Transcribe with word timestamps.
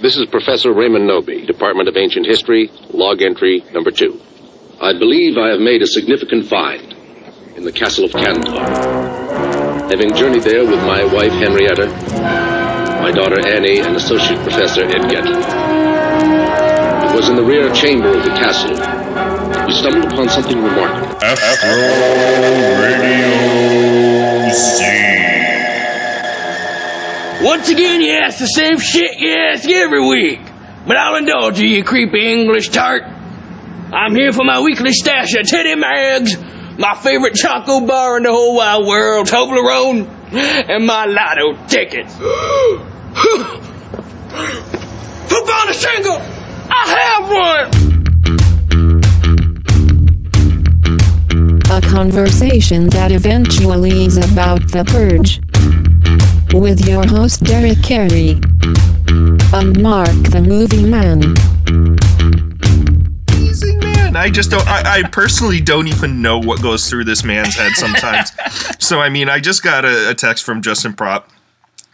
This 0.00 0.16
is 0.16 0.26
Professor 0.26 0.72
Raymond 0.72 1.10
Noby, 1.10 1.44
Department 1.44 1.88
of 1.88 1.96
Ancient 1.96 2.24
History, 2.24 2.70
log 2.90 3.20
entry 3.20 3.64
number 3.72 3.90
two. 3.90 4.20
I 4.80 4.92
believe 4.92 5.36
I 5.36 5.48
have 5.48 5.58
made 5.58 5.82
a 5.82 5.88
significant 5.88 6.46
find 6.46 6.92
in 7.56 7.64
the 7.64 7.72
castle 7.72 8.04
of 8.04 8.12
Cantor. 8.12 8.60
Having 9.90 10.14
journeyed 10.14 10.44
there 10.44 10.64
with 10.64 10.78
my 10.86 11.02
wife 11.02 11.32
Henrietta, 11.32 11.86
my 13.02 13.10
daughter 13.10 13.44
Annie, 13.44 13.80
and 13.80 13.96
Associate 13.96 14.40
Professor 14.44 14.82
Ed. 14.84 15.10
It 17.04 17.16
was 17.16 17.28
in 17.28 17.34
the 17.34 17.42
rear 17.42 17.74
chamber 17.74 18.16
of 18.16 18.22
the 18.22 18.30
castle 18.30 18.76
we 19.66 19.74
stumbled 19.74 20.12
upon 20.12 20.28
something 20.28 20.62
remarkable. 20.62 21.18
Astro 21.24 21.74
Radio 22.80 24.48
Z. 24.52 25.07
Once 27.40 27.68
again, 27.68 28.00
you 28.00 28.10
ask 28.10 28.40
the 28.40 28.46
same 28.46 28.78
shit 28.80 29.20
you 29.20 29.32
ask 29.32 29.68
every 29.68 30.04
week. 30.04 30.40
But 30.84 30.96
I'll 30.96 31.14
indulge 31.16 31.60
you, 31.60 31.68
you 31.68 31.84
creepy 31.84 32.32
English 32.32 32.70
tart. 32.70 33.04
I'm 33.92 34.16
here 34.16 34.32
for 34.32 34.44
my 34.44 34.60
weekly 34.60 34.92
stash 34.92 35.34
of 35.34 35.46
Teddy 35.46 35.76
Mags, 35.76 36.36
my 36.78 36.96
favorite 36.96 37.34
choco 37.34 37.86
bar 37.86 38.16
in 38.16 38.24
the 38.24 38.32
whole 38.32 38.56
wide 38.56 38.84
world, 38.84 39.28
Toblerone, 39.28 40.08
and 40.32 40.84
my 40.84 41.04
lotto 41.04 41.64
tickets. 41.68 42.16
Hoop 45.28 45.48
on 45.48 45.68
a 45.68 45.74
shingle! 45.74 46.20
I 46.70 46.86
have 46.98 47.30
one! 47.30 47.70
A 51.70 51.80
conversation 51.82 52.88
that 52.88 53.12
eventually 53.12 54.06
is 54.06 54.16
about 54.16 54.66
the 54.72 54.84
purge 54.84 55.40
with 56.52 56.88
your 56.88 57.06
host 57.06 57.42
Derek 57.44 57.82
Carey 57.82 58.30
and 59.52 59.80
Mark 59.82 60.08
the 60.08 60.42
Movie 60.46 60.84
Man. 60.84 61.22
Amazing 63.28 63.78
man. 63.78 64.16
I 64.16 64.30
just 64.30 64.50
don't. 64.50 64.66
I, 64.66 65.00
I 65.00 65.02
personally 65.08 65.60
don't 65.60 65.88
even 65.88 66.22
know 66.22 66.38
what 66.38 66.62
goes 66.62 66.88
through 66.88 67.04
this 67.04 67.24
man's 67.24 67.54
head 67.54 67.72
sometimes. 67.72 68.32
so 68.78 69.00
I 69.00 69.08
mean, 69.08 69.28
I 69.28 69.40
just 69.40 69.62
got 69.62 69.84
a, 69.84 70.10
a 70.10 70.14
text 70.14 70.44
from 70.44 70.62
Justin 70.62 70.94
Prop 70.94 71.30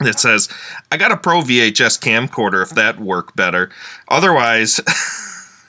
that 0.00 0.20
says, 0.20 0.48
"I 0.92 0.96
got 0.96 1.12
a 1.12 1.16
Pro 1.16 1.41
VHS 1.41 1.98
camcorder. 2.00 2.62
If 2.62 2.70
that 2.70 3.00
work 3.00 3.34
better. 3.34 3.70
Otherwise." 4.08 4.80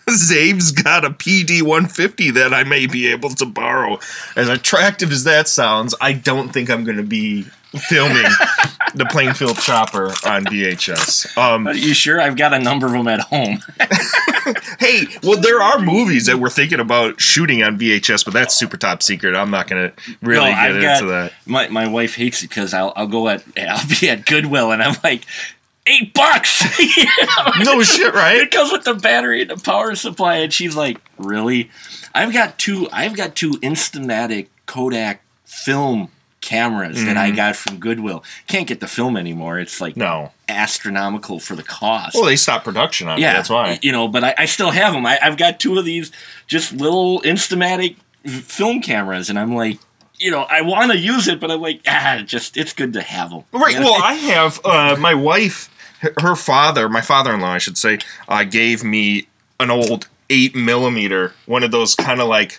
Zabe's 0.07 0.71
got 0.71 1.03
a 1.03 1.09
PD 1.09 1.63
150 1.63 2.29
that 2.29 2.53
I 2.53 2.63
may 2.63 2.85
be 2.85 3.07
able 3.07 3.31
to 3.31 3.45
borrow. 3.47 3.97
As 4.35 4.47
attractive 4.47 5.11
as 5.11 5.23
that 5.23 5.47
sounds, 5.47 5.95
I 5.99 6.13
don't 6.13 6.49
think 6.49 6.69
I'm 6.69 6.83
going 6.83 6.97
to 6.97 7.03
be 7.03 7.47
filming 7.75 8.25
the 8.95 9.05
Plainfield 9.05 9.57
Chopper 9.57 10.07
on 10.25 10.45
VHS. 10.45 11.37
Um, 11.37 11.67
Are 11.67 11.73
you 11.73 11.93
sure? 11.93 12.19
I've 12.21 12.37
got 12.37 12.53
a 12.53 12.59
number 12.59 12.85
of 12.87 12.93
them 12.93 13.07
at 13.07 13.19
home. 13.21 13.59
hey, 14.79 15.03
well, 15.23 15.39
there 15.39 15.61
are 15.61 15.79
movies 15.79 16.25
that 16.27 16.37
we're 16.37 16.49
thinking 16.49 16.79
about 16.79 17.19
shooting 17.19 17.63
on 17.63 17.77
VHS, 17.77 18.23
but 18.25 18.33
that's 18.33 18.55
super 18.55 18.77
top 18.77 19.01
secret. 19.03 19.35
I'm 19.35 19.51
not 19.51 19.67
going 19.67 19.91
to 19.91 20.15
really 20.21 20.45
No, 20.45 20.51
get 20.51 20.57
I've 20.57 20.75
into 20.75 20.85
got- 20.87 21.07
that. 21.07 21.33
My 21.45 21.67
my 21.67 21.87
wife 21.87 22.15
hates 22.15 22.43
it 22.43 22.49
because 22.49 22.73
I'll 22.73 22.93
I'll 22.95 23.07
go 23.07 23.27
at 23.29 23.43
I'll 23.57 23.87
be 23.99 24.09
at 24.09 24.25
Goodwill 24.25 24.71
and 24.71 24.81
I'm 24.81 24.95
like 25.03 25.25
eight 25.87 26.13
bucks. 26.13 26.63
You 26.97 27.05
know? 27.05 27.73
No 27.75 27.83
shit, 27.83 28.13
right? 28.13 28.37
It 28.37 28.51
comes 28.51 28.71
with 28.71 28.83
the 28.83 28.93
battery 28.93 29.41
and 29.41 29.49
the 29.51 29.57
power 29.57 29.95
supply, 29.95 30.37
and 30.37 30.53
she's 30.53 30.75
like, 30.75 30.97
"Really?" 31.17 31.69
I've 32.13 32.31
got 32.33 32.57
two. 32.57 32.87
I've 32.91 33.15
got 33.15 33.35
two 33.35 33.51
Instamatic 33.53 34.47
Kodak 34.65 35.21
film 35.45 36.09
cameras 36.45 37.03
that 37.05 37.17
I 37.17 37.31
got 37.31 37.55
from 37.55 37.79
Goodwill. 37.79 38.23
Can't 38.47 38.67
get 38.67 38.79
the 38.79 38.87
film 38.87 39.17
anymore. 39.17 39.59
It's 39.59 39.81
like 39.81 39.93
Mm-hmm. 39.95 39.99
No. 40.01 40.31
astronomical 40.47 41.39
for 41.39 41.55
the 41.55 41.63
cost. 41.63 42.15
Well, 42.15 42.25
they 42.25 42.35
stopped 42.35 42.63
production 42.65 43.07
on 43.07 43.17
it. 43.17 43.21
yeah, 43.21 43.33
That's 43.33 43.49
why. 43.49 43.79
You 43.81 43.91
know, 43.91 44.07
but 44.07 44.23
I, 44.23 44.35
I 44.37 44.45
still 44.45 44.71
have 44.71 44.93
them. 44.93 45.05
I, 45.05 45.17
I've 45.21 45.37
got 45.37 45.59
two 45.59 45.77
of 45.77 45.85
these 45.85 46.11
just 46.47 46.73
little 46.73 47.21
Instamatic 47.21 47.95
film 48.25 48.81
cameras, 48.81 49.29
and 49.29 49.37
I'm 49.39 49.55
like, 49.55 49.79
you 50.17 50.31
know, 50.31 50.41
I 50.43 50.61
want 50.61 50.91
to 50.91 50.97
use 50.97 51.27
it, 51.27 51.39
but 51.39 51.51
I'm 51.51 51.61
like, 51.61 51.81
ah, 51.87 52.21
just 52.25 52.55
it's 52.57 52.73
good 52.73 52.93
to 52.93 53.01
have 53.01 53.31
them. 53.31 53.43
Right. 53.51 53.77
Well, 53.79 54.01
I 54.01 54.13
have 54.13 54.59
uh, 54.65 54.95
my 54.99 55.13
wife, 55.13 55.69
her- 55.99 56.13
her 56.21 56.35
father, 56.35 56.87
my 56.89 57.01
father-in-law, 57.01 57.51
I 57.51 57.57
should 57.57 57.77
say, 57.77 57.99
uh, 58.29 58.43
gave 58.45 58.83
me 58.83 59.27
an 59.59 59.71
old 59.71 60.07
eight 60.29 60.55
millimeter, 60.55 61.33
one 61.45 61.63
of 61.63 61.71
those 61.71 61.95
kind 61.95 62.19
of 62.21 62.27
like 62.27 62.57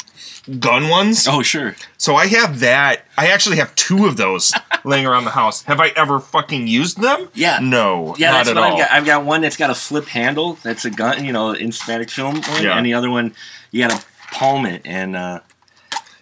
gun 0.58 0.88
ones. 0.88 1.26
oh 1.28 1.42
sure. 1.42 1.74
So 1.98 2.14
I 2.16 2.26
have 2.28 2.60
that. 2.60 3.04
I 3.18 3.28
actually 3.28 3.56
have 3.56 3.74
two 3.74 4.06
of 4.06 4.16
those 4.16 4.52
laying 4.84 5.06
around 5.06 5.24
the 5.24 5.30
house. 5.30 5.62
Have 5.64 5.80
I 5.80 5.88
ever 5.96 6.20
fucking 6.20 6.66
used 6.68 7.00
them? 7.00 7.28
Yeah. 7.34 7.58
No. 7.60 8.14
Yeah, 8.18 8.30
not 8.30 8.36
that's 8.38 8.48
at 8.50 8.54
what 8.56 8.64
all. 8.64 8.72
I've 8.72 8.78
got. 8.78 8.90
I've 8.92 9.06
got 9.06 9.24
one 9.24 9.40
that's 9.40 9.56
got 9.56 9.70
a 9.70 9.74
flip 9.74 10.06
handle. 10.06 10.54
That's 10.62 10.84
a 10.84 10.90
gun, 10.90 11.24
you 11.24 11.32
know, 11.32 11.50
in 11.52 11.72
static 11.72 12.10
film 12.10 12.40
one, 12.42 12.62
Yeah. 12.62 12.76
and 12.76 12.86
the 12.86 12.94
other 12.94 13.10
one 13.10 13.34
you 13.72 13.86
got 13.86 13.98
to 13.98 14.04
palm 14.32 14.66
it. 14.66 14.82
And 14.84 15.16
uh, 15.16 15.40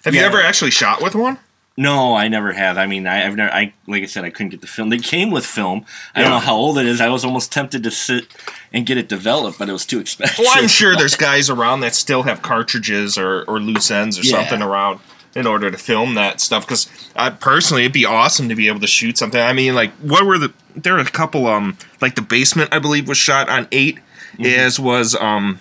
Have 0.05 0.15
you 0.15 0.23
ever 0.23 0.41
actually 0.41 0.71
shot 0.71 1.03
with 1.03 1.15
one? 1.15 1.39
No, 1.77 2.15
I 2.15 2.29
never 2.29 2.53
have. 2.53 2.79
I 2.79 2.87
mean, 2.87 3.07
I, 3.07 3.27
I've 3.27 3.35
never. 3.37 3.53
I 3.53 3.73
like 3.87 4.03
I 4.03 4.07
said, 4.07 4.25
I 4.25 4.31
couldn't 4.31 4.51
get 4.51 4.61
the 4.61 4.67
film. 4.67 4.91
They 4.91 4.99
came 4.99 5.31
with 5.31 5.45
film. 5.45 5.85
I 6.15 6.21
don't 6.23 6.31
know 6.31 6.39
how 6.39 6.55
old 6.55 6.79
it 6.79 6.87
is. 6.87 7.01
I 7.01 7.09
was 7.09 7.25
almost 7.25 7.51
tempted 7.53 7.83
to 7.83 7.91
sit 7.91 8.27
and 8.73 8.87
get 8.87 8.97
it 8.97 9.09
developed, 9.09 9.59
but 9.59 9.69
it 9.69 9.73
was 9.73 9.85
too 9.87 9.99
expensive. 9.99 10.39
Well, 10.41 10.53
I'm 10.55 10.69
sure 10.69 10.95
there's 10.97 11.17
guys 11.31 11.51
around 11.51 11.81
that 11.81 11.95
still 11.95 12.23
have 12.23 12.43
cartridges 12.43 13.19
or, 13.19 13.43
or 13.45 13.59
loose 13.61 13.91
ends 13.91 14.19
or 14.19 14.23
Yeah. 14.23 14.39
something 14.39 14.63
around 14.63 15.01
in 15.35 15.47
order 15.49 15.71
to 15.71 15.77
film 15.79 16.15
that 16.15 16.41
stuff. 16.41 16.65
Because 16.65 16.89
I 17.17 17.31
personally, 17.31 17.83
it'd 17.83 17.93
be 17.93 18.05
awesome 18.05 18.49
to 18.49 18.55
be 18.55 18.69
able 18.69 18.81
to 18.81 18.87
shoot 18.87 19.19
something. 19.19 19.41
I 19.41 19.53
mean, 19.53 19.75
like, 19.75 19.91
what 19.95 20.25
were 20.25 20.39
the? 20.39 20.53
There 20.77 20.97
are 20.97 21.01
a 21.01 21.05
couple. 21.05 21.47
Um, 21.49 21.77
like 22.01 22.15
the 22.15 22.23
basement, 22.23 22.73
I 22.73 22.79
believe, 22.79 23.09
was 23.09 23.19
shot 23.19 23.49
on 23.49 23.67
8 23.73 23.99
Mm-hmm. 24.35 24.45
as 24.47 24.81
was 24.81 25.15
um, 25.15 25.61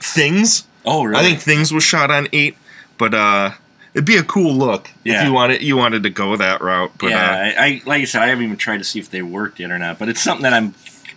things. 0.00 0.64
Oh, 0.84 1.02
really? 1.04 1.20
I 1.20 1.22
think 1.24 1.40
things 1.40 1.72
was 1.72 1.82
shot 1.82 2.10
on 2.12 2.28
eight, 2.32 2.56
but 2.96 3.12
uh, 3.12 3.50
it'd 3.94 4.04
be 4.04 4.16
a 4.16 4.22
cool 4.22 4.52
look 4.54 4.90
Yeah. 5.04 5.20
if 5.22 5.26
you 5.26 5.32
wanted 5.32 5.62
you 5.62 5.76
wanted 5.76 6.02
to 6.04 6.10
go 6.10 6.36
that 6.36 6.60
route. 6.60 6.92
But 6.98 7.06
uh, 7.06 7.10
yeah, 7.10 7.54
I, 7.58 7.64
I 7.66 7.82
like 7.86 8.02
I 8.02 8.04
said, 8.04 8.22
I 8.22 8.26
haven't 8.28 8.44
even 8.44 8.56
tried 8.56 8.78
to 8.78 8.84
see 8.84 8.98
if 8.98 9.10
they 9.10 9.22
worked 9.22 9.60
yet 9.60 9.70
or 9.70 9.78
not. 9.78 9.98
But 9.98 10.08
it's 10.08 10.20
something 10.22 10.42
that 10.44 10.52
I'm 10.52 10.74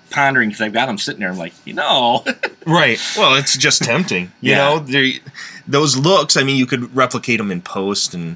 pondering 0.09 0.50
because 0.50 0.62
I've 0.62 0.74
got 0.74 0.88
them 0.88 0.98
sitting 0.98 1.22
there. 1.22 1.30
I'm 1.30 1.38
like, 1.38 1.54
you 1.66 1.74
know, 1.74 2.24
uh, 2.28 2.34
right. 2.66 3.00
Well, 3.18 3.36
it's 3.36 3.56
just 3.58 3.82
tempting. 3.84 4.32
You 4.42 4.52
Yeah. 4.52 4.58
know, 4.58 5.12
those 5.68 5.98
looks. 5.98 6.36
I 6.38 6.44
mean, 6.44 6.58
you 6.58 6.66
could 6.66 6.96
replicate 6.96 7.38
them 7.38 7.50
in 7.52 7.62
post, 7.62 8.14
and 8.14 8.36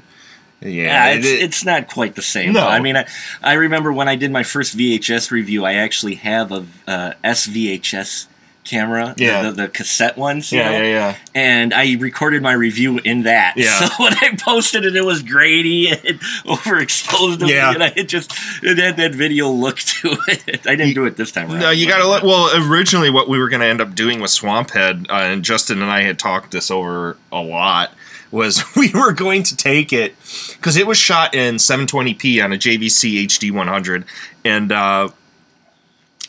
yeah, 0.60 0.68
Yeah, 0.70 1.08
it's, 1.18 1.26
it- 1.26 1.42
it's 1.42 1.64
not 1.66 1.88
quite 1.88 2.14
the 2.14 2.22
same. 2.22 2.52
No. 2.54 2.66
I 2.66 2.80
mean, 2.80 2.96
I, 2.96 3.06
I 3.42 3.54
remember 3.54 3.92
when 3.92 4.08
I 4.08 4.16
did 4.16 4.30
my 4.30 4.42
first 4.42 4.76
VHS 4.76 5.30
review, 5.30 5.64
I 5.66 5.74
actually 5.74 6.14
have 6.14 6.50
a 6.50 6.64
uh, 6.86 7.12
SVHS 7.24 8.26
camera, 8.66 9.14
Yeah. 9.16 9.42
the, 9.44 9.52
the, 9.52 9.68
cassette 9.68 10.16
ones. 10.18 10.52
yeah, 10.52 10.70
know? 10.70 10.78
yeah, 10.78 10.82
yeah. 10.88 11.16
And 11.34 11.72
I 11.72 11.96
recorded 11.96 12.42
my 12.42 12.52
review 12.52 12.98
in 12.98 13.22
that. 13.22 13.54
Yeah. 13.56 13.66
So 13.86 14.02
when 14.02 14.14
I 14.14 14.36
posted 14.38 14.84
it, 14.84 14.96
it 14.96 15.04
was 15.04 15.22
grainy 15.22 15.88
and 15.90 15.98
overexposed. 16.46 17.46
Yeah. 17.48 17.72
And 17.72 17.82
I 17.82 17.92
it 17.96 18.08
just 18.08 18.32
it 18.62 18.78
had 18.78 18.96
that 18.96 19.14
video 19.14 19.48
look 19.48 19.78
to 20.00 20.16
it. 20.28 20.66
I 20.66 20.74
didn't 20.76 20.94
do 20.94 21.04
it 21.06 21.16
this 21.16 21.32
time 21.32 21.50
around. 21.50 21.60
No, 21.60 21.70
you 21.70 21.86
gotta 21.86 22.06
let. 22.06 22.22
Well, 22.22 22.50
originally, 22.70 23.10
what 23.10 23.28
we 23.28 23.38
were 23.38 23.48
gonna 23.48 23.66
end 23.66 23.80
up 23.80 23.94
doing 23.94 24.20
with 24.20 24.30
Swamphead, 24.30 25.08
uh, 25.10 25.14
and 25.14 25.44
Justin 25.44 25.82
and 25.82 25.90
I 25.90 26.02
had 26.02 26.18
talked 26.18 26.50
this 26.52 26.70
over 26.70 27.16
a 27.32 27.40
lot, 27.40 27.92
was 28.30 28.64
we 28.76 28.90
were 28.92 29.12
going 29.12 29.42
to 29.44 29.56
take 29.56 29.92
it 29.92 30.14
because 30.52 30.76
it 30.76 30.86
was 30.86 30.98
shot 30.98 31.34
in 31.34 31.56
720p 31.56 32.42
on 32.42 32.52
a 32.52 32.56
JVC 32.56 33.24
HD 33.26 33.50
100, 33.52 34.04
and 34.44 34.72
uh, 34.72 35.08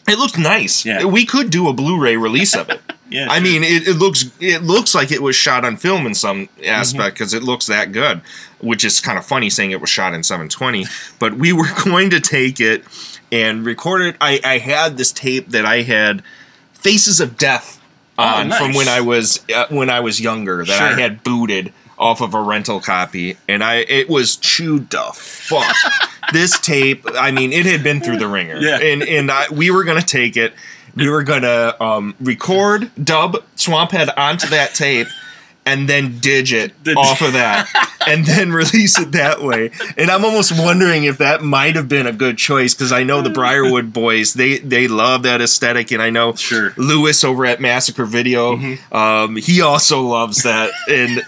it 0.08 0.18
looks 0.18 0.38
nice. 0.38 0.86
Yeah. 0.86 1.06
We 1.06 1.26
could 1.26 1.50
do 1.50 1.68
a 1.68 1.74
Blu-ray 1.74 2.18
release 2.18 2.56
of 2.56 2.70
it. 2.70 2.82
Yeah, 3.10 3.32
I 3.32 3.36
sure. 3.36 3.44
mean, 3.44 3.64
it, 3.64 3.88
it 3.88 3.94
looks 3.94 4.26
it 4.42 4.64
looks 4.64 4.94
like 4.94 5.14
it 5.14 5.22
was 5.22 5.34
shot 5.34 5.64
on 5.64 5.78
film 5.78 6.06
in 6.06 6.14
some 6.14 6.48
Mm-hmm. 6.48 6.66
aspect 6.66 7.16
because 7.16 7.34
it 7.34 7.42
looks 7.42 7.66
that 7.68 7.94
good, 7.94 8.20
which 8.60 8.84
is 8.84 9.00
kind 9.00 9.18
of 9.18 9.26
funny 9.26 9.50
saying 9.50 9.72
it 9.72 9.80
was 9.80 9.90
shot 9.90 10.14
in 10.14 10.24
720. 10.24 10.84
But 11.18 11.36
we 11.36 11.54
were 11.54 11.70
going 11.86 12.10
to 12.10 12.20
take 12.20 12.60
it 12.60 12.84
and 13.32 13.66
record 13.66 14.02
it. 14.02 14.18
I, 14.20 14.42
I 14.44 14.58
had 14.58 14.98
this 14.98 15.14
tape 15.14 15.52
that 15.52 15.64
I 15.66 15.84
had 15.84 16.22
Faces 16.74 17.22
of 17.22 17.38
Death 17.38 17.80
on 18.18 18.48
Oh, 18.48 18.48
nice. 18.50 18.60
from 18.60 18.74
when 18.74 18.90
I 18.90 19.00
was 19.00 19.40
uh, 19.56 19.68
when 19.70 19.90
I 19.90 20.02
was 20.02 20.20
younger 20.20 20.66
that 20.66 20.82
I 20.82 21.00
had 21.00 21.24
booted 21.24 21.72
off 21.98 22.20
of 22.20 22.34
a 22.34 22.42
rental 22.42 22.82
copy, 22.82 23.38
and 23.48 23.64
I 23.64 23.76
it 23.88 24.10
was 24.10 24.36
chewed 24.36 24.90
the 24.90 25.12
fuck. 25.14 25.74
this 26.34 26.60
tape, 26.60 27.06
I 27.16 27.32
mean, 27.32 27.54
it 27.54 27.66
had 27.66 27.84
been 27.84 28.02
through 28.02 28.18
the 28.18 28.28
ringer, 28.28 28.58
Yeah. 28.60 28.80
and 28.80 29.04
and 29.04 29.32
I, 29.32 29.46
we 29.52 29.72
were 29.72 29.84
gonna 29.84 30.02
take 30.02 30.38
it. 30.38 30.54
We 30.96 31.10
were 31.10 31.24
gonna 31.24 31.76
um, 31.80 32.16
record, 32.20 32.90
dub 33.04 33.44
Swamphead 33.56 34.10
onto 34.18 34.48
that 34.48 34.74
tape, 34.74 35.08
and 35.66 35.88
then 35.88 36.20
digit 36.20 36.74
off 36.96 37.22
of 37.22 37.34
that 37.34 37.68
and 38.08 38.26
then 38.26 38.52
release 38.52 38.98
it 39.00 39.12
that 39.12 39.42
way. 39.44 39.72
And 39.98 40.10
I'm 40.10 40.26
almost 40.26 40.58
wondering 40.60 41.04
if 41.04 41.18
that 41.20 41.44
might 41.44 41.76
have 41.76 41.88
been 41.88 42.08
a 42.08 42.12
good 42.14 42.38
choice 42.38 42.74
because 42.74 42.92
I 42.92 43.04
know 43.04 43.22
the 43.22 43.30
Briarwood 43.30 43.94
boys 43.94 44.34
they 44.34 44.58
they 44.60 44.88
love 44.88 45.24
that 45.24 45.42
aesthetic, 45.42 45.92
and 45.92 46.02
I 46.02 46.10
know 46.10 46.34
Sure. 46.34 46.74
Lewis 46.78 47.24
over 47.24 47.46
at 47.46 47.60
Massacre 47.62 48.06
Video, 48.06 48.58
um, 48.92 49.36
he 49.36 49.62
also 49.62 50.02
loves 50.02 50.44
that, 50.44 50.72
and 50.90 51.22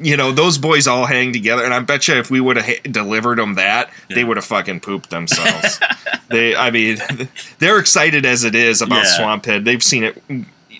you 0.00 0.16
know 0.16 0.30
those 0.32 0.58
boys 0.58 0.86
all 0.86 1.06
hang 1.06 1.32
together. 1.32 1.64
And 1.64 1.72
I 1.74 1.80
bet 1.80 2.06
you 2.08 2.14
if 2.16 2.30
we 2.30 2.40
would 2.40 2.56
have 2.56 2.66
ha- 2.66 2.80
delivered 2.90 3.38
them 3.38 3.54
that, 3.54 3.90
they 4.08 4.24
would 4.24 4.36
have 4.36 4.44
fucking 4.46 4.80
pooped 4.80 5.10
themselves. 5.10 5.80
they, 6.28 6.54
I 6.54 6.70
mean, 6.70 6.98
they're 7.58 7.78
excited 7.78 8.24
as 8.26 8.44
it 8.44 8.54
is 8.54 8.82
about 8.82 9.04
Yeah. 9.04 9.18
Swamphead. 9.18 9.64
They've 9.64 9.82
seen 9.82 10.04
it 10.04 10.22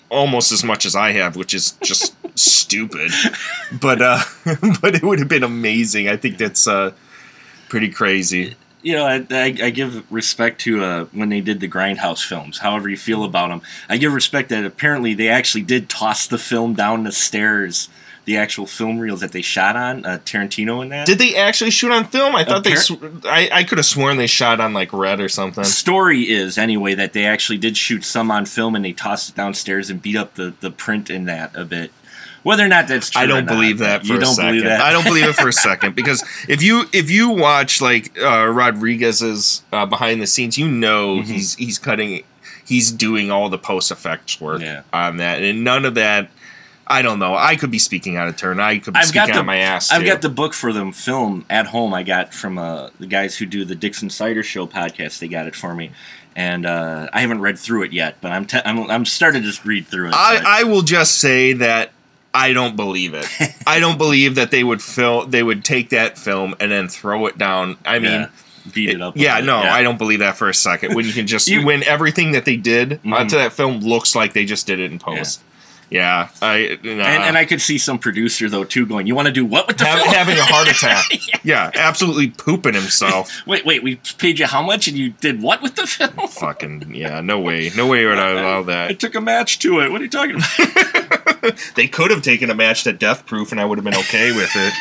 almost 0.09 0.51
as 0.51 0.63
much 0.63 0.85
as 0.85 0.95
I 0.95 1.11
have, 1.11 1.35
which 1.35 1.53
is 1.53 1.71
just 1.81 2.15
stupid. 2.37 3.11
But 3.81 4.01
uh, 4.01 4.19
but 4.81 4.95
it 4.95 5.03
would 5.03 5.19
have 5.19 5.27
been 5.27 5.43
amazing. 5.43 6.07
I 6.09 6.17
think 6.17 6.37
that's 6.37 6.67
uh, 6.67 6.91
pretty 7.69 7.89
crazy. 7.89 8.55
you 8.81 8.93
know, 8.93 9.05
I, 9.05 9.25
I, 9.29 9.55
I 9.63 9.69
give 9.71 10.09
respect 10.11 10.61
to 10.61 10.83
uh, 10.83 11.05
when 11.11 11.29
they 11.29 11.41
did 11.41 11.59
the 11.59 11.67
Grindhouse 11.67 12.25
films. 12.25 12.59
However 12.59 12.89
you 12.89 12.97
feel 12.97 13.23
about 13.23 13.49
them, 13.49 13.61
I 13.89 13.97
give 13.97 14.13
respect 14.13 14.49
that 14.49 14.65
apparently 14.65 15.13
they 15.13 15.29
actually 15.29 15.63
did 15.63 15.89
toss 15.89 16.27
the 16.27 16.37
film 16.37 16.73
down 16.73 17.03
the 17.03 17.11
stairs, 17.11 17.89
the 18.25 18.37
actual 18.37 18.67
film 18.67 18.99
reels 18.99 19.21
that 19.21 19.31
they 19.31 19.41
shot 19.41 19.75
on. 19.75 20.05
Uh, 20.05 20.19
Tarantino 20.23 20.81
in 20.83 20.89
that. 20.89 21.07
Did 21.07 21.17
they 21.19 21.35
actually 21.35 21.71
shoot 21.71 21.91
on 21.91 22.05
film? 22.05 22.35
I 22.35 22.43
thought 22.43 22.63
they. 22.63 22.75
Sw- 22.75 22.93
I 23.25 23.49
I 23.51 23.63
could 23.63 23.77
have 23.79 23.85
sworn 23.85 24.17
they 24.17 24.27
shot 24.27 24.59
on 24.59 24.73
like 24.73 24.93
red 24.93 25.19
or 25.19 25.29
something. 25.29 25.63
story 25.63 26.29
is 26.29 26.57
anyway 26.57 26.93
that 26.95 27.13
they 27.13 27.25
actually 27.25 27.57
did 27.57 27.75
shoot 27.77 28.03
some 28.03 28.29
on 28.31 28.45
film 28.45 28.75
and 28.75 28.83
they 28.85 28.93
tossed 28.93 29.29
it 29.29 29.35
downstairs 29.35 29.89
and 29.89 30.01
beat 30.01 30.15
up 30.15 30.35
the, 30.35 30.53
the 30.61 30.69
print 30.71 31.09
in 31.09 31.25
that 31.25 31.55
a 31.55 31.65
bit. 31.65 31.91
Whether 32.43 32.63
or 32.63 32.69
not 32.69 32.87
that's 32.87 33.09
true, 33.09 33.21
I 33.21 33.25
don't 33.25 33.45
not, 33.45 33.53
believe 33.53 33.79
that 33.79 34.01
for 34.01 34.13
you 34.13 34.17
a 34.17 34.19
don't 34.21 34.33
second. 34.35 34.51
believe 34.51 34.63
that. 34.63 34.79
I 34.79 34.93
don't 34.93 35.03
believe 35.03 35.25
it 35.25 35.35
for 35.35 35.49
a 35.49 35.53
second 35.69 35.93
because 35.95 36.23
if 36.47 36.61
you 36.63 36.85
if 36.93 37.09
you 37.11 37.29
watch 37.31 37.81
like 37.81 38.17
uh, 38.17 38.47
Rodriguez's 38.47 39.61
uh, 39.73 39.85
behind 39.85 40.21
the 40.21 40.27
scenes, 40.27 40.57
you 40.57 40.67
know 40.69 41.17
Mm-hmm. 41.17 41.31
he's 41.33 41.55
he's 41.55 41.77
cutting, 41.79 42.23
he's 42.65 42.91
doing 42.91 43.29
all 43.31 43.49
the 43.49 43.57
post 43.57 43.91
effects 43.91 44.39
work 44.39 44.61
Yeah. 44.61 44.83
on 44.93 45.17
that, 45.17 45.41
and 45.41 45.63
none 45.63 45.85
of 45.85 45.95
that. 45.95 46.29
I 46.89 47.01
don't 47.03 47.19
know. 47.19 47.35
I 47.35 47.55
could 47.55 47.69
be 47.71 47.77
speaking 47.79 48.17
out 48.17 48.27
of 48.27 48.35
turn. 48.37 48.59
I 48.59 48.79
could 48.79 48.93
be 48.95 48.99
I've 48.99 49.05
speaking 49.07 49.21
got 49.27 49.29
out 49.29 49.33
the 49.35 49.39
of 49.41 49.45
my 49.45 49.57
ass. 49.57 49.91
I've 49.91 50.01
too. 50.01 50.07
got 50.07 50.21
the 50.23 50.29
book 50.29 50.53
for 50.53 50.73
them 50.73 50.91
film 50.91 51.45
at 51.49 51.67
home. 51.67 51.93
I 51.93 52.01
got 52.03 52.33
from 52.33 52.57
uh, 52.57 52.89
the 52.99 53.05
guys 53.07 53.37
who 53.37 53.45
do 53.45 53.63
the 53.63 53.75
Dixon 53.75 54.09
Cider 54.09 54.41
Show 54.43 54.65
podcast. 54.65 55.19
They 55.19 55.27
got 55.27 55.45
it 55.45 55.55
for 55.55 55.75
me, 55.75 55.91
and 56.35 56.65
uh, 56.65 57.07
I 57.13 57.21
haven't 57.21 57.41
read 57.41 57.59
through 57.59 57.83
it 57.83 57.93
yet. 57.93 58.17
But 58.21 58.31
I'm 58.31 58.45
te- 58.45 58.61
I'm 58.65 58.89
I'm 58.89 59.05
starting 59.05 59.41
to 59.43 59.47
just 59.47 59.65
read 59.65 59.85
through 59.87 60.07
it. 60.07 60.11
but- 60.11 60.17
I, 60.17 60.61
I 60.61 60.63
will 60.63 60.81
just 60.81 61.19
say 61.19 61.53
that 61.53 61.91
I 62.33 62.53
don't 62.53 62.75
believe 62.75 63.13
it. 63.13 63.27
I 63.67 63.79
don't 63.79 63.97
believe 63.99 64.35
that 64.35 64.49
they 64.49 64.63
would 64.63 64.81
film. 64.81 65.29
They 65.29 65.43
would 65.43 65.63
take 65.63 65.89
that 65.89 66.17
film 66.17 66.55
and 66.59 66.71
then 66.71 66.87
throw 66.87 67.27
it 67.27 67.37
down. 67.37 67.77
I 67.85 67.99
mean, 67.99 68.11
yeah, 68.11 68.29
beat 68.73 68.89
it 68.89 68.99
up. 69.01 69.13
with 69.13 69.21
yeah, 69.23 69.37
it, 69.37 69.45
no, 69.45 69.57
I 69.57 69.83
don't 69.83 69.97
believe 69.99 70.19
that 70.19 70.37
for 70.37 70.49
a 70.49 70.53
second. 70.55 70.95
When 70.95 71.05
you 71.05 71.13
can 71.13 71.27
just 71.35 71.47
You- 71.47 71.63
when 71.65 71.83
everything 71.83 72.31
that 72.31 72.45
they 72.45 72.55
did 72.57 72.99
Mhm. 73.03 73.13
onto 73.13 73.35
that 73.37 73.53
film 73.53 73.79
looks 73.81 74.15
like 74.15 74.33
they 74.33 74.45
just 74.45 74.65
did 74.65 74.79
it 74.79 74.91
in 74.91 74.97
post. 74.97 75.43
Yeah, 75.89 76.29
I 76.41 76.77
nah. 76.83 76.91
And, 76.91 77.23
and 77.23 77.37
I 77.37 77.45
could 77.45 77.61
see 77.61 77.77
some 77.79 77.97
producer 77.97 78.47
though 78.47 78.63
too 78.63 78.85
going. 78.85 79.07
You 79.07 79.15
want 79.15 79.27
to 79.27 79.31
do 79.31 79.43
what 79.45 79.67
with 79.67 79.77
the 79.77 79.85
Hav- 79.85 80.01
film? 80.01 80.13
having 80.13 80.37
a 80.37 80.43
heart 80.43 80.67
attack. 80.71 81.05
yeah. 81.43 81.71
absolutely 81.73 82.29
pooping 82.29 82.75
himself. 82.75 83.31
wait, 83.47 83.65
wait. 83.65 83.81
We 83.81 83.95
paid 84.17 84.37
you 84.39 84.45
how 84.45 84.61
much, 84.61 84.87
and 84.87 84.95
you 84.97 85.09
did 85.09 85.41
what 85.41 85.61
with 85.61 85.75
the 85.75 85.87
film? 85.87 86.27
Fucking 86.29 86.93
yeah, 86.93 87.21
no 87.21 87.39
way, 87.39 87.71
no 87.75 87.87
way 87.87 88.05
would 88.05 88.19
I 88.19 88.31
allow 88.31 88.63
that. 88.63 88.91
I 88.91 88.93
took 88.93 89.15
a 89.15 89.21
match 89.21 89.59
to 89.59 89.79
it. 89.79 89.91
What 89.91 90.01
are 90.01 90.03
you 90.03 90.09
talking 90.09 90.35
about? 90.35 91.57
They 91.75 91.87
could 91.87 92.11
have 92.11 92.21
taken 92.21 92.49
a 92.49 92.55
match 92.55 92.83
to 92.83 92.93
Death 92.93 93.25
Proof, 93.25 93.51
and 93.51 93.59
I 93.59 93.65
would 93.65 93.77
have 93.77 93.85
been 93.85 93.95
okay 93.95 94.31
with 94.31 94.51
it. 94.55 94.73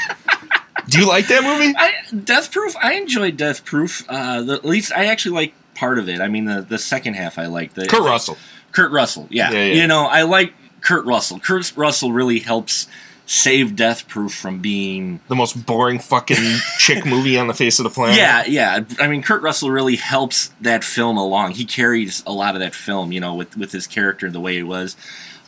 Do 0.89 0.99
you 0.99 1.07
like 1.07 1.29
that 1.29 1.43
movie? 1.43 1.75
I, 1.77 1.93
Death 2.25 2.51
Proof. 2.51 2.75
I 2.83 2.95
enjoyed 2.95 3.37
Death 3.37 3.65
Proof. 3.65 4.05
Uh, 4.09 4.43
the, 4.43 4.55
at 4.55 4.65
least 4.65 4.93
I 4.93 5.07
actually 5.07 5.35
like 5.37 5.55
part 5.75 5.99
of 5.99 6.09
it. 6.09 6.21
I 6.21 6.29
mean, 6.29 6.45
the 6.47 6.63
the 6.63 6.79
second 6.79 7.15
half 7.15 7.39
I 7.39 7.47
liked. 7.47 7.75
The, 7.77 7.87
Kurt 7.87 8.03
Russell. 8.03 8.37
Kurt 8.73 8.91
Russell. 8.93 9.27
Yeah. 9.31 9.51
Yeah, 9.51 9.65
yeah. 9.65 9.83
You 9.83 9.87
know, 9.87 10.07
I 10.07 10.23
like 10.23 10.53
Kurt 10.81 11.05
Russell. 11.05 11.39
Kurt 11.41 11.73
Russell 11.77 12.13
really 12.13 12.39
helps 12.41 12.87
save 13.27 13.77
Death 13.77 14.09
Proof 14.09 14.33
from 14.35 14.61
being. 14.61 15.21
the 15.29 15.37
most 15.37 15.67
boring 15.67 15.99
fucking 15.99 16.37
chick 16.79 17.05
movie 17.05 17.39
on 17.39 17.47
the 17.47 17.55
face 17.55 17.79
of 17.79 17.85
the 17.85 17.91
planet. 17.91 18.17
Yeah, 18.17 18.45
yeah. 18.47 18.85
I 18.99 19.07
mean, 19.07 19.23
Kurt 19.23 19.43
Russell 19.43 19.71
really 19.71 19.97
helps 19.97 20.49
that 20.63 20.83
film 20.83 21.19
along. 21.19 21.53
He 21.53 21.65
carries 21.65 22.23
a 22.27 22.33
lot 22.33 22.55
of 22.55 22.61
that 22.61 22.75
film, 22.75 23.13
you 23.13 23.21
know, 23.21 23.35
with 23.35 23.57
with 23.57 23.71
his 23.73 23.87
character 23.87 24.31
the 24.31 24.41
way 24.41 24.55
he 24.55 24.63
was. 24.63 24.97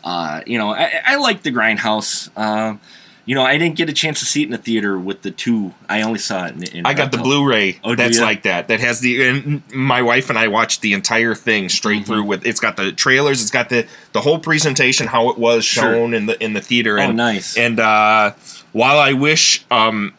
Uh, 0.04 0.42
you 0.46 0.58
know, 0.58 0.70
I, 0.70 1.00
I 1.04 1.16
like 1.16 1.42
the 1.42 1.50
Grindhouse. 1.52 2.30
Uh, 2.36 2.76
you 3.30 3.36
know, 3.36 3.44
I 3.44 3.58
didn't 3.58 3.76
get 3.76 3.88
a 3.88 3.92
chance 3.92 4.18
to 4.18 4.26
see 4.26 4.42
it 4.42 4.46
in 4.46 4.50
the 4.50 4.58
theater 4.58 4.98
with 4.98 5.22
the 5.22 5.30
two. 5.30 5.72
I 5.88 6.02
only 6.02 6.18
saw 6.18 6.46
it 6.46 6.56
in. 6.56 6.64
in 6.78 6.84
I 6.84 6.94
got 6.94 7.12
the. 7.12 7.18
Blu-ray 7.18 7.78
Oh, 7.84 7.94
that's 7.94 8.18
ya? 8.18 8.24
like 8.24 8.42
that. 8.42 8.66
That 8.66 8.80
has 8.80 8.98
the 8.98 9.24
and 9.28 9.62
my 9.72 10.02
wife 10.02 10.30
and 10.30 10.36
I 10.38 10.48
watched 10.48 10.80
the 10.80 10.94
entire 10.94 11.36
thing 11.36 11.68
straight 11.68 12.02
Mm-hmm. 12.02 12.12
through 12.12 12.24
with 12.24 12.44
it's 12.44 12.58
got 12.58 12.76
the 12.76 12.90
trailers, 12.90 13.40
it's 13.40 13.52
got 13.52 13.68
the 13.68 13.86
the 14.14 14.20
whole 14.20 14.40
presentation 14.40 15.06
how 15.06 15.30
it 15.30 15.38
was 15.38 15.64
Sure. 15.64 15.84
shown 15.84 16.12
in 16.12 16.26
the 16.26 16.42
in 16.42 16.54
the 16.54 16.60
theater 16.60 16.98
Oh, 16.98 17.02
and 17.02 17.16
nice. 17.16 17.56
and 17.56 17.78
uh 17.78 18.32
while 18.72 18.98
I 18.98 19.12
wish 19.12 19.64
um 19.70 20.12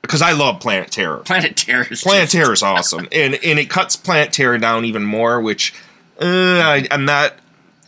because 0.00 0.22
I 0.22 0.32
love 0.32 0.58
Planet 0.60 0.90
Terror. 0.90 1.18
Planet 1.18 1.54
Terror. 1.54 1.86
is 1.90 2.02
Planet 2.02 2.30
Terror 2.30 2.54
is 2.54 2.62
awesome, 2.62 3.08
and 3.12 3.34
and 3.44 3.58
it 3.58 3.68
cuts 3.68 3.94
Planet 3.94 4.32
Terror 4.32 4.56
down 4.56 4.86
even 4.86 5.04
more, 5.04 5.38
which 5.38 5.74
uh, 6.18 6.24
I, 6.24 6.86
I'm 6.90 7.04
not 7.04 7.34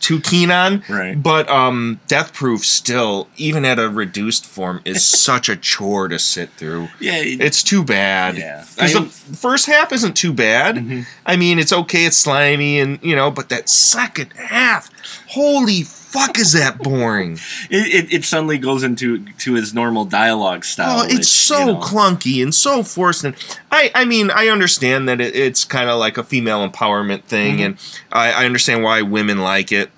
too 0.01 0.19
keen 0.19 0.51
on. 0.51 0.83
Right. 0.89 1.15
But 1.21 1.49
um, 1.49 1.99
Death 2.07 2.33
Proof 2.33 2.65
still, 2.65 3.29
even 3.37 3.63
at 3.63 3.79
a 3.79 3.87
reduced 3.89 4.45
form, 4.45 4.81
is 4.83 5.05
such 5.25 5.47
a 5.47 5.55
chore 5.55 6.09
to 6.09 6.19
sit 6.19 6.49
through. 6.57 6.89
Yeah, 6.99 7.17
it- 7.17 7.39
It's 7.41 7.63
too 7.63 7.83
bad. 7.85 8.37
Yeah. 8.37 8.65
Because 8.75 8.93
the 8.93 9.01
first 9.37 9.67
half 9.67 9.93
isn't 9.93 10.17
too 10.17 10.33
bad. 10.33 11.05
I 11.25 11.35
mean, 11.37 11.57
it's 11.59 11.71
okay. 11.71 12.05
It's 12.05 12.17
slimy, 12.17 12.79
and 12.79 12.99
you 13.01 13.15
know, 13.15 13.31
but 13.31 13.47
that 13.49 13.69
second 13.69 14.33
half, 14.33 14.89
holy 15.31 15.83
fuck, 15.83 16.37
is 16.37 16.51
that 16.53 16.77
boring? 16.79 17.33
it, 17.69 18.05
it, 18.05 18.13
it 18.13 18.25
suddenly 18.25 18.57
goes 18.57 18.83
into 18.83 19.25
to 19.39 19.53
his 19.53 19.73
normal 19.73 20.03
dialogue 20.05 20.65
style. 20.65 20.99
Oh, 20.99 21.03
it's 21.03 21.15
which, 21.15 21.25
so 21.25 21.59
you 21.59 21.65
know, 21.67 21.79
clunky 21.79 22.43
and 22.43 22.53
so 22.53 22.83
forced. 22.83 23.23
And 23.23 23.35
I, 23.71 23.91
I 23.95 24.05
mean, 24.05 24.29
I 24.29 24.47
understand 24.47 25.07
that 25.07 25.21
it, 25.21 25.35
it's 25.35 25.63
kind 25.63 25.89
of 25.89 25.99
like 25.99 26.17
a 26.17 26.23
female 26.23 26.67
empowerment 26.67 27.23
thing, 27.23 27.41
Mm-hmm. 27.57 27.63
and 27.63 27.77
I, 28.11 28.43
I 28.43 28.45
understand 28.45 28.83
why 28.83 29.01
women 29.01 29.39
like 29.39 29.71
it. 29.71 29.89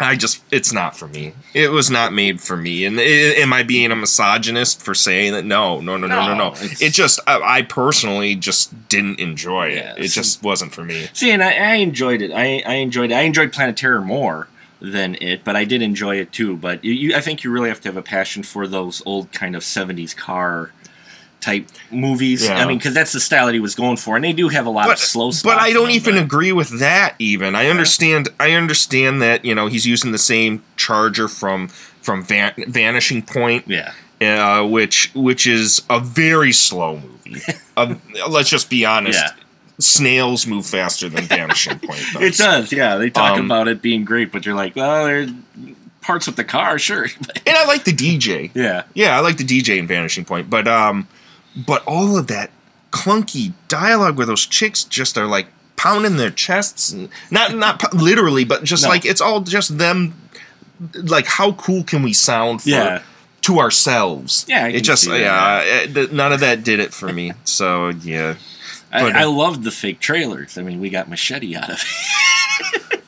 I 0.00 0.16
just, 0.16 0.42
it's 0.50 0.72
not 0.72 0.96
for 0.96 1.06
me. 1.06 1.32
It 1.54 1.70
was 1.70 1.88
not 1.88 2.12
made 2.12 2.40
for 2.40 2.56
me. 2.56 2.84
And 2.86 2.98
i 2.98 3.02
am 3.04 3.52
I 3.52 3.62
being 3.62 3.92
a 3.92 3.94
misogynist 3.96 4.82
for 4.82 4.94
saying 4.96 5.32
that? 5.32 5.44
No, 5.44 5.80
no, 5.80 5.96
no, 5.96 6.08
no, 6.08 6.26
no, 6.26 6.34
No, 6.34 6.48
no. 6.50 6.54
It 6.80 6.92
just, 6.92 7.20
I, 7.24 7.58
I 7.58 7.62
personally 7.62 8.34
just 8.34 8.88
didn't 8.88 9.20
enjoy 9.20 9.68
it. 9.68 9.76
Yeah, 9.76 9.94
it 9.96 10.08
so- 10.08 10.20
just 10.22 10.42
wasn't 10.42 10.74
for 10.74 10.82
me. 10.82 11.06
See, 11.12 11.30
and 11.30 11.40
I, 11.40 11.52
I 11.52 11.74
enjoyed 11.74 12.20
it. 12.20 12.32
I, 12.32 12.62
I 12.66 12.74
enjoyed 12.76 13.12
it. 13.12 13.14
I 13.14 13.20
enjoyed 13.20 13.52
Planet 13.52 13.76
Terror 13.76 14.00
more 14.00 14.48
than 14.82 15.16
it, 15.20 15.44
but 15.44 15.56
I 15.56 15.64
did 15.64 15.80
enjoy 15.80 16.16
it 16.16 16.32
too. 16.32 16.56
But 16.56 16.84
you, 16.84 16.92
you, 16.92 17.14
I 17.14 17.20
think 17.20 17.44
you 17.44 17.50
really 17.50 17.68
have 17.68 17.80
to 17.82 17.88
have 17.88 17.96
a 17.96 18.02
passion 18.02 18.42
for 18.42 18.66
those 18.66 19.02
old 19.06 19.32
kind 19.32 19.54
of 19.54 19.62
'70s 19.62 20.16
car 20.16 20.72
type 21.40 21.68
movies. 21.90 22.46
Yeah. 22.46 22.58
I 22.58 22.66
mean, 22.66 22.78
because 22.78 22.94
that's 22.94 23.12
the 23.12 23.20
style 23.20 23.46
that 23.46 23.54
he 23.54 23.60
was 23.60 23.74
going 23.74 23.96
for, 23.96 24.16
and 24.16 24.24
they 24.24 24.32
do 24.32 24.48
have 24.48 24.66
a 24.66 24.70
lot 24.70 24.86
but, 24.86 24.94
of 24.94 24.98
slow. 24.98 25.30
but 25.44 25.58
I 25.58 25.72
don't 25.72 25.90
even 25.90 26.18
agree 26.18 26.52
with 26.52 26.80
that. 26.80 27.14
Even 27.18 27.54
I 27.54 27.68
understand. 27.68 28.28
I 28.40 28.52
understand 28.52 29.22
that 29.22 29.44
you 29.44 29.54
know 29.54 29.68
he's 29.68 29.86
using 29.86 30.12
the 30.12 30.18
same 30.18 30.62
charger 30.76 31.28
from 31.28 31.68
from 31.68 32.22
Van- 32.24 32.54
Vanishing 32.66 33.22
Point, 33.22 33.68
Yeah, 33.68 33.92
uh, 34.20 34.66
which 34.66 35.12
which 35.14 35.46
is 35.46 35.82
a 35.88 36.00
very 36.00 36.52
slow 36.52 36.96
movie. 36.96 37.40
um, 37.76 38.00
let's 38.28 38.48
just 38.48 38.68
be 38.68 38.84
honest. 38.84 39.22
Yeah. 39.22 39.41
Snails 39.82 40.46
move 40.46 40.64
faster 40.66 41.08
than 41.08 41.24
Vanishing 41.24 41.78
Point. 41.78 42.00
Does. 42.12 42.16
it 42.22 42.36
does. 42.36 42.72
Yeah, 42.72 42.96
they 42.96 43.10
talk 43.10 43.38
Um, 43.38 43.46
about 43.46 43.68
it 43.68 43.82
being 43.82 44.04
great, 44.04 44.32
but 44.32 44.46
you're 44.46 44.54
like, 44.54 44.76
well, 44.76 45.04
there's 45.06 45.30
parts 46.00 46.26
of 46.28 46.36
the 46.36 46.44
car, 46.44 46.78
sure. 46.78 47.04
and 47.46 47.56
I 47.56 47.64
like 47.66 47.84
the 47.84 47.92
DJ. 47.92 48.50
yeah, 48.54 48.84
Yeah, 48.94 49.16
I 49.16 49.20
like 49.20 49.36
the 49.36 49.44
DJ 49.44 49.78
in 49.78 49.86
Vanishing 49.86 50.24
Point, 50.24 50.48
but 50.50 50.66
um, 50.66 51.06
but 51.66 51.82
all 51.86 52.16
of 52.16 52.26
that 52.28 52.50
clunky 52.90 53.52
dialogue 53.68 54.16
where 54.16 54.26
those 54.26 54.44
chicks 54.46 54.84
just 54.84 55.16
are 55.18 55.26
like 55.26 55.46
pounding 55.76 56.16
their 56.16 56.30
chests, 56.30 56.92
and 56.92 57.08
not 57.30 57.54
not 57.56 57.94
literally, 57.94 58.44
but 58.44 58.64
just 58.64 58.82
No. 58.84 58.88
like 58.90 59.04
it's 59.04 59.20
all 59.20 59.40
just 59.40 59.78
them. 59.78 60.14
Like, 60.94 61.26
how 61.26 61.52
cool 61.52 61.84
can 61.84 62.02
we 62.02 62.12
sound 62.12 62.62
for 62.62 62.68
Yeah. 62.70 63.02
to 63.42 63.58
ourselves? 63.60 64.44
Yeah, 64.48 64.64
I 64.64 64.68
it 64.70 64.80
just 64.82 65.06
yeah, 65.06 65.60
it- 65.62 66.12
none 66.12 66.32
of 66.32 66.40
that 66.40 66.64
did 66.64 66.80
it 66.80 66.92
for 66.92 67.12
me. 67.12 67.32
So 67.44 67.90
yeah, 68.02 68.34
But- 68.92 69.16
I, 69.16 69.22
I 69.22 69.24
loved 69.24 69.64
the 69.64 69.70
fake 69.70 69.98
trailers. 70.00 70.56
I 70.58 70.62
mean, 70.62 70.80
we 70.80 70.90
got 70.90 71.08
machete 71.08 71.56
out 71.56 71.70
of 71.70 71.82
it. 71.82 73.02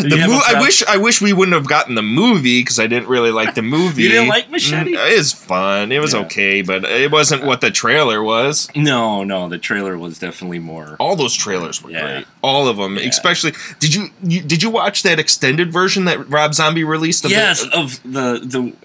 the 0.00 0.08
You 0.08 0.16
have 0.18 0.30
a 0.30 0.32
mo- 0.34 0.40
I 0.46 0.60
wish 0.60 0.82
I 0.86 0.96
wish 0.98 1.20
we 1.20 1.32
wouldn't 1.32 1.54
have 1.54 1.68
gotten 1.68 1.94
the 1.94 2.02
movie 2.02 2.60
because 2.60 2.78
I 2.78 2.86
didn't 2.86 3.08
really 3.08 3.30
like 3.30 3.54
the 3.54 3.62
movie. 3.76 4.02
You 4.04 4.08
didn't 4.10 4.28
like 4.28 4.50
Machete? 4.50 4.94
Mm, 4.94 5.10
It 5.12 5.16
was 5.18 5.32
fun. 5.32 5.92
It 5.92 6.00
was 6.00 6.14
Yeah. 6.14 6.20
okay, 6.20 6.62
but 6.62 6.84
it 6.84 7.10
wasn't 7.10 7.44
what 7.44 7.60
the 7.60 7.70
trailer 7.70 8.22
was. 8.22 8.68
No, 8.76 9.24
no, 9.24 9.48
the 9.48 9.58
trailer 9.58 9.96
was 9.98 10.18
definitely 10.18 10.58
more. 10.58 10.96
All 10.98 11.16
those 11.16 11.34
trailers 11.34 11.82
were 11.82 11.90
Yeah. 11.90 12.00
great. 12.02 12.26
All 12.44 12.66
of 12.66 12.76
them. 12.76 12.98
Especially, 12.98 13.52
did 13.78 13.94
you, 13.94 14.08
you 14.22 14.40
did 14.42 14.64
you 14.64 14.70
watch 14.70 15.04
that 15.04 15.20
extended 15.20 15.72
version 15.72 16.06
that 16.06 16.28
Rob 16.28 16.54
Zombie 16.54 16.82
released? 16.82 17.24
Of 17.24 17.30
the- 17.30 17.36
Yes, 17.36 17.62
of 17.72 18.02
the 18.02 18.40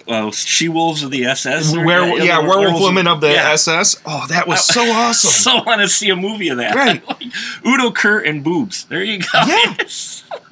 the 0.06 0.12
uh, 0.12 0.30
she 0.30 0.68
wolves 0.68 1.02
of 1.02 1.10
the 1.10 1.24
SS. 1.24 1.74
or- 1.74 1.84
Were, 1.84 2.18
yeah, 2.18 2.40
the 2.40 2.46
werewolf 2.48 2.80
women 2.82 3.08
of 3.08 3.20
the 3.20 3.32
yeah. 3.32 3.50
SS. 3.52 4.00
Oh, 4.06 4.26
that 4.28 4.46
was 4.46 4.64
so 4.64 4.80
awesome. 4.92 5.30
So 5.30 5.62
want 5.64 5.80
to 5.80 5.88
see 5.88 6.08
a 6.10 6.14
movie 6.16 6.50
of 6.50 6.58
that. 6.58 6.76
Right. 6.76 7.04
Like, 7.08 7.22
Udo 7.66 7.90
Kier 7.90 8.24
and 8.28 8.44
boobs. 8.44 8.84
There 8.84 9.02
you 9.02 9.18
go. 9.18 9.26
Yeah. 9.44 9.74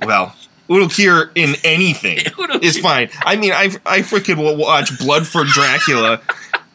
well, 0.04 0.34
Udo 0.68 0.86
Kier 0.86 1.30
in 1.36 1.54
anything 1.62 2.16
is 2.60 2.76
Kier. 2.78 2.80
fine. 2.82 3.08
I 3.24 3.36
mean, 3.36 3.52
I 3.52 3.70
I 3.86 4.00
freaking 4.00 4.38
will 4.38 4.56
watch 4.56 4.98
Blood 4.98 5.28
for 5.28 5.44
Dracula. 5.44 6.20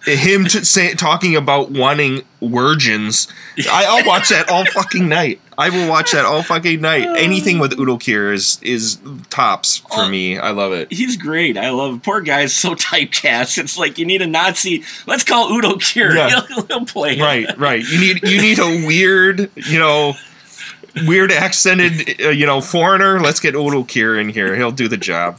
Him 0.06 0.46
to 0.46 0.66
say 0.66 0.96
talking 0.96 1.36
about 1.36 1.70
wanting 1.72 2.24
virgins. 2.42 3.28
I, 3.70 3.86
I'll 3.88 4.08
watch 4.08 4.30
that 4.30 4.50
all 4.50 4.66
fucking 4.66 5.08
night. 5.08 5.40
I 5.62 5.70
will 5.70 5.88
watch 5.89 6.12
that 6.13 6.25
all 6.25 6.41
fucking 6.44 6.82
night. 6.82 7.08
Anything 7.18 7.60
with 7.60 7.77
Udo 7.80 7.98
Kier 7.98 8.34
is 8.34 8.60
is 8.63 8.98
tops 9.30 9.77
for 9.77 10.01
Oh. 10.01 10.10
me. 10.10 10.38
I 10.38 10.51
love 10.51 10.74
it. 10.74 10.91
He's 10.91 11.15
great. 11.18 11.58
I 11.58 11.70
love. 11.70 12.01
Poor 12.03 12.22
guy's 12.22 12.56
so 12.56 12.75
typecast. 12.89 13.58
It's 13.58 13.77
like 13.77 13.98
you 13.98 14.06
need 14.06 14.22
a 14.22 14.27
Nazi. 14.27 14.84
Let's 15.06 15.24
call 15.24 15.51
Udo 15.51 15.74
Kier. 15.75 16.15
Yeah. 16.15 16.41
He'll, 16.48 16.65
he'll 16.65 16.86
play. 16.86 17.18
it. 17.18 17.22
Right, 17.22 17.58
right. 17.58 17.84
You 17.88 18.00
need 18.00 18.24
you 18.24 18.41
need 18.41 18.60
a 18.60 18.86
weird, 18.88 19.51
you 19.56 19.80
know, 19.80 20.15
weird 21.06 21.32
accented, 21.32 22.20
uh, 22.22 22.30
you 22.30 22.46
know, 22.46 22.60
foreigner. 22.62 23.20
Let's 23.20 23.39
get 23.39 23.56
Udo 23.56 23.84
Kier 23.84 24.20
in 24.20 24.30
here. 24.30 24.56
He'll 24.56 24.72
do 24.72 24.88
the 24.88 24.98
job. 24.98 25.38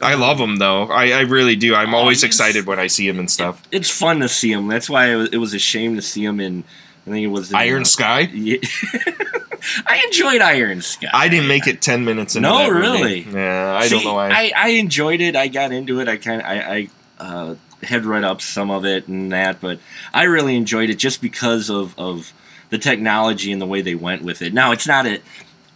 I 0.00 0.14
love 0.14 0.38
him 0.38 0.56
though. 0.56 0.84
I, 0.84 1.10
I 1.10 1.20
really 1.22 1.56
do. 1.56 1.74
I'm 1.74 1.92
Oh, 1.94 1.98
always 1.98 2.22
excited 2.22 2.66
when 2.66 2.78
I 2.78 2.86
see 2.86 3.08
him 3.08 3.18
and 3.18 3.30
stuff. 3.30 3.60
It's 3.72 3.90
fun 3.90 4.20
to 4.20 4.28
see 4.28 4.52
him. 4.52 4.68
That's 4.68 4.88
why 4.88 5.06
it 5.10 5.16
was, 5.16 5.28
it 5.30 5.38
was 5.38 5.54
a 5.54 5.58
shame 5.58 5.96
to 5.96 6.02
see 6.02 6.24
him 6.24 6.38
in. 6.40 6.62
I 7.08 7.12
think 7.12 7.24
it 7.24 7.28
was 7.28 7.52
Iron 7.54 7.82
uh, 7.82 7.86
Sky. 7.86 8.20
Yeah. 8.20 8.58
I 9.86 10.02
enjoyed 10.06 10.40
Iron 10.40 10.82
Sky. 10.82 11.08
I 11.12 11.28
didn't 11.28 11.48
make 11.48 11.66
it 11.66 11.80
ten 11.80 12.04
minutes 12.04 12.36
into 12.36 12.48
No, 12.48 12.58
that 12.58 12.72
movie. 12.72 12.80
really? 12.80 13.20
Yeah, 13.20 13.78
I 13.80 13.88
don't 13.88 14.04
know 14.04 14.14
why. 14.14 14.30
I, 14.30 14.52
I 14.54 14.68
enjoyed 14.70 15.20
it. 15.20 15.34
I 15.36 15.48
got 15.48 15.72
into 15.72 16.00
it. 16.00 16.08
I 16.08 16.16
kind 16.16 16.40
of 16.40 16.46
I, 16.46 16.58
I 16.60 16.88
uh, 17.18 17.54
had 17.82 18.04
read 18.04 18.24
up 18.24 18.40
some 18.40 18.70
of 18.70 18.84
it 18.84 19.08
and 19.08 19.32
that, 19.32 19.60
but 19.60 19.78
I 20.12 20.24
really 20.24 20.56
enjoyed 20.56 20.90
it 20.90 20.96
just 20.98 21.20
because 21.20 21.70
of, 21.70 21.98
of 21.98 22.32
the 22.70 22.78
technology 22.78 23.50
and 23.52 23.60
the 23.60 23.66
way 23.66 23.80
they 23.80 23.94
went 23.94 24.22
with 24.22 24.42
it. 24.42 24.52
Now 24.52 24.72
it's 24.72 24.86
not 24.86 25.06
a 25.06 25.20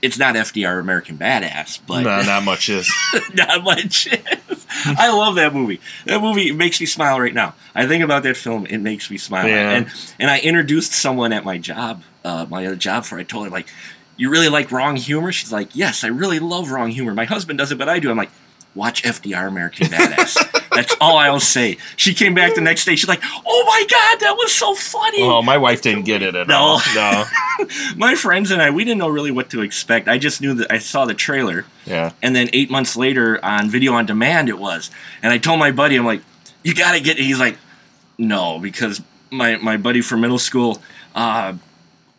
it's 0.02 0.18
not 0.18 0.34
FDR 0.34 0.80
American 0.80 1.16
Badass, 1.16 1.78
but 1.86 2.02
no, 2.02 2.22
not 2.22 2.44
much 2.44 2.68
is. 2.68 2.92
not 3.34 3.62
much. 3.62 4.08
is. 4.08 4.66
I 4.84 5.10
love 5.12 5.36
that 5.36 5.54
movie. 5.54 5.80
That 6.06 6.20
movie 6.20 6.50
makes 6.52 6.80
me 6.80 6.86
smile 6.86 7.20
right 7.20 7.32
now. 7.32 7.54
I 7.74 7.86
think 7.86 8.02
about 8.02 8.24
that 8.24 8.36
film. 8.36 8.66
It 8.66 8.78
makes 8.78 9.10
me 9.10 9.16
smile. 9.16 9.46
Yeah. 9.46 9.70
And 9.70 9.86
and 10.18 10.30
I 10.30 10.40
introduced 10.40 10.92
someone 10.92 11.32
at 11.32 11.44
my 11.44 11.56
job, 11.58 12.02
uh, 12.24 12.46
my 12.50 12.66
other 12.66 12.76
job, 12.76 13.04
for 13.04 13.18
I 13.18 13.22
told 13.22 13.44
her 13.44 13.50
like, 13.50 13.68
"You 14.16 14.28
really 14.28 14.48
like 14.48 14.72
wrong 14.72 14.96
humor?" 14.96 15.30
She's 15.30 15.52
like, 15.52 15.76
"Yes, 15.76 16.02
I 16.04 16.08
really 16.08 16.40
love 16.40 16.70
wrong 16.70 16.90
humor. 16.90 17.14
My 17.14 17.24
husband 17.26 17.58
does 17.58 17.70
it, 17.70 17.78
but 17.78 17.88
I 17.88 17.98
do." 17.98 18.10
I'm 18.10 18.16
like, 18.16 18.30
"Watch 18.74 19.02
FDR 19.02 19.46
American 19.48 19.88
Badass." 19.88 20.68
That's 20.74 20.96
all 21.00 21.18
I'll 21.18 21.38
say. 21.40 21.76
She 21.96 22.14
came 22.14 22.32
back 22.34 22.54
the 22.54 22.60
next 22.62 22.84
day. 22.86 22.96
She's 22.96 23.08
like, 23.08 23.22
"Oh 23.24 23.64
my 23.66 23.84
god, 23.90 24.20
that 24.20 24.34
was 24.36 24.52
so 24.52 24.74
funny." 24.74 25.22
Oh, 25.22 25.42
my 25.42 25.58
wife 25.58 25.82
didn't 25.82 26.04
get 26.04 26.22
it 26.22 26.34
at 26.34 26.48
No. 26.48 26.56
all. 26.56 26.82
No. 26.94 27.24
my 27.96 28.14
friends 28.14 28.50
and 28.50 28.60
I, 28.62 28.70
we 28.70 28.84
didn't 28.84 28.98
know 28.98 29.08
really 29.08 29.30
what 29.30 29.50
to 29.50 29.60
expect. 29.62 30.08
I 30.08 30.18
just 30.18 30.40
knew 30.40 30.54
that 30.54 30.72
I 30.72 30.78
saw 30.78 31.04
the 31.04 31.14
trailer. 31.14 31.64
Yeah. 31.86 32.12
And 32.22 32.34
then 32.34 32.48
eight 32.52 32.70
months 32.70 32.96
later 32.96 33.38
on 33.44 33.68
video 33.68 33.92
on 33.92 34.06
demand 34.06 34.48
it 34.48 34.58
was. 34.58 34.90
And 35.22 35.32
I 35.32 35.38
told 35.38 35.58
my 35.60 35.70
buddy, 35.70 35.96
I'm 35.96 36.04
like, 36.06 36.22
you 36.64 36.74
gotta 36.74 37.00
get 37.00 37.18
it. 37.18 37.22
He's 37.24 37.38
like, 37.38 37.58
no, 38.18 38.58
because 38.58 39.02
my, 39.30 39.56
my 39.56 39.76
buddy 39.76 40.00
from 40.00 40.22
middle 40.22 40.38
school, 40.38 40.82
uh, 41.14 41.54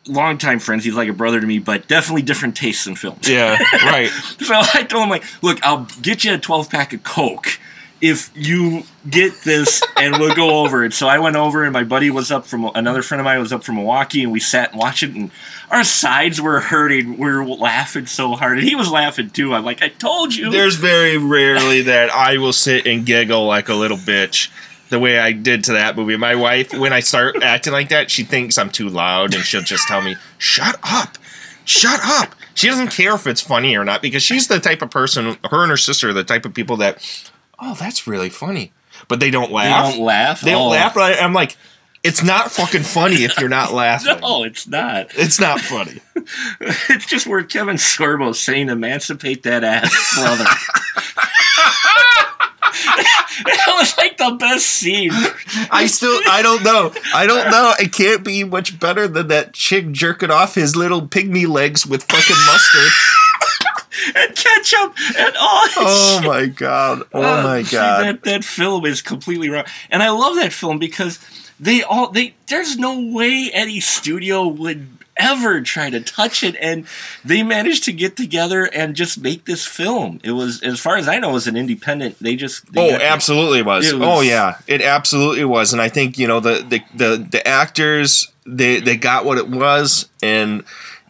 longtime 0.08 0.60
friends, 0.60 0.84
he's 0.84 0.96
like 0.96 1.10
a 1.10 1.14
brother 1.14 1.40
to 1.40 1.48
me, 1.48 1.60
but 1.60 1.88
definitely 1.88 2.22
different 2.22 2.56
tastes 2.56 2.88
in 2.88 2.96
films. 2.96 3.30
Yeah. 3.30 3.58
Right. 3.84 4.10
So 4.10 4.56
I 4.74 4.84
told 4.84 5.04
him 5.04 5.10
like, 5.10 5.24
look, 5.44 5.62
I'll 5.64 5.88
get 6.02 6.24
you 6.24 6.34
a 6.34 6.38
12 6.38 6.70
pack 6.70 6.94
of 6.94 7.04
Coke 7.04 7.60
if 8.02 8.32
you 8.36 8.84
get 9.10 9.34
this 9.44 9.82
and 9.98 10.18
we'll 10.18 10.36
go 10.36 10.62
over 10.64 10.84
it. 10.84 10.94
So 10.94 11.08
I 11.08 11.20
went 11.20 11.36
over 11.36 11.64
and 11.64 11.72
my 11.72 11.84
buddy 11.84 12.10
was 12.10 12.32
up 12.32 12.46
from 12.46 12.70
another 12.76 13.02
friend 13.02 13.20
of 13.20 13.26
mine 13.26 13.40
was 13.40 13.54
up 13.54 13.64
from 13.64 13.76
Milwaukee 13.76 14.24
and 14.24 14.32
we 14.32 14.40
sat 14.40 14.72
and 14.72 14.80
watched 14.80 15.04
it 15.04 15.12
and 15.12 15.32
our 15.70 15.84
sides 15.84 16.42
were 16.42 16.60
hurting. 16.60 17.18
We 17.18 17.32
were 17.32 17.46
laughing 17.46 18.06
so 18.06 18.34
hard 18.34 18.58
and 18.58 18.68
he 18.68 18.76
was 18.76 18.90
laughing 18.92 19.30
too. 19.30 19.54
I'm 19.54 19.64
like, 19.64 19.82
I 19.82 19.90
told 19.90 20.36
you. 20.36 20.50
There's 20.50 20.76
very 20.76 21.18
rarely 21.18 21.84
that 21.84 22.10
I 22.10 22.38
will 22.38 22.54
sit 22.54 22.86
and 22.86 23.06
giggle 23.06 23.46
like 23.46 23.70
a 23.70 23.76
little 23.76 23.98
bitch 23.98 24.50
the 24.94 25.00
way 25.00 25.20
I 25.20 25.32
did 25.34 25.66
to 25.66 25.74
that 25.74 25.98
movie. 25.98 26.16
My 26.16 26.36
wife, 26.36 26.74
when 26.74 26.94
I 26.94 27.02
start 27.02 27.36
acting 27.44 27.74
like 27.74 27.90
that, 27.90 28.10
she 28.10 28.24
thinks 28.24 28.58
I'm 28.58 28.70
too 28.70 28.88
loud 28.90 29.34
and 29.36 29.44
she'll 29.44 29.62
just 29.62 29.88
tell 29.88 30.02
me, 30.02 30.16
shut 30.38 30.80
up, 30.84 31.18
shut 31.66 32.00
up. 32.04 32.36
She 32.54 32.68
doesn't 32.68 32.90
care 32.92 33.16
if 33.16 33.26
it's 33.28 33.42
funny 33.42 33.76
or 33.76 33.84
not 33.84 34.02
because 34.02 34.22
she's 34.24 34.48
the 34.48 34.60
type 34.60 34.82
of 34.82 34.92
person, 34.92 35.38
her 35.50 35.62
and 35.64 35.72
her 35.72 35.78
sister 35.78 36.10
are 36.10 36.14
the 36.14 36.24
type 36.24 36.46
of 36.46 36.54
people 36.54 36.78
that, 36.78 37.04
oh, 37.60 37.74
that's 37.80 38.08
really 38.08 38.30
funny. 38.30 38.72
But 39.08 39.20
they 39.20 39.32
don't 39.32 39.52
laugh. 39.52 39.66
they 39.68 39.72
laugh. 39.72 39.96
don't 39.96 40.06
laugh. 40.06 40.42
They 40.42 40.52
don't 40.52 40.62
Oh. 40.68 40.70
laugh. 40.70 40.96
Right? 40.96 41.22
I'm 41.22 41.34
like, 41.34 41.58
it's 42.04 42.22
not 42.24 42.52
fucking 42.52 42.84
funny 42.84 43.24
if 43.24 43.40
you're 43.40 43.50
not 43.50 43.74
laughing. 43.74 44.20
No, 44.22 44.44
it's 44.44 44.68
not. 44.68 45.08
It's 45.16 45.40
not 45.40 45.60
funny. 45.60 46.00
It's 46.90 47.06
just 47.06 47.28
where 47.28 47.44
Kevin 47.44 47.76
Sorbo 47.76 48.34
saying 48.34 48.70
"emancipate 48.70 49.44
that 49.44 49.66
ass, 49.66 50.16
brother." 50.16 50.46
Was 53.84 53.98
like 53.98 54.18
the 54.18 54.32
best 54.40 54.66
scene. 54.66 55.12
I 55.72 55.86
still, 55.88 56.20
I 56.30 56.42
don't 56.42 56.64
know. 56.64 56.94
I 57.14 57.26
don't 57.28 57.50
know. 57.52 57.74
It 57.80 57.92
can't 57.94 58.24
be 58.24 58.44
much 58.44 58.80
better 58.80 59.08
than 59.08 59.28
that 59.28 59.54
chick 59.54 59.92
jerking 59.92 60.32
off 60.32 60.56
his 60.56 60.76
little 60.76 61.02
pygmy 61.08 61.48
legs 61.48 61.86
with 61.86 62.04
fucking 62.04 62.46
mustard. 62.46 62.92
and 64.16 64.36
ketchup 64.36 64.94
and 65.18 65.36
all 65.40 65.64
Oh 65.78 66.18
shit. 66.22 66.28
my 66.30 66.46
god. 66.48 67.04
Oh 67.14 67.22
Uh, 67.24 67.44
my 67.44 67.62
god. 67.64 68.04
that, 68.04 68.24
that 68.24 68.44
film 68.44 68.86
is 68.86 69.02
completely 69.02 69.50
wrong. 69.50 69.66
And 69.90 70.02
I 70.04 70.10
love 70.10 70.36
that 70.36 70.52
film 70.54 70.80
because 70.80 71.20
they 71.60 71.84
all 71.84 72.10
they 72.10 72.34
there's 72.48 72.78
no 72.78 73.00
way 73.00 73.50
any 73.54 73.80
studio 73.80 74.48
would 74.48 74.88
ever 75.18 75.62
try 75.62 75.90
to 75.90 76.00
touch 76.02 76.44
it 76.44 76.56
and 76.60 76.86
they 77.24 77.44
managed 77.44 77.84
to 77.86 77.94
get 77.94 78.16
together 78.16 78.66
and 78.66 78.96
just 78.96 79.22
make 79.22 79.46
this 79.46 79.66
film. 79.66 80.20
It 80.24 80.32
was 80.32 80.62
as 80.64 80.80
far 80.80 80.98
as 80.98 81.08
I 81.08 81.20
know 81.20 81.32
it 81.32 81.34
was 81.34 81.48
an 81.48 81.56
independent 81.58 82.18
they 82.20 82.36
just 82.36 82.72
they 82.74 82.94
Oh, 82.94 82.98
absolutely 82.98 83.60
it 83.60 83.66
was. 83.66 83.88
It 83.88 83.96
oh, 83.96 84.00
was- 84.00 84.08
Oh 84.08 84.22
yeah, 84.22 84.58
it 84.68 84.82
absolutely 84.82 85.46
was. 85.46 85.74
And 85.74 85.82
I 85.82 85.90
think 85.90 86.18
you 86.18 86.28
know 86.28 86.40
the 86.40 86.66
the 86.68 86.82
the, 86.96 87.18
the 87.18 87.48
actors 87.48 88.32
they 88.46 88.80
they 88.80 88.98
got 88.98 89.26
what 89.26 89.38
it 89.38 89.48
was, 89.48 90.10
and 90.22 90.64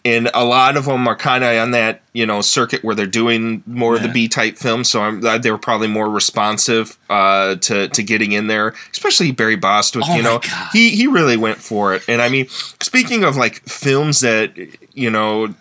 and 0.06 0.30
a 0.34 0.44
lot 0.44 0.76
of 0.76 0.86
them 0.86 1.08
are 1.08 1.16
kind 1.16 1.44
of 1.44 1.56
on 1.58 1.72
that 1.72 2.02
you 2.14 2.26
know 2.26 2.42
circuit 2.42 2.84
where 2.84 2.94
they're 2.96 3.06
doing 3.06 3.64
more 3.66 3.96
of 3.96 4.02
the 4.04 4.10
B 4.10 4.28
type 4.28 4.58
films. 4.58 4.90
So 4.90 5.02
I'm 5.02 5.20
glad 5.22 5.44
they 5.44 5.52
were 5.52 5.58
probably 5.58 5.88
more 5.88 6.10
responsive 6.10 6.98
uh, 7.10 7.56
to 7.56 7.88
to 7.88 8.04
getting 8.04 8.32
in 8.34 8.48
there, 8.48 8.74
especially 8.92 9.32
Barry 9.32 9.56
Bostwick. 9.56 10.06
Oh 10.08 10.16
you 10.16 10.22
know, 10.24 10.40
God. 10.40 10.70
he 10.74 10.90
he 10.92 11.08
really 11.08 11.38
went 11.38 11.58
for 11.60 11.94
it. 11.94 12.04
And 12.08 12.22
I 12.22 12.30
mean, 12.30 12.48
speaking 12.50 13.24
of 13.24 13.38
like 13.38 13.62
films 13.68 14.20
that 14.22 14.52
you 14.94 15.10
know 15.10 15.54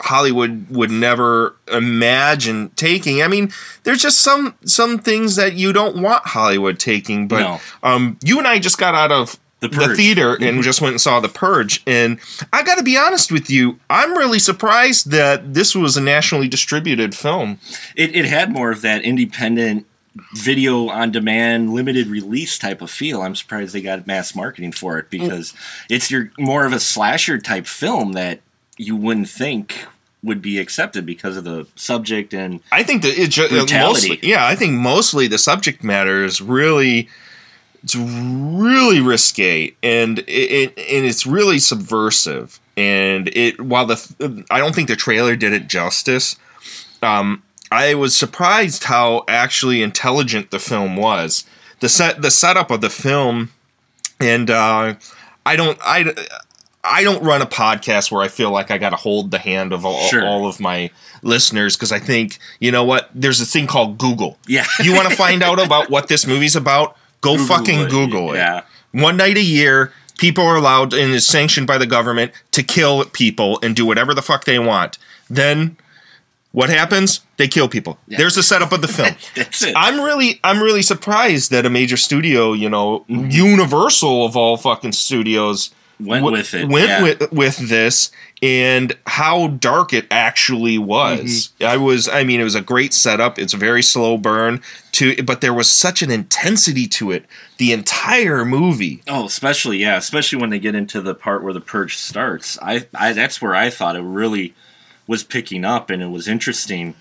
Hollywood 0.00 0.66
would 0.70 0.90
never 0.90 1.54
imagine 1.70 2.70
taking. 2.70 3.22
I 3.22 3.28
mean, 3.28 3.52
there's 3.84 4.02
just 4.02 4.20
some 4.20 4.54
some 4.64 4.98
things 4.98 5.36
that 5.36 5.54
you 5.54 5.72
don't 5.72 6.02
want 6.02 6.26
Hollywood 6.26 6.78
taking. 6.80 7.28
But 7.28 7.40
No. 7.40 7.60
um, 7.82 8.18
you 8.24 8.38
and 8.38 8.48
I 8.48 8.58
just 8.58 8.78
got 8.78 8.94
out 8.94 9.12
of 9.12 9.38
The 9.62 9.68
the. 9.68 9.76
Mm-hmm. 9.76 9.94
theater 9.94 10.36
and 10.40 10.62
just 10.62 10.80
went 10.80 10.92
and 10.92 11.00
saw 11.00 11.20
The 11.20 11.28
Purge, 11.28 11.82
and 11.86 12.18
I 12.52 12.62
got 12.62 12.76
to 12.76 12.84
be 12.84 12.96
honest 12.96 13.32
with 13.32 13.48
you, 13.48 13.78
I'm 13.88 14.16
really 14.16 14.38
surprised 14.38 15.10
that 15.10 15.54
this 15.54 15.74
was 15.74 15.96
a 15.96 16.00
nationally 16.00 16.48
distributed 16.48 17.14
film. 17.14 17.58
it, 17.96 18.14
it 18.14 18.24
had 18.24 18.52
more 18.52 18.70
of 18.70 18.82
that 18.82 19.02
independent 19.02 19.86
video 20.34 20.88
on 20.88 21.10
demand 21.10 21.72
limited 21.72 22.06
release 22.06 22.58
type 22.58 22.82
of 22.82 22.90
feel 22.90 23.22
i'm 23.22 23.34
surprised 23.34 23.74
they 23.74 23.80
got 23.80 24.06
mass 24.06 24.34
marketing 24.34 24.70
for 24.70 24.98
it 24.98 25.08
because 25.08 25.54
it's 25.88 26.10
your 26.10 26.30
more 26.38 26.66
of 26.66 26.72
a 26.74 26.78
slasher 26.78 27.38
type 27.38 27.66
film 27.66 28.12
that 28.12 28.38
you 28.76 28.94
wouldn't 28.94 29.26
think 29.26 29.86
would 30.22 30.40
be 30.40 30.58
accepted 30.58 31.04
because 31.04 31.36
of 31.36 31.44
the 31.44 31.66
subject 31.74 32.32
and 32.32 32.60
I 32.70 32.82
think 32.82 33.02
that 33.02 33.18
it 33.18 33.30
just 33.30 33.50
Brutality. 33.50 34.10
mostly, 34.10 34.28
yeah, 34.28 34.46
I 34.46 34.54
think 34.54 34.74
mostly 34.74 35.26
the 35.26 35.38
subject 35.38 35.82
matter 35.82 36.24
is 36.24 36.40
really, 36.40 37.08
it's 37.82 37.96
really 37.96 39.00
risque 39.00 39.74
and 39.82 40.20
it, 40.20 40.24
it 40.28 40.68
and 40.78 41.04
it's 41.06 41.26
really 41.26 41.58
subversive. 41.58 42.58
And 42.76 43.28
it 43.34 43.60
while 43.60 43.86
the 43.86 44.44
I 44.50 44.58
don't 44.58 44.74
think 44.74 44.88
the 44.88 44.96
trailer 44.96 45.36
did 45.36 45.52
it 45.52 45.68
justice. 45.68 46.36
Um, 47.02 47.42
I 47.70 47.94
was 47.94 48.14
surprised 48.16 48.84
how 48.84 49.24
actually 49.28 49.82
intelligent 49.82 50.50
the 50.50 50.58
film 50.58 50.96
was. 50.96 51.44
The 51.80 51.88
set 51.88 52.22
the 52.22 52.30
setup 52.30 52.70
of 52.70 52.80
the 52.80 52.90
film, 52.90 53.50
and 54.20 54.48
uh, 54.50 54.94
I 55.44 55.56
don't 55.56 55.78
I. 55.82 56.14
I 56.84 57.04
don't 57.04 57.22
run 57.22 57.40
a 57.42 57.46
podcast 57.46 58.10
where 58.10 58.22
I 58.24 58.28
feel 58.28 58.50
like 58.50 58.72
I 58.72 58.76
got 58.78 58.90
to 58.90 58.96
hold 58.96 59.30
the 59.30 59.38
hand 59.38 59.72
of 59.72 59.86
all, 59.86 60.00
Sure. 60.08 60.26
all 60.26 60.48
of 60.48 60.58
my 60.58 60.90
listeners 61.22 61.76
because 61.76 61.92
I 61.92 62.00
think 62.00 62.38
you 62.58 62.72
know 62.72 62.82
what 62.82 63.08
there's 63.14 63.40
a 63.40 63.46
thing 63.46 63.68
called 63.68 63.98
Google. 63.98 64.36
yeah 64.48 64.66
You 64.82 64.92
want 64.92 65.08
to 65.08 65.14
find 65.14 65.44
out 65.44 65.64
about 65.64 65.90
what 65.90 66.08
this 66.08 66.26
movie's 66.26 66.56
about? 66.56 66.96
Go 67.22 67.38
fucking 67.38 67.80
it. 67.80 67.90
Google 67.90 68.34
it. 68.34 68.36
yeah 68.36 68.62
One 68.92 69.16
night 69.16 69.38
a 69.38 69.42
year, 69.42 69.92
people 70.18 70.44
are 70.44 70.56
allowed 70.56 70.92
and 70.92 71.12
is 71.12 71.26
sanctioned 71.26 71.66
by 71.66 71.78
the 71.78 71.86
government 71.86 72.32
to 72.50 72.62
kill 72.62 73.04
people 73.06 73.58
and 73.62 73.74
do 73.74 73.86
whatever 73.86 74.12
the 74.12 74.22
fuck 74.22 74.44
they 74.44 74.58
want. 74.58 74.98
Then 75.30 75.78
what 76.52 76.68
happens? 76.68 77.20
They 77.38 77.48
kill 77.48 77.68
people. 77.68 77.98
There's 78.06 78.34
the 78.34 78.42
setup 78.42 78.72
of 78.72 78.82
the 78.82 78.88
film. 78.88 79.14
That's 79.34 79.62
it. 79.62 79.74
I'm 79.76 80.00
really 80.00 80.38
I'm 80.44 80.60
really 80.62 80.82
surprised 80.82 81.50
that 81.50 81.64
a 81.64 81.70
major 81.70 81.96
studio, 81.96 82.52
you 82.52 82.68
know, 82.68 83.04
Universal 83.08 84.26
of 84.26 84.36
all 84.36 84.58
fucking 84.58 84.92
studios 84.92 85.70
Went 85.98 86.24
w- 86.24 86.32
with 86.32 86.54
it. 86.54 86.68
Went 86.68 86.88
yeah. 86.88 87.02
with 87.02 87.32
with 87.32 87.68
this 87.68 88.10
and 88.42 88.96
how 89.06 89.48
dark 89.48 89.92
it 89.92 90.06
actually 90.10 90.76
was. 90.78 91.52
Mm-hmm. 91.58 91.64
I 91.64 91.76
was 91.76 92.08
I 92.08 92.24
mean 92.24 92.40
it 92.40 92.44
was 92.44 92.54
a 92.54 92.60
great 92.60 92.92
setup. 92.92 93.38
It's 93.38 93.54
a 93.54 93.58
very 93.58 93.82
slow 93.82 94.18
burn 94.18 94.60
to 94.92 95.22
but 95.22 95.40
there 95.40 95.54
was 95.54 95.70
such 95.70 96.02
an 96.02 96.10
intensity 96.10 96.86
to 96.86 97.10
it 97.10 97.24
the 97.58 97.72
entire 97.72 98.44
movie. 98.44 99.02
Oh, 99.08 99.26
especially 99.26 99.78
yeah, 99.78 99.96
especially 99.96 100.40
when 100.40 100.50
they 100.50 100.58
get 100.58 100.74
into 100.74 101.00
the 101.00 101.14
part 101.14 101.42
where 101.42 101.52
the 101.52 101.60
purge 101.60 101.96
starts. 101.96 102.58
I, 102.60 102.86
I 102.94 103.12
that's 103.12 103.40
where 103.40 103.54
I 103.54 103.70
thought 103.70 103.96
it 103.96 104.02
really 104.02 104.54
was 105.06 105.24
picking 105.24 105.64
up 105.64 105.90
and 105.90 106.02
it 106.02 106.08
was 106.08 106.28
interesting 106.28 106.94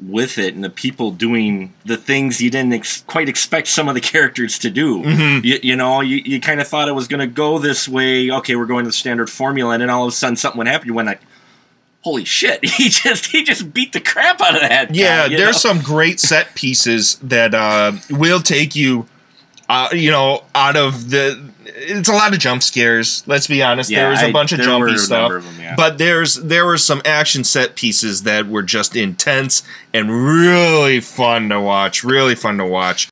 with 0.00 0.36
it 0.36 0.54
and 0.54 0.64
the 0.64 0.70
people 0.70 1.12
doing 1.12 1.72
the 1.84 1.96
things 1.96 2.40
you 2.40 2.50
didn't 2.50 2.72
ex- 2.72 3.02
quite 3.02 3.28
expect 3.28 3.68
some 3.68 3.88
of 3.88 3.94
the 3.94 4.00
characters 4.12 4.58
to 4.58 4.70
do. 4.70 5.02
Mm-hmm. 5.02 5.44
You, 5.44 5.58
you 5.62 5.76
know, 5.76 6.00
you, 6.00 6.16
you 6.16 6.40
kind 6.40 6.60
of 6.60 6.68
thought 6.68 6.88
it 6.88 6.92
was 6.92 7.08
going 7.08 7.20
to 7.20 7.26
go 7.26 7.58
this 7.58 7.88
way. 7.88 8.30
Okay, 8.30 8.56
we're 8.56 8.66
going 8.66 8.84
to 8.84 8.88
the 8.88 8.92
standard 8.92 9.30
formula, 9.30 9.74
and 9.74 9.82
then 9.82 9.90
all 9.90 10.04
of 10.04 10.08
a 10.08 10.12
sudden 10.12 10.36
something 10.36 10.58
would 10.58 10.66
happen. 10.66 10.86
You 10.86 10.94
went 10.94 11.06
like, 11.06 11.20
"Holy 12.02 12.24
shit!" 12.24 12.64
He 12.76 12.88
just 12.88 13.26
he 13.26 13.42
just 13.42 13.72
beat 13.72 13.92
the 13.92 14.00
crap 14.00 14.40
out 14.40 14.54
of 14.54 14.60
that. 14.60 14.94
Yeah, 14.94 15.26
you 15.26 15.36
there's 15.36 15.64
know? 15.64 15.72
some 15.72 15.80
great 15.80 16.20
set 16.20 16.54
pieces 16.54 17.16
that 17.16 17.54
uh, 17.54 17.92
will 18.10 18.40
take 18.40 18.74
you, 18.76 19.06
uh, 19.68 19.88
you 19.92 20.10
know, 20.10 20.44
out 20.54 20.76
of 20.76 21.10
the. 21.10 21.50
It's 21.64 22.08
a 22.08 22.12
lot 22.12 22.32
of 22.32 22.38
jump 22.40 22.62
scares. 22.62 23.22
Let's 23.26 23.46
be 23.46 23.62
honest. 23.62 23.88
Yeah, 23.90 24.00
there 24.02 24.10
was 24.10 24.22
a 24.22 24.26
I- 24.26 24.32
bunch 24.32 24.52
of 24.52 24.60
jumpy 24.60 24.98
stuff, 24.98 25.32
of 25.32 25.44
them, 25.44 25.54
yeah. 25.60 25.74
but 25.76 25.96
there's 25.98 26.34
there 26.36 26.66
were 26.66 26.76
some 26.78 27.00
action 27.04 27.44
set 27.44 27.76
pieces 27.76 28.24
that 28.24 28.46
were 28.48 28.62
just 28.62 28.94
intense 28.96 29.62
and 29.94 30.10
really 30.10 31.00
fun 31.00 31.48
to 31.50 31.60
watch. 31.60 32.04
Really 32.04 32.34
fun 32.34 32.58
to 32.58 32.66
watch. 32.66 33.08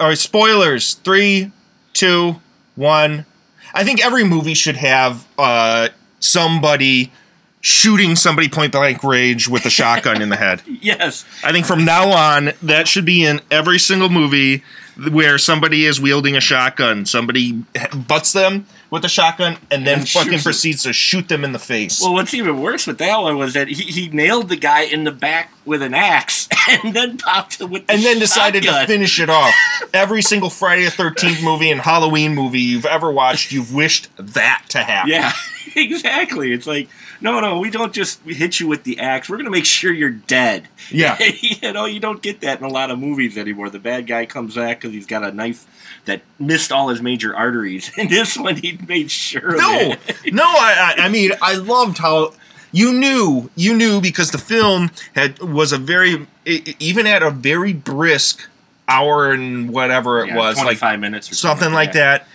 All 0.00 0.08
right, 0.08 0.18
spoilers. 0.18 0.94
Three, 0.94 1.52
two, 1.92 2.40
one. 2.74 3.26
I 3.72 3.82
think 3.84 4.04
every 4.04 4.24
movie 4.24 4.54
should 4.54 4.76
have 4.76 5.26
uh, 5.38 5.88
somebody 6.24 7.12
shooting 7.60 8.14
somebody 8.14 8.46
point 8.46 8.72
blank 8.72 9.02
range 9.02 9.48
with 9.48 9.64
a 9.64 9.70
shotgun 9.70 10.20
in 10.20 10.28
the 10.28 10.36
head. 10.36 10.60
yes. 10.66 11.24
I 11.42 11.50
think 11.50 11.64
from 11.64 11.84
now 11.84 12.10
on, 12.10 12.52
that 12.62 12.86
should 12.86 13.06
be 13.06 13.24
in 13.24 13.40
every 13.50 13.78
single 13.78 14.10
movie 14.10 14.62
where 15.10 15.38
somebody 15.38 15.86
is 15.86 15.98
wielding 16.00 16.36
a 16.36 16.40
shotgun. 16.40 17.06
Somebody 17.06 17.64
butts 18.06 18.32
them 18.32 18.66
with 18.90 19.04
a 19.04 19.08
shotgun 19.08 19.56
and 19.70 19.86
then 19.86 20.00
And 20.00 20.08
fucking 20.08 20.40
proceeds 20.40 20.82
to 20.82 20.92
shoot 20.92 21.28
them 21.28 21.42
in 21.42 21.52
the 21.52 21.58
face. 21.58 22.00
Well, 22.00 22.12
what's 22.12 22.34
even 22.34 22.60
worse 22.60 22.86
with 22.86 22.98
that 22.98 23.18
one 23.18 23.38
was 23.38 23.54
that 23.54 23.68
he, 23.68 23.82
he 23.82 24.08
nailed 24.10 24.50
the 24.50 24.56
guy 24.56 24.82
in 24.82 25.04
the 25.04 25.10
back 25.10 25.50
with 25.64 25.82
an 25.82 25.94
axe 25.94 26.48
and 26.68 26.94
then 26.94 27.16
popped 27.16 27.60
with 27.60 27.86
the 27.86 27.94
and 27.94 28.02
then 28.02 28.18
decided 28.18 28.62
to 28.64 28.86
finish 28.86 29.18
it 29.18 29.30
off. 29.30 29.54
Every 29.92 30.20
single 30.20 30.50
Friday 30.50 30.84
the 30.84 30.90
13th 30.90 31.42
movie 31.42 31.70
and 31.70 31.80
Halloween 31.80 32.34
movie 32.34 32.60
you've 32.60 32.86
ever 32.86 33.10
watched, 33.10 33.52
you've 33.52 33.74
wished 33.74 34.10
that 34.18 34.64
to 34.68 34.78
happen. 34.78 35.10
Yeah, 35.10 35.32
exactly. 35.76 36.52
It's 36.52 36.66
like, 36.66 36.88
no, 37.20 37.40
no, 37.40 37.58
we 37.58 37.70
don't 37.70 37.92
just 37.92 38.22
hit 38.22 38.60
you 38.60 38.68
with 38.68 38.84
the 38.84 39.00
axe. 39.00 39.28
We're 39.28 39.36
going 39.36 39.46
to 39.46 39.50
make 39.50 39.64
sure 39.66 39.92
you're 39.92 40.10
dead. 40.10 40.68
Yeah. 40.90 41.18
you 41.40 41.72
know, 41.72 41.86
you 41.86 42.00
don't 42.00 42.22
get 42.22 42.40
that 42.40 42.58
in 42.58 42.64
a 42.64 42.68
lot 42.68 42.90
of 42.90 42.98
movies 42.98 43.36
anymore. 43.38 43.70
The 43.70 43.78
bad 43.78 44.06
guy 44.06 44.26
comes 44.26 44.54
back 44.54 44.80
because 44.80 44.94
he's 44.94 45.06
got 45.06 45.24
a 45.24 45.32
knife 45.32 45.66
that 46.04 46.22
missed 46.38 46.72
all 46.72 46.88
his 46.88 47.02
major 47.02 47.34
arteries. 47.34 47.90
And 47.98 48.10
this 48.10 48.36
one, 48.36 48.56
he 48.56 48.78
made 48.86 49.10
sure 49.10 49.56
No, 49.56 49.94
no. 50.26 50.44
I, 50.44 50.94
I, 50.98 51.08
mean, 51.08 51.32
I 51.40 51.54
loved 51.54 51.98
how 51.98 52.34
you 52.72 52.92
knew, 52.92 53.50
you 53.56 53.74
knew 53.74 54.00
because 54.00 54.30
the 54.30 54.38
film 54.38 54.90
had 55.14 55.40
was 55.40 55.72
a 55.72 55.78
very, 55.78 56.26
even 56.44 57.06
at 57.06 57.22
a 57.22 57.30
very 57.30 57.72
brisk 57.72 58.48
hour 58.88 59.32
and 59.32 59.70
whatever 59.70 60.20
it 60.20 60.28
Yeah, 60.28 60.36
was, 60.36 60.56
like 60.56 60.78
25 60.78 61.00
minutes 61.00 61.30
or 61.32 61.34
something 61.36 61.72
like 61.72 61.92
that. 61.92 62.26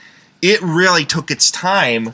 It 0.42 0.62
really 0.62 1.06
took 1.06 1.30
its 1.30 1.52
time 1.52 2.14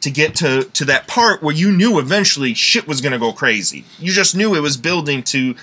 to 0.00 0.10
get 0.10 0.34
to 0.36 0.64
to 0.64 0.84
that 0.86 1.06
part 1.06 1.42
where 1.42 1.54
you 1.54 1.72
knew 1.72 1.98
eventually 1.98 2.54
shit 2.54 2.86
was 2.86 3.00
going 3.00 3.12
to 3.12 3.18
go 3.18 3.32
crazy. 3.32 3.84
You 3.98 4.12
just 4.12 4.34
knew 4.34 4.54
it 4.54 4.60
was 4.60 4.76
building 4.76 5.22
to. 5.24 5.54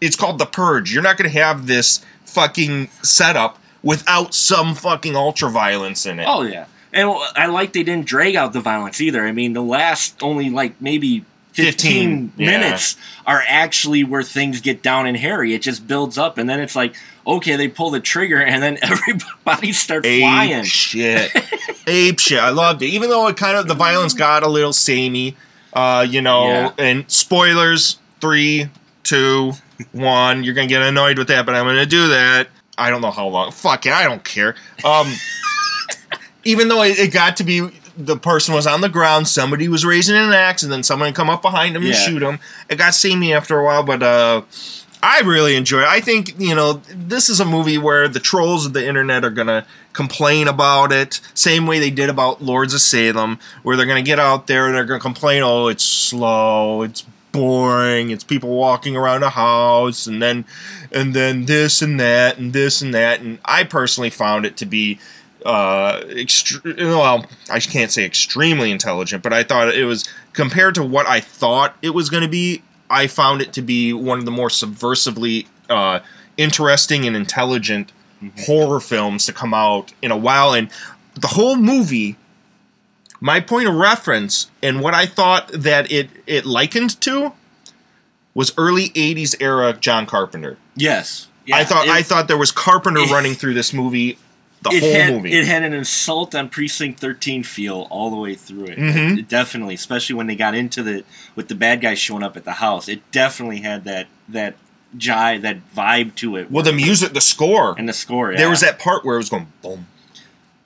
It's 0.00 0.16
called 0.16 0.38
the 0.38 0.46
purge. 0.46 0.92
You're 0.92 1.02
not 1.02 1.18
going 1.18 1.30
to 1.30 1.38
have 1.38 1.66
this 1.66 2.04
fucking 2.24 2.88
setup 3.02 3.58
without 3.82 4.32
some 4.34 4.74
fucking 4.74 5.14
ultra 5.14 5.50
violence 5.50 6.06
in 6.06 6.20
it. 6.20 6.26
Oh 6.28 6.42
yeah, 6.42 6.66
and 6.92 7.10
I 7.36 7.46
like 7.46 7.72
they 7.72 7.82
didn't 7.82 8.06
drag 8.06 8.36
out 8.36 8.52
the 8.52 8.60
violence 8.60 9.00
either. 9.00 9.26
I 9.26 9.32
mean, 9.32 9.52
the 9.52 9.62
last 9.62 10.22
only 10.22 10.50
like 10.50 10.80
maybe 10.80 11.24
15, 11.52 12.28
15, 12.28 12.32
yeah. 12.36 12.46
minutes 12.46 12.96
are 13.26 13.42
actually 13.46 14.04
where 14.04 14.22
things 14.22 14.60
get 14.60 14.82
down 14.82 15.06
and 15.06 15.16
hairy. 15.16 15.54
It 15.54 15.62
just 15.62 15.86
builds 15.86 16.16
up, 16.18 16.38
and 16.38 16.48
then 16.48 16.60
it's 16.60 16.76
like, 16.76 16.94
okay, 17.26 17.56
they 17.56 17.68
pull 17.68 17.90
the 17.90 18.00
trigger, 18.00 18.40
and 18.40 18.62
then 18.62 18.78
everybody 18.82 19.72
starts 19.72 20.06
flying. 20.08 20.64
Shit. 20.64 21.30
Ape 21.86 22.18
shit. 22.18 22.38
I 22.38 22.50
loved 22.50 22.82
it. 22.82 22.86
Even 22.86 23.10
though 23.10 23.26
it 23.28 23.36
kind 23.36 23.56
of 23.56 23.66
the 23.68 23.74
violence 23.74 24.14
got 24.14 24.42
a 24.42 24.48
little 24.48 24.72
samey, 24.72 25.36
uh, 25.72 26.06
you 26.08 26.20
know, 26.22 26.46
Yeah. 26.46 26.70
and 26.78 27.10
spoilers, 27.10 27.98
three, 28.20 28.68
two, 29.02 29.52
one. 29.92 30.44
You're 30.44 30.54
gonna 30.54 30.66
get 30.66 30.82
annoyed 30.82 31.18
with 31.18 31.28
that, 31.28 31.46
but 31.46 31.54
I'm 31.54 31.64
gonna 31.66 31.86
do 31.86 32.08
that. 32.08 32.48
I 32.78 32.90
don't 32.90 33.00
know 33.00 33.10
how 33.10 33.26
long. 33.26 33.50
Fuck 33.52 33.86
it, 33.86 33.92
I 33.92 34.04
don't 34.04 34.22
care. 34.24 34.54
Um 34.84 35.12
even 36.44 36.68
though 36.68 36.82
it, 36.82 36.98
it 36.98 37.12
got 37.12 37.36
to 37.38 37.44
be 37.44 37.68
the 38.06 38.16
person 38.16 38.54
was 38.54 38.66
on 38.66 38.80
the 38.80 38.88
ground, 38.88 39.28
somebody 39.28 39.68
was 39.68 39.84
raising 39.84 40.16
an 40.16 40.32
axe, 40.32 40.62
and 40.62 40.72
then 40.72 40.82
someone 40.82 41.12
come 41.12 41.30
up 41.30 41.42
behind 41.42 41.76
him 41.76 41.84
and 41.84 41.94
shoot 41.94 42.22
him. 42.22 42.38
It 42.68 42.76
got 42.76 42.94
samey 42.94 43.32
after 43.32 43.58
a 43.58 43.64
while, 43.64 43.82
but 43.82 44.02
uh 44.02 44.42
I 45.02 45.20
really 45.20 45.56
enjoy 45.56 45.80
it. 45.80 45.88
I 45.88 46.00
think, 46.00 46.38
you 46.38 46.54
know, 46.54 46.74
this 46.88 47.30
is 47.30 47.40
a 47.40 47.44
movie 47.46 47.78
where 47.78 48.06
the 48.06 48.20
trolls 48.20 48.66
of 48.66 48.74
the 48.74 48.86
internet 48.86 49.24
are 49.24 49.30
going 49.30 49.46
to 49.46 49.64
complain 49.94 50.46
about 50.46 50.92
it, 50.92 51.20
same 51.32 51.66
way 51.66 51.78
they 51.78 51.90
did 51.90 52.10
about 52.10 52.42
Lords 52.42 52.74
of 52.74 52.82
Salem, 52.82 53.38
where 53.62 53.76
they're 53.76 53.86
going 53.86 54.04
to 54.04 54.06
get 54.06 54.18
out 54.18 54.46
there 54.46 54.66
and 54.66 54.74
they're 54.74 54.84
going 54.84 55.00
to 55.00 55.02
complain, 55.02 55.42
oh, 55.42 55.68
it's 55.68 55.84
slow, 55.84 56.82
it's 56.82 57.06
boring, 57.32 58.10
it's 58.10 58.24
people 58.24 58.50
walking 58.50 58.94
around 58.94 59.22
a 59.22 59.30
house, 59.30 60.06
and 60.06 60.20
then, 60.20 60.44
and 60.92 61.14
then 61.14 61.46
this 61.46 61.80
and 61.80 61.98
that, 61.98 62.36
and 62.36 62.52
this 62.52 62.82
and 62.82 62.92
that. 62.92 63.20
And 63.20 63.38
I 63.46 63.64
personally 63.64 64.10
found 64.10 64.44
it 64.44 64.58
to 64.58 64.66
be, 64.66 64.98
uh, 65.44 66.00
extre- 66.06 66.76
well, 66.78 67.26
I 67.50 67.60
can't 67.60 67.90
say 67.90 68.04
extremely 68.04 68.70
intelligent, 68.70 69.22
but 69.22 69.32
I 69.32 69.42
thought 69.42 69.74
it 69.74 69.84
was, 69.84 70.08
compared 70.32 70.74
to 70.76 70.82
what 70.84 71.06
I 71.06 71.20
thought 71.20 71.76
it 71.82 71.90
was 71.90 72.10
going 72.10 72.22
to 72.22 72.28
be, 72.28 72.62
I 72.88 73.06
found 73.06 73.40
it 73.42 73.52
to 73.54 73.62
be 73.62 73.92
one 73.92 74.18
of 74.18 74.24
the 74.24 74.30
more 74.30 74.48
subversively 74.48 75.46
uh, 75.68 76.00
interesting 76.36 77.06
and 77.06 77.14
intelligent 77.16 77.92
horror 78.46 78.80
films 78.80 79.26
to 79.26 79.32
come 79.32 79.54
out 79.54 79.92
in 80.02 80.10
a 80.10 80.16
while. 80.16 80.52
And 80.52 80.68
the 81.14 81.28
whole 81.28 81.56
movie, 81.56 82.16
my 83.20 83.40
point 83.40 83.68
of 83.68 83.74
reference 83.74 84.50
and 84.62 84.80
what 84.80 84.94
I 84.94 85.06
thought 85.06 85.48
that 85.52 85.90
it 85.92 86.10
it 86.26 86.44
likened 86.46 87.00
to 87.02 87.32
was 88.34 88.52
early 88.58 88.88
'80s 88.90 89.34
era 89.40 89.72
John 89.72 90.06
Carpenter. 90.06 90.56
Yes, 90.76 91.28
I 91.52 91.64
thought 91.64 91.86
it- 91.86 91.90
I 91.90 92.02
thought 92.02 92.28
there 92.28 92.36
was 92.38 92.50
Carpenter 92.52 93.00
running 93.12 93.34
through 93.34 93.54
this 93.54 93.72
movie, 93.72 94.18
the 94.62 94.70
it 94.70 94.82
whole 94.82 94.92
had, 94.92 95.12
movie. 95.14 95.32
It 95.32 95.46
had 95.46 95.62
an 95.62 95.72
assault 95.74 96.34
on 96.34 96.48
Precinct 96.50 97.00
13 97.00 97.42
feel 97.44 97.86
all 97.90 98.10
the 98.10 98.16
way 98.16 98.34
through 98.34 98.64
it. 98.66 98.78
Mhm. 98.78 99.18
It 99.18 99.28
definitely, 99.28 99.74
especially 99.74 100.16
when 100.16 100.26
they 100.26 100.34
got 100.36 100.54
into 100.54 100.82
the 100.82 101.04
with 101.34 101.48
the 101.48 101.54
bad 101.54 101.80
guys 101.80 101.98
showing 101.98 102.22
up 102.22 102.36
at 102.36 102.44
the 102.44 102.52
house. 102.52 102.88
It 102.88 103.00
definitely 103.12 103.60
had 103.60 103.84
that 103.84 104.06
that 104.28 104.56
jive, 104.98 105.42
that 105.42 105.58
vibe 105.74 106.14
to 106.16 106.36
it. 106.36 106.50
well, 106.50 106.64
the 106.64 106.72
music, 106.72 107.12
the 107.14 107.20
score, 107.20 107.74
and 107.78 107.88
the 107.88 107.92
score. 107.92 108.34
there 108.36 108.50
was 108.50 108.60
that 108.60 108.78
part 108.78 109.04
where 109.04 109.14
it 109.14 109.18
was 109.18 109.30
going 109.30 109.46
boom, 109.62 109.86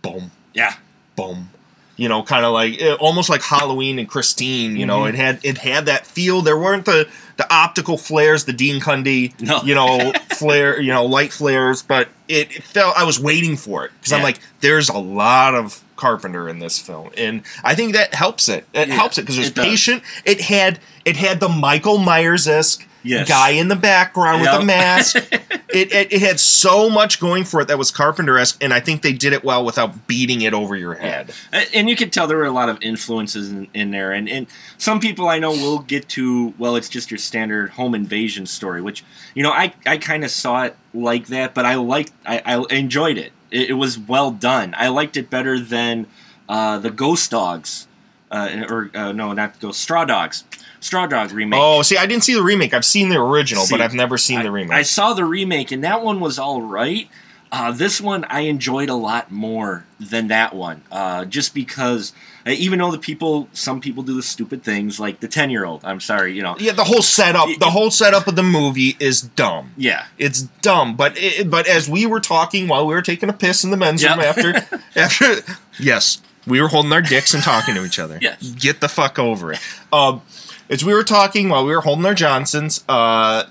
boom, 0.03 0.31
Yeah, 0.55 0.75
boom 1.17 1.51
you 1.97 2.09
know 2.09 2.25
kind 2.25 2.45
of 2.45 2.53
like 2.53 2.81
eh, 2.83 2.95
almost 2.95 3.29
like 3.31 3.41
halloween 3.41 4.01
and 4.01 4.09
christine 4.09 4.77
you 4.77 4.85
know 4.85 5.03
Mhm. 5.03 5.11
it 5.11 5.15
had 5.15 5.39
it 5.45 5.59
had 5.59 5.87
that 5.87 6.05
feel 6.05 6.43
there 6.43 6.59
weren't 6.59 6.87
the 6.87 7.07
the 7.37 7.47
optical 7.55 7.97
flares 7.97 8.47
the 8.47 8.53
dean 8.53 8.81
cundey 8.81 9.33
No. 9.41 9.63
you 9.63 9.77
know 9.77 10.13
flare 10.31 10.81
you 10.81 10.93
know 10.93 11.05
light 11.07 11.33
flares 11.33 11.83
but 11.83 12.09
it, 12.29 12.51
it 12.57 12.63
felt 12.63 12.97
i 12.97 13.05
was 13.05 13.19
waiting 13.21 13.57
for 13.57 13.85
it 13.85 13.93
because 13.99 14.13
i'm 14.13 14.23
like 14.23 14.39
there's 14.61 14.89
a 14.89 14.99
lot 14.99 15.55
of 15.55 15.83
carpenter 15.97 16.49
in 16.49 16.59
this 16.59 16.79
film 16.79 17.11
and 17.17 17.43
i 17.63 17.75
think 17.75 17.93
that 17.95 18.15
helps 18.15 18.49
it. 18.49 18.67
It 18.75 18.89
Yeah, 18.89 18.95
helps 18.95 19.19
it 19.19 19.23
because 19.23 19.37
it 19.39 19.43
was 19.43 19.51
does. 19.53 19.65
patient. 19.65 20.03
It 20.25 20.41
had 20.41 20.81
it 21.05 21.17
had 21.17 21.39
the 21.41 21.49
michael 21.49 21.99
myers-esque 21.99 22.87
Yes. 23.05 23.29
guy 23.29 23.51
in 23.51 23.69
the 23.69 23.77
background 23.77 24.41
with 24.41 24.51
a 24.51 24.65
mask 24.65 25.17
it, 25.69 25.93
it, 25.93 26.13
it 26.13 26.21
had 26.23 26.41
so 26.41 26.89
much 26.89 27.21
going 27.21 27.45
for 27.45 27.61
it 27.61 27.69
that 27.69 27.77
was 27.79 27.91
carpenter-esque 27.91 28.63
and 28.63 28.73
i 28.73 28.81
think 28.81 29.03
they 29.03 29.13
did 29.13 29.33
it 29.35 29.45
well 29.45 29.65
without 29.65 30.07
beating 30.07 30.41
it 30.41 30.55
over 30.55 30.75
your 30.75 30.95
head 30.95 31.31
And- 31.53 31.69
and 31.75 31.91
you 31.91 31.97
could 31.97 32.13
tell 32.13 32.27
there 32.27 32.39
were 32.39 32.45
a 32.45 32.51
lot 32.51 32.69
of 32.71 32.79
influences 32.83 33.51
in, 33.51 33.69
in 33.75 33.91
there. 33.91 34.13
And, 34.13 34.29
and 34.29 34.47
some 34.79 35.01
people 35.01 35.29
I 35.29 35.39
know 35.39 35.51
will 35.51 35.81
get 35.81 36.09
to 36.11 36.55
well, 36.59 36.77
it's 36.77 36.89
just 36.89 37.11
your 37.11 37.19
standard 37.19 37.71
home 37.71 37.95
invasion 37.95 38.47
story, 38.47 38.81
which 38.81 39.05
you 39.35 39.43
know 39.43 39.51
I 39.51 39.75
I 39.87 39.99
kind 39.99 40.25
of 40.25 40.31
saw 40.31 40.63
it 40.65 40.77
like 40.95 41.27
that, 41.27 41.53
but 41.55 41.67
I 41.67 41.75
liked 41.75 42.13
I, 42.25 42.41
I 42.47 42.75
enjoyed 42.75 43.19
it. 43.19 43.33
It, 43.51 43.71
it 43.71 43.73
was 43.75 43.99
well 43.99 44.31
done. 44.31 44.75
I 44.79 44.89
liked 44.89 45.17
it 45.17 45.29
better 45.29 45.59
than 45.61 46.07
uh, 46.49 46.79
the 46.79 46.91
Ghost 46.91 47.31
Dogs, 47.31 47.87
uh, 48.31 48.65
or 48.69 48.91
uh, 48.95 49.13
no, 49.13 49.33
not 49.33 49.59
Ghost 49.61 49.81
Straw 49.81 50.05
Dogs, 50.05 50.45
Straw 50.85 51.07
Dog 51.07 51.33
remake. 51.33 51.59
Oh, 51.63 51.81
see, 51.83 51.97
I 51.97 52.05
didn't 52.05 52.25
see 52.25 52.35
the 52.35 52.43
remake. 52.43 52.75
I've 52.75 52.85
seen 52.85 53.09
the 53.09 53.19
original, 53.19 53.65
See, 53.65 53.75
but 53.75 53.81
I've 53.81 53.95
never 53.95 54.19
seen 54.19 54.43
the 54.43 54.51
remake. 54.51 54.77
I 54.77 54.83
saw 54.83 55.15
the 55.15 55.25
remake, 55.25 55.73
and 55.73 55.83
that 55.83 56.03
one 56.03 56.21
was 56.21 56.39
all 56.39 56.61
right. 56.61 57.09
Uh, 57.51 57.71
this 57.71 58.01
one 58.01 58.25
I 58.25 58.41
enjoyed 58.41 58.89
a 58.91 58.95
lot 58.95 59.31
more 59.31 59.85
than 60.01 60.29
that 60.29 60.55
one, 60.55 60.83
uh, 60.91 61.25
just 61.25 61.55
because 61.55 62.13
uh, 62.45 62.51
even 62.51 62.81
though 62.81 62.91
the 62.91 62.99
people, 62.99 63.49
some 63.53 63.81
people 63.81 64.03
do 64.03 64.15
the 64.15 64.23
stupid 64.25 64.65
things, 64.65 64.99
like 65.01 65.21
the 65.21 65.29
ten 65.29 65.51
year 65.51 65.65
old. 65.65 65.85
I'm 65.85 66.01
sorry, 66.01 66.35
you 66.35 66.43
know. 66.43 66.57
yeah, 66.59 66.73
the 66.73 66.83
whole 66.85 67.01
setup, 67.01 67.49
the 67.61 67.71
whole 67.71 67.91
setup 67.93 68.27
of 68.27 68.35
the 68.37 68.43
movie 68.43 68.97
is 69.01 69.21
dumb. 69.23 69.73
Yeah, 69.77 70.05
It's 70.19 70.43
dumb, 70.63 70.97
but 70.97 71.15
it, 71.17 71.49
but 71.49 71.69
as 71.69 71.89
we 71.89 72.07
were 72.07 72.21
talking 72.21 72.67
while 72.69 72.87
we 72.89 72.93
were 72.95 73.03
taking 73.03 73.29
a 73.29 73.33
piss 73.33 73.63
in 73.65 73.71
the 73.71 73.77
men's 73.77 74.03
Yep. 74.03 74.17
room 74.17 74.25
after 74.27 74.81
after 75.01 75.35
yes, 75.79 76.21
we 76.47 76.61
were 76.61 76.69
holding 76.69 76.93
our 76.93 77.03
dicks 77.03 77.35
and 77.35 77.43
talking 77.43 77.75
to 77.77 77.85
each 77.85 78.01
other. 78.01 78.19
Yes. 78.21 78.51
Get 78.51 78.81
the 78.81 78.89
fuck 78.89 79.19
over 79.21 79.53
it. 79.53 79.61
Um, 79.93 80.23
as 80.71 80.85
we 80.85 80.93
were 80.95 81.05
talking 81.05 81.49
while 81.49 81.65
we 81.65 81.75
were 81.75 81.81
holding 81.83 82.05
our 82.07 82.15
Johnsons, 82.15 82.85
uh, 82.89 83.45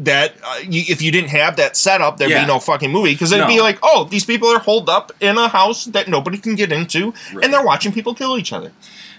that 0.00 0.34
uh, 0.44 0.58
you, 0.62 0.84
if 0.88 1.02
you 1.02 1.10
didn't 1.10 1.30
have 1.30 1.56
that 1.56 1.76
setup, 1.76 2.18
there'd 2.18 2.30
Yeah. 2.30 2.42
be 2.42 2.46
no 2.46 2.60
fucking 2.60 2.92
movie 2.92 3.12
because 3.14 3.32
it'd 3.32 3.48
be 3.48 3.60
like, 3.60 3.78
oh, 3.82 4.04
these 4.04 4.24
people 4.24 4.48
are 4.48 4.60
holed 4.60 4.88
up 4.88 5.10
in 5.20 5.36
a 5.38 5.48
house 5.48 5.86
that 5.86 6.06
nobody 6.08 6.38
can 6.38 6.54
get 6.54 6.70
into, 6.70 7.12
Right. 7.34 7.44
and 7.44 7.52
they're 7.52 7.64
watching 7.64 7.90
people 7.92 8.14
kill 8.14 8.38
each 8.38 8.52
other. 8.52 8.70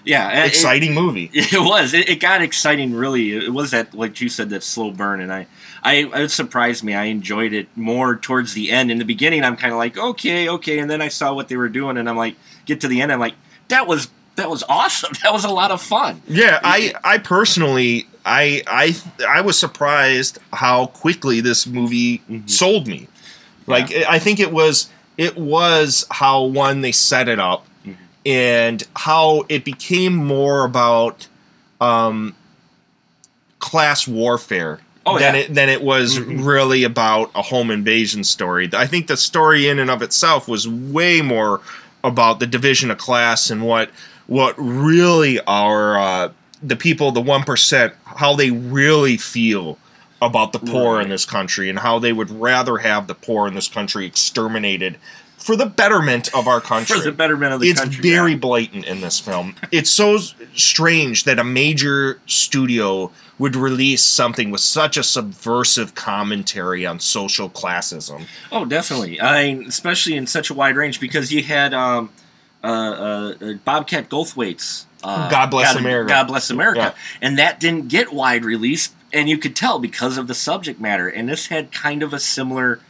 yeah. 0.04 0.28
and 0.30 0.38
it- 0.40 0.46
Exciting 0.48 0.94
movie. 0.94 1.30
It 1.34 1.60
was. 1.60 1.92
It, 1.92 2.08
it 2.08 2.16
got 2.20 2.40
exciting. 2.40 2.94
Really, 2.94 3.32
it 3.36 3.52
was 3.52 3.72
that, 3.72 3.92
like 3.92 4.18
you 4.22 4.30
said, 4.30 4.48
that 4.50 4.62
slow 4.62 4.90
burn, 4.90 5.20
and 5.20 5.30
I, 5.30 5.46
I, 5.82 6.08
it 6.22 6.30
surprised 6.30 6.82
me. 6.82 6.94
I 6.94 7.04
enjoyed 7.04 7.52
it 7.52 7.68
more 7.76 8.16
towards 8.16 8.54
the 8.54 8.70
end. 8.70 8.90
In 8.90 8.96
the 8.98 9.04
beginning, 9.04 9.44
I'm 9.44 9.56
kind 9.58 9.72
of 9.74 9.78
like, 9.78 9.98
okay, 9.98 10.48
okay, 10.48 10.78
and 10.78 10.90
then 10.90 11.02
I 11.02 11.08
saw 11.08 11.34
what 11.34 11.48
they 11.48 11.56
were 11.56 11.68
doing, 11.68 11.98
and 11.98 12.08
I'm 12.08 12.16
like, 12.16 12.36
get 12.64 12.80
to 12.82 12.88
the 12.88 13.02
end, 13.02 13.12
I'm 13.12 13.20
like, 13.20 13.34
that 13.68 13.86
was 13.86 14.08
that 14.36 14.50
was 14.50 14.62
awesome. 14.68 15.12
That 15.22 15.32
was 15.32 15.44
a 15.44 15.50
lot 15.50 15.70
of 15.70 15.82
fun. 15.82 16.22
Yeah, 16.26 16.60
I 16.62 16.94
I 17.04 17.18
personally 17.18 18.06
I 18.24 18.62
I 18.66 18.96
I 19.28 19.40
was 19.40 19.58
surprised 19.58 20.38
how 20.52 20.86
quickly 20.86 21.40
this 21.40 21.66
movie 21.66 22.18
mm-hmm. 22.18 22.46
sold 22.46 22.86
me. 22.86 23.08
Like 23.66 23.92
I 23.92 24.18
think 24.18 24.40
it 24.40 24.52
was 24.52 24.90
it 25.16 25.36
was 25.36 26.06
how 26.10 26.44
one 26.44 26.80
they 26.80 26.92
set 26.92 27.28
it 27.28 27.38
up 27.38 27.66
mm-hmm. 27.84 27.92
and 28.26 28.82
how 28.96 29.44
it 29.48 29.64
became 29.64 30.14
more 30.14 30.64
about 30.64 31.28
um 31.80 32.34
class 33.58 34.08
warfare 34.08 34.80
Oh, 35.06 35.18
than 35.18 35.34
yeah. 35.34 35.40
it 35.40 35.54
than 35.54 35.68
it 35.70 35.82
was 35.82 36.18
mm-hmm. 36.18 36.44
really 36.44 36.84
about 36.84 37.30
a 37.34 37.40
home 37.40 37.70
invasion 37.70 38.22
story. 38.22 38.68
I 38.74 38.86
think 38.86 39.06
the 39.06 39.16
story 39.16 39.66
in 39.66 39.78
and 39.78 39.90
of 39.90 40.02
itself 40.02 40.46
was 40.46 40.68
way 40.68 41.22
more 41.22 41.62
about 42.04 42.38
the 42.38 42.46
division 42.46 42.90
of 42.90 42.98
class 42.98 43.50
and 43.50 43.64
what 43.64 43.90
what 44.30 44.54
really 44.56 45.40
are 45.40 45.98
uh, 45.98 46.32
the 46.62 46.76
people, 46.76 47.10
the 47.10 47.20
one 47.20 47.42
percent, 47.42 47.92
how 48.04 48.36
they 48.36 48.52
really 48.52 49.16
feel 49.16 49.76
about 50.22 50.52
the 50.52 50.60
poor 50.60 51.00
in 51.00 51.08
this 51.08 51.24
country 51.24 51.68
and 51.68 51.80
how 51.80 51.98
they 51.98 52.12
would 52.12 52.30
rather 52.30 52.78
have 52.78 53.08
the 53.08 53.14
poor 53.14 53.48
in 53.48 53.54
this 53.54 53.66
country 53.66 54.06
exterminated 54.06 54.96
for 55.36 55.56
the 55.56 55.66
betterment 55.66 56.32
of 56.32 56.46
our 56.46 56.60
country 56.60 56.96
For 56.96 57.02
the 57.02 57.10
betterment 57.10 57.54
of 57.54 57.60
the 57.60 57.70
it's 57.70 57.80
country. 57.80 58.02
very 58.02 58.32
yeah. 58.32 58.36
blatant 58.38 58.84
in 58.84 59.00
this 59.00 59.18
film. 59.18 59.56
It's 59.72 59.90
so 59.90 60.18
strange 60.54 61.24
that 61.24 61.40
a 61.40 61.44
major 61.44 62.20
studio 62.26 63.10
would 63.36 63.56
release 63.56 64.04
something 64.04 64.52
with 64.52 64.60
such 64.60 64.96
a 64.96 65.02
subversive 65.02 65.96
commentary 65.96 66.86
on 66.86 67.00
social 67.00 67.50
classism. 67.50 68.26
Oh, 68.52 68.64
definitely. 68.64 69.20
I 69.20 69.54
mean, 69.54 69.66
especially 69.66 70.14
in 70.14 70.28
such 70.28 70.50
a 70.50 70.54
wide 70.54 70.76
range 70.76 71.00
because 71.00 71.32
you 71.32 71.42
had 71.42 71.74
um, 71.74 72.10
uh, 72.62 72.66
uh, 72.66 73.34
uh, 73.40 73.52
Bobcat 73.64 74.08
Goldthwait's 74.08 74.86
uh, 75.02 75.28
God 75.30 75.50
Bless 75.50 75.74
America. 75.74 76.08
God 76.10 76.26
Bless 76.26 76.50
America, 76.50 76.78
Yeah. 76.80 76.92
and 77.22 77.38
that 77.38 77.58
didn't 77.60 77.88
get 77.88 78.12
wide 78.12 78.44
release, 78.44 78.90
and 79.12 79.28
you 79.28 79.38
could 79.38 79.56
tell 79.56 79.78
because 79.78 80.18
of 80.18 80.26
the 80.28 80.34
subject 80.34 80.80
matter. 80.80 81.08
And 81.08 81.28
this 81.28 81.46
had 81.46 81.72
kind 81.72 82.02
of 82.02 82.12
a 82.12 82.20
similar 82.20 82.80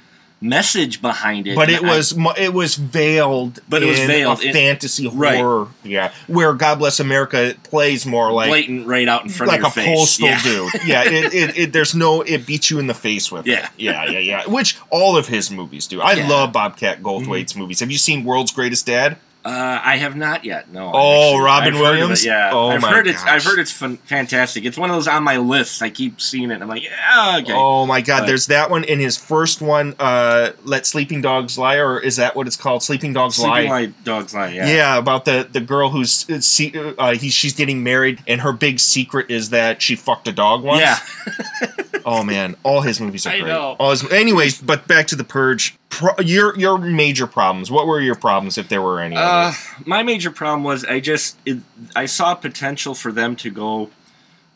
message 0.43 1.03
behind 1.03 1.47
it. 1.47 1.55
But 1.55 1.69
it 1.71 1.85
I- 1.85 1.87
was 1.97 2.15
it 2.39 2.53
was 2.55 2.75
veiled, 2.77 3.61
But 3.69 3.83
it 3.83 3.87
was 3.87 3.99
veiled 4.01 4.41
a 4.43 4.47
in- 4.49 4.53
fantasy 4.55 5.07
horror, 5.07 5.69
yeah. 5.85 6.13
Where 6.27 6.53
God 6.55 6.79
Bless 6.79 6.99
America 6.99 7.55
plays 7.65 8.07
more 8.07 8.33
like 8.33 8.49
blatant 8.49 8.87
right 8.87 9.07
out 9.07 9.23
in 9.23 9.29
front 9.29 9.53
like 9.53 9.63
of 9.63 9.77
a 9.77 9.81
your 9.81 9.85
face. 9.87 9.99
postal 9.99 10.29
yeah. 10.29 10.43
dude. 10.43 10.71
Yeah, 10.87 11.03
it, 11.05 11.35
it, 11.35 11.59
it 11.59 11.73
there's 11.73 11.95
no 11.95 12.23
it 12.23 12.47
beats 12.47 12.71
you 12.71 12.79
in 12.79 12.87
the 12.87 12.95
face 12.95 13.31
with 13.31 13.47
Yeah. 13.47 13.67
it. 13.67 13.71
Yeah, 13.77 14.11
yeah, 14.11 14.19
yeah. 14.19 14.47
Which 14.49 14.79
all 14.89 15.17
of 15.17 15.29
his 15.29 15.51
movies 15.51 15.87
do. 15.87 16.01
I 16.01 16.15
Yeah. 16.15 16.27
love 16.29 16.53
Bobcat 16.53 17.03
Goldthwait's 17.03 17.55
movies. 17.55 17.81
Have 17.81 17.91
you 17.91 17.99
seen 17.99 18.25
World's 18.25 18.51
Greatest 18.51 18.87
Dad? 18.87 19.19
Uh, 19.43 19.81
I 19.83 19.97
have 19.97 20.17
not 20.17 20.45
yet. 20.45 20.71
No. 20.71 20.91
Oh, 20.93 21.31
actually. 21.33 21.45
Robin 21.45 21.69
I've 21.69 21.81
heard 21.81 21.99
Williams? 21.99 22.25
it, 22.25 22.29
Yeah. 22.29 22.51
Oh 22.53 22.69
I've 22.69 22.83
my 22.83 22.91
heard 22.91 23.07
it's. 23.07 23.25
I've 23.25 23.43
heard 23.43 23.59
it's 23.59 23.73
fun, 23.73 23.97
fantastic. 23.99 24.67
It's 24.67 24.77
one 24.77 24.91
of 24.91 24.97
those 24.97 25.09
on 25.09 25.25
my 25.25 25.39
lists. 25.39 25.81
I 25.81 25.89
keep 25.89 26.21
seeing 26.21 26.51
it. 26.51 26.61
I'm 26.61 26.69
like, 26.69 26.83
yeah, 26.85 27.39
okay. 27.41 27.53
Oh 27.55 27.87
my 27.87 28.03
god, 28.03 28.21
But- 28.21 28.27
there's 28.27 28.47
that 28.49 28.69
one 28.71 28.85
in 28.85 28.99
his 29.01 29.17
first 29.17 29.63
one, 29.63 29.95
uh 29.99 30.51
Let 30.65 30.85
Sleeping 30.85 31.23
Dogs 31.23 31.57
Lie, 31.57 31.77
or 31.77 31.99
is 31.99 32.17
that 32.17 32.37
what 32.37 32.47
it's 32.47 32.57
called? 32.57 32.83
Sleeping 32.83 33.15
Dogs 33.15 33.37
Sleeping 33.37 33.71
Lie. 33.71 33.81
like 33.87 34.05
dogs 34.05 34.35
lie. 34.35 34.51
Yeah. 34.51 34.69
Yeah. 34.69 34.99
about 34.99 35.25
the 35.25 35.49
the 35.51 35.61
girl 35.61 35.89
who's 35.89 36.29
uh, 36.29 36.95
uh, 36.99 37.15
he, 37.15 37.31
she's 37.31 37.55
getting 37.55 37.83
married, 37.83 38.23
and 38.27 38.43
her 38.43 38.53
big 38.53 38.79
secret 38.79 39.31
is 39.31 39.51
that 39.51 39.81
she 39.81 39.97
fucked 39.97 40.29
a 40.29 40.33
dog 40.33 40.63
once. 40.63 40.81
Yeah. 40.83 40.99
Oh 42.07 42.23
man, 42.25 42.57
all 42.63 42.81
his 42.81 42.99
movies 42.99 43.27
are 43.27 43.31
I 43.31 43.41
great. 43.41 43.49
know. 43.49 43.77
All 43.79 43.91
his, 43.91 44.11
anyways, 44.11 44.63
but 44.63 44.89
back 44.89 45.07
to 45.09 45.17
the 45.17 45.23
Purge. 45.25 45.77
Pro, 45.91 46.13
your 46.21 46.57
your 46.59 46.79
major 46.79 47.27
problems. 47.27 47.71
What 47.71 47.87
were 47.87 48.01
your 48.01 48.15
problems, 48.15 48.57
if 48.57 48.69
there 48.69 48.81
were 48.81 49.01
any? 49.01 49.17
Uh, 49.17 49.53
my 49.85 50.03
major 50.03 50.31
problem 50.31 50.63
was 50.65 50.85
I 50.85 51.01
just 51.01 51.37
it, 51.45 51.59
I 51.95 52.07
saw 52.07 52.35
potential 52.35 52.95
for 52.95 53.13
them 53.13 53.37
to 53.37 53.51
go 53.51 53.91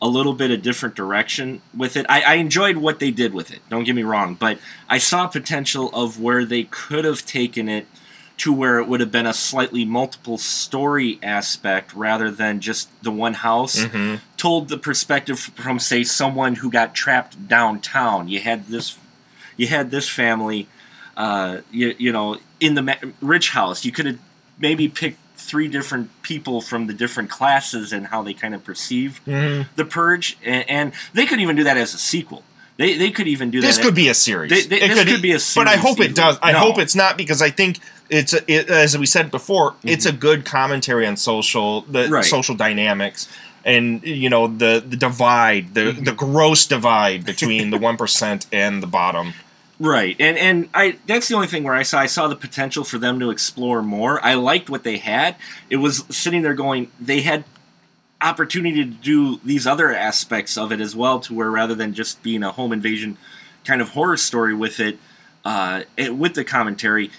a 0.01 0.07
little 0.07 0.33
bit 0.33 0.49
a 0.49 0.57
different 0.57 0.95
direction 0.95 1.61
with 1.75 1.97
it. 1.97 2.05
I, 2.09 2.21
I 2.21 2.33
enjoyed 2.35 2.77
what 2.77 2.99
they 2.99 3.11
did 3.11 3.33
with 3.33 3.51
it. 3.51 3.59
Don't 3.69 3.83
get 3.83 3.95
me 3.95 4.03
wrong, 4.03 4.35
but 4.35 4.59
I 4.89 4.97
saw 4.97 5.27
potential 5.27 5.89
of 5.93 6.19
where 6.19 6.45
they 6.45 6.63
could 6.63 7.05
have 7.05 7.25
taken 7.25 7.69
it 7.69 7.85
to 8.37 8.51
where 8.51 8.79
it 8.79 8.87
would 8.87 8.99
have 8.99 9.11
been 9.11 9.25
a 9.25 9.33
slightly 9.33 9.85
multiple 9.85 10.37
story 10.37 11.19
aspect 11.23 11.93
rather 11.93 12.29
than 12.29 12.59
just 12.59 12.89
the 13.03 13.11
one 13.11 13.33
house. 13.33 13.85
Mhm. 13.85 14.19
Told 14.35 14.67
the 14.67 14.77
perspective 14.77 15.39
from 15.39 15.79
say 15.79 16.03
someone 16.03 16.55
who 16.55 16.69
got 16.69 16.93
trapped 16.93 17.47
downtown. 17.47 18.27
You 18.27 18.41
had 18.41 18.67
this, 18.67 18.97
you 19.55 19.67
had 19.67 19.89
this 19.91 20.09
family 20.09 20.67
uh, 21.17 21.57
you, 21.71 21.95
you 21.97 22.11
know, 22.11 22.37
in 22.59 22.75
the 22.75 22.81
ma- 22.81 22.95
rich 23.21 23.49
house, 23.51 23.85
you 23.85 23.91
could 23.91 24.05
have 24.05 24.19
maybe 24.59 24.87
picked 24.87 25.19
three 25.37 25.67
different 25.67 26.09
people 26.23 26.61
from 26.61 26.87
the 26.87 26.93
different 26.93 27.29
classes 27.29 27.93
and 27.93 28.07
how 28.07 28.21
they 28.23 28.33
kind 28.33 28.55
of 28.55 28.63
perceive 28.63 29.21
Mhm. 29.27 29.67
the 29.75 29.85
purge, 29.85 30.37
and, 30.43 30.69
and 30.69 30.93
they 31.13 31.25
could 31.25 31.39
even 31.39 31.55
do 31.55 31.63
that 31.63 31.77
as 31.77 31.93
a 31.93 31.97
sequel. 31.97 32.43
They, 32.77 32.97
they 32.97 33.11
could 33.11 33.27
even 33.27 33.51
do 33.51 33.61
This 33.61 33.77
that. 33.77 33.83
could 33.83 33.95
be 33.95 34.09
a 34.09 34.13
series. 34.13 34.49
They- 34.49 34.63
they- 34.79 34.87
this 34.87 35.03
could 35.05 35.21
be 35.21 35.31
a 35.31 35.39
series. 35.39 35.65
But 35.65 35.73
I 35.73 35.77
hope 35.77 35.99
it 36.01 36.13
does. 36.15 36.37
I 36.41 36.51
No. 36.51 36.59
hope 36.59 36.77
it's 36.79 36.95
not 36.95 37.15
because 37.17 37.41
I 37.41 37.49
think 37.49 37.79
it's 38.09 38.33
a, 38.33 38.51
it, 38.51 38.69
as 38.69 38.97
we 38.97 39.05
said 39.05 39.31
before, 39.31 39.71
Mm-hmm. 39.71 39.87
it's 39.89 40.05
a 40.05 40.11
good 40.11 40.43
commentary 40.45 41.05
on 41.07 41.15
social 41.15 41.81
the 41.81 42.09
Right. 42.09 42.25
social 42.25 42.55
dynamics 42.55 43.27
and 43.63 44.03
you 44.03 44.29
know 44.29 44.47
the 44.47 44.83
the 44.85 44.97
divide, 44.97 45.73
the 45.73 45.81
Mm-hmm. 45.81 46.03
the 46.03 46.11
gross 46.11 46.65
divide 46.65 47.25
between 47.25 47.69
the 47.69 47.77
one 47.77 47.97
percent 47.97 48.45
and 48.51 48.83
the 48.83 48.87
bottom. 48.87 49.33
Right, 49.79 50.15
and 50.19 50.37
and 50.37 50.69
I 50.73 50.97
that's 51.05 51.27
the 51.27 51.35
only 51.35 51.47
thing 51.47 51.63
where 51.63 51.73
I 51.73 51.83
saw 51.83 51.99
I 51.99 52.05
saw 52.05 52.27
the 52.27 52.35
potential 52.35 52.83
for 52.85 52.97
them 52.97 53.19
to 53.19 53.29
explore 53.29 53.81
more. 53.81 54.23
I 54.23 54.35
liked 54.35 54.69
what 54.69 54.83
they 54.83 54.97
had. 54.97 55.35
It 55.69 55.77
was 55.77 56.05
sitting 56.09 56.43
there 56.43 56.53
going, 56.53 56.91
they 56.99 57.21
had 57.21 57.43
opportunity 58.21 58.85
to 58.85 58.89
do 58.89 59.39
these 59.43 59.67
other 59.67 59.93
aspects 59.93 60.57
of 60.57 60.71
it 60.71 60.79
as 60.79 60.95
well, 60.95 61.19
to 61.19 61.33
where 61.33 61.51
rather 61.51 61.75
than 61.75 61.93
just 61.93 62.23
being 62.23 62.41
a 62.41 62.51
home 62.51 62.71
invasion 62.71 63.17
kind 63.65 63.81
of 63.81 63.89
horror 63.89 64.15
story 64.15 64.53
with 64.53 64.79
it, 64.79 64.97
uh, 65.43 65.83
it 65.97 66.15
with 66.15 66.35
the 66.35 66.45
commentary, 66.45 67.11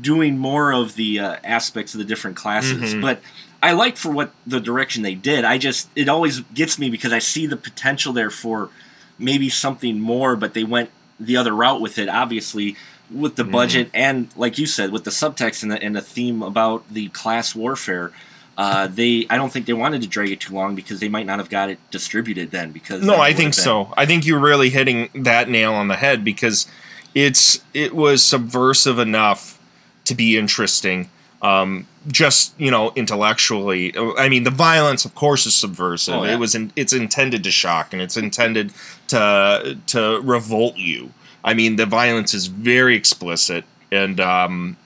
doing 0.00 0.38
more 0.38 0.72
of 0.72 0.94
the 0.94 1.18
uh, 1.18 1.36
aspects 1.42 1.94
of 1.94 1.98
the 1.98 2.04
different 2.04 2.36
classes. 2.36 2.94
Mhm. 2.94 3.00
But 3.00 3.20
I 3.60 3.72
like 3.72 3.96
for 3.96 4.10
what 4.10 4.32
the 4.46 4.60
direction 4.60 5.02
they 5.02 5.14
did. 5.16 5.44
I 5.44 5.58
just 5.58 5.88
it 5.96 6.08
always 6.08 6.40
gets 6.54 6.78
me 6.78 6.90
because 6.90 7.12
I 7.12 7.18
see 7.18 7.46
the 7.46 7.56
potential 7.56 8.12
there 8.12 8.30
for 8.30 8.70
maybe 9.18 9.48
something 9.48 9.98
more, 9.98 10.36
but 10.36 10.54
they 10.54 10.64
went 10.64 10.90
the 11.20 11.36
other 11.36 11.54
route 11.54 11.80
with 11.80 11.98
it. 11.98 12.08
Obviously, 12.08 12.76
with 13.10 13.36
the 13.36 13.44
budget 13.44 13.90
and 13.94 14.28
like 14.36 14.58
you 14.58 14.66
said, 14.66 14.90
with 14.90 15.04
the 15.04 15.10
subtext 15.10 15.62
and 15.62 15.72
the, 15.72 15.82
and 15.82 15.94
the 15.94 16.00
theme 16.00 16.42
about 16.42 16.88
the 16.92 17.08
class 17.08 17.54
warfare. 17.54 18.12
Uh, 18.56 18.86
they, 18.86 19.26
I 19.28 19.36
don't 19.36 19.52
think 19.52 19.66
they 19.66 19.72
wanted 19.72 20.02
to 20.02 20.08
drag 20.08 20.30
it 20.30 20.38
too 20.38 20.54
long 20.54 20.76
because 20.76 21.00
they 21.00 21.08
might 21.08 21.26
not 21.26 21.40
have 21.40 21.50
got 21.50 21.70
it 21.70 21.78
distributed 21.90 22.52
then. 22.52 22.70
Because 22.70 23.02
No, 23.02 23.16
I 23.16 23.32
think 23.32 23.52
so. 23.52 23.92
I 23.96 24.06
think 24.06 24.24
you're 24.24 24.38
really 24.38 24.70
hitting 24.70 25.08
that 25.12 25.48
nail 25.48 25.74
on 25.74 25.88
the 25.88 25.96
head 25.96 26.22
because 26.22 26.68
it's 27.16 27.64
it 27.74 27.96
was 27.96 28.22
subversive 28.22 29.00
enough 29.00 29.58
to 30.04 30.14
be 30.14 30.38
interesting. 30.38 31.10
Um, 31.44 31.86
just 32.08 32.58
you 32.58 32.70
know, 32.70 32.92
intellectually. 32.96 33.94
I 34.18 34.28
mean, 34.28 34.44
the 34.44 34.50
violence, 34.50 35.04
of 35.04 35.14
course, 35.14 35.46
is 35.46 35.54
subversive. 35.54 36.14
Oh, 36.14 36.24
yeah. 36.24 36.32
It 36.34 36.38
was 36.38 36.54
in, 36.54 36.72
it's 36.76 36.92
intended 36.92 37.44
to 37.44 37.50
shock 37.50 37.92
and 37.92 38.00
it's 38.00 38.16
intended 38.16 38.72
to 39.08 39.78
to 39.88 40.20
revolt 40.22 40.76
you. 40.76 41.10
I 41.44 41.52
mean, 41.54 41.76
the 41.76 41.86
violence 41.86 42.32
is 42.34 42.46
very 42.46 42.96
explicit 42.96 43.64
and 43.92 44.20
um, 44.20 44.76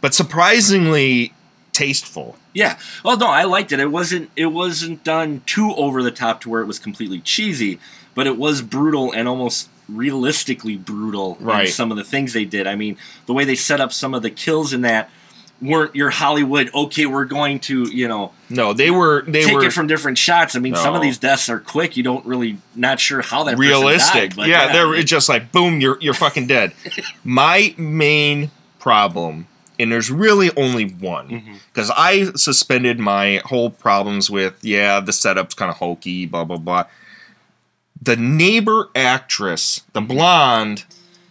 but 0.00 0.14
surprisingly 0.14 1.32
tasteful. 1.72 2.36
Yeah. 2.54 2.78
Well, 3.04 3.16
no, 3.16 3.28
I 3.28 3.44
liked 3.44 3.72
it. 3.72 3.80
It 3.80 3.90
wasn't 3.90 4.30
it 4.36 4.46
wasn't 4.46 5.04
done 5.04 5.42
too 5.46 5.72
over 5.76 6.02
the 6.02 6.10
top 6.10 6.40
to 6.42 6.48
where 6.50 6.62
it 6.62 6.66
was 6.66 6.78
completely 6.78 7.20
cheesy, 7.20 7.78
but 8.14 8.26
it 8.26 8.36
was 8.36 8.62
brutal 8.62 9.12
and 9.12 9.28
almost 9.28 9.68
realistically 9.88 10.76
brutal 10.76 11.36
Right. 11.40 11.66
in 11.66 11.72
some 11.72 11.90
of 11.90 11.96
the 11.96 12.04
things 12.04 12.32
they 12.32 12.44
did. 12.44 12.66
I 12.66 12.74
mean, 12.76 12.96
the 13.26 13.32
way 13.34 13.44
they 13.44 13.54
set 13.56 13.80
up 13.80 13.92
some 13.92 14.14
of 14.14 14.22
the 14.22 14.30
kills 14.30 14.72
in 14.72 14.82
that 14.82 15.10
weren't 15.62 15.94
your 15.94 16.10
Hollywood. 16.10 16.70
Okay, 16.74 17.06
we're 17.06 17.24
going 17.24 17.60
to 17.60 17.84
you 17.94 18.08
know 18.08 18.32
No, 18.48 18.72
they 18.72 18.90
were 18.90 19.22
they 19.26 19.44
take 19.44 19.54
were 19.54 19.64
it 19.64 19.72
from 19.72 19.86
different 19.86 20.18
shots. 20.18 20.56
I 20.56 20.58
mean, 20.58 20.74
some 20.74 20.94
of 20.94 21.02
these 21.02 21.18
deaths 21.18 21.48
are 21.48 21.60
quick. 21.60 21.96
You 21.96 22.02
don't 22.02 22.24
really 22.26 22.58
not 22.74 23.00
sure 23.00 23.22
how 23.22 23.44
that 23.44 23.58
realistic. 23.58 24.30
died, 24.30 24.36
but 24.36 24.48
yeah, 24.48 24.72
they're 24.72 25.02
just 25.02 25.28
like 25.28 25.52
boom, 25.52 25.80
you're 25.80 25.98
you're 26.00 26.14
fucking 26.14 26.46
dead. 26.46 26.72
My 27.24 27.74
main 27.76 28.50
problem, 28.78 29.46
and 29.78 29.92
there's 29.92 30.10
really 30.10 30.50
only 30.56 30.86
one, 30.90 31.28
Mm-hmm. 31.28 31.54
because 31.72 31.90
I 31.96 32.32
suspended 32.32 32.98
my 32.98 33.42
whole 33.44 33.70
problems 33.70 34.30
with 34.30 34.58
yeah, 34.62 35.00
the 35.00 35.12
setup's 35.12 35.54
kind 35.54 35.70
of 35.70 35.76
hokey, 35.76 36.26
blah 36.26 36.44
blah 36.44 36.56
blah. 36.58 36.84
The 38.02 38.16
neighbor 38.16 38.88
actress, 38.94 39.82
the 39.92 40.00
blonde 40.00 40.84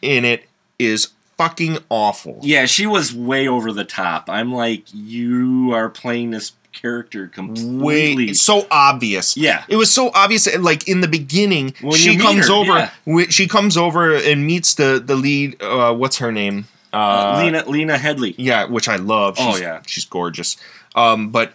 in 0.04 0.24
it, 0.24 0.46
is 0.78 1.08
fucking 1.40 1.78
awful. 1.90 2.40
Yeah, 2.44 2.66
she 2.66 2.86
was 2.86 3.16
way 3.16 3.48
over 3.48 3.72
the 3.72 3.86
top. 3.86 4.30
I'm 4.30 4.52
like, 4.54 4.84
you 4.94 5.72
are 5.74 5.90
playing 5.90 6.32
this 6.32 6.52
character 6.74 7.28
completely. 7.28 8.26
way 8.28 8.34
so 8.34 8.68
obvious. 8.70 9.38
Yeah. 9.38 9.64
it 9.70 9.78
was 9.78 9.92
so 9.92 10.12
obvious. 10.14 10.54
Like 10.58 10.88
in 10.88 11.00
the 11.02 11.08
beginning, 11.08 11.74
When 11.82 11.94
she 11.94 12.18
comes 12.18 12.48
her, 12.50 12.54
over. 12.54 12.92
yeah. 13.06 13.26
She 13.30 13.48
comes 13.48 13.78
over 13.78 14.14
and 14.16 14.46
meets 14.46 14.76
the 14.76 15.02
the 15.04 15.16
lead. 15.16 15.62
Uh, 15.62 15.94
what's 15.96 16.18
her 16.18 16.32
name? 16.32 16.68
uh, 16.92 17.42
Lena 17.42 17.64
Lena 17.68 17.98
Headley. 17.98 18.36
Yeah, 18.38 18.66
which 18.66 18.88
I 18.90 18.98
love. 18.98 19.36
Oh, 19.40 19.58
yeah. 19.58 19.82
she's 19.88 20.06
gorgeous. 20.06 20.58
Um, 20.96 21.30
but 21.30 21.54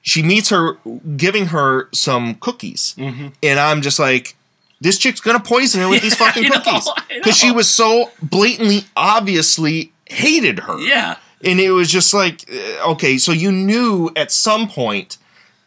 she 0.00 0.22
meets 0.22 0.48
her, 0.50 0.78
giving 1.16 1.46
her 1.46 1.88
some 1.92 2.34
cookies, 2.36 2.94
Mm-hmm. 2.98 3.28
and 3.42 3.60
I'm 3.60 3.82
just 3.82 3.98
like, 3.98 4.36
this 4.82 4.98
chick's 4.98 5.20
gonna 5.20 5.40
poison 5.40 5.80
her 5.80 5.88
with 5.88 6.02
these 6.02 6.14
fucking 6.22 6.50
cookies 6.50 6.88
because 7.08 7.36
she 7.36 7.50
was 7.50 7.68
so 7.68 8.10
blatantly, 8.22 8.84
obviously 8.96 9.92
hated 10.06 10.58
her. 10.60 10.78
Yeah. 10.78 11.16
and 11.44 11.58
it 11.60 11.70
was 11.70 11.90
just 11.90 12.12
like, 12.12 12.44
uh, 12.52 12.90
okay, 12.92 13.16
so 13.18 13.32
you 13.32 13.50
knew 13.52 14.10
at 14.16 14.30
some 14.32 14.68
point 14.68 15.18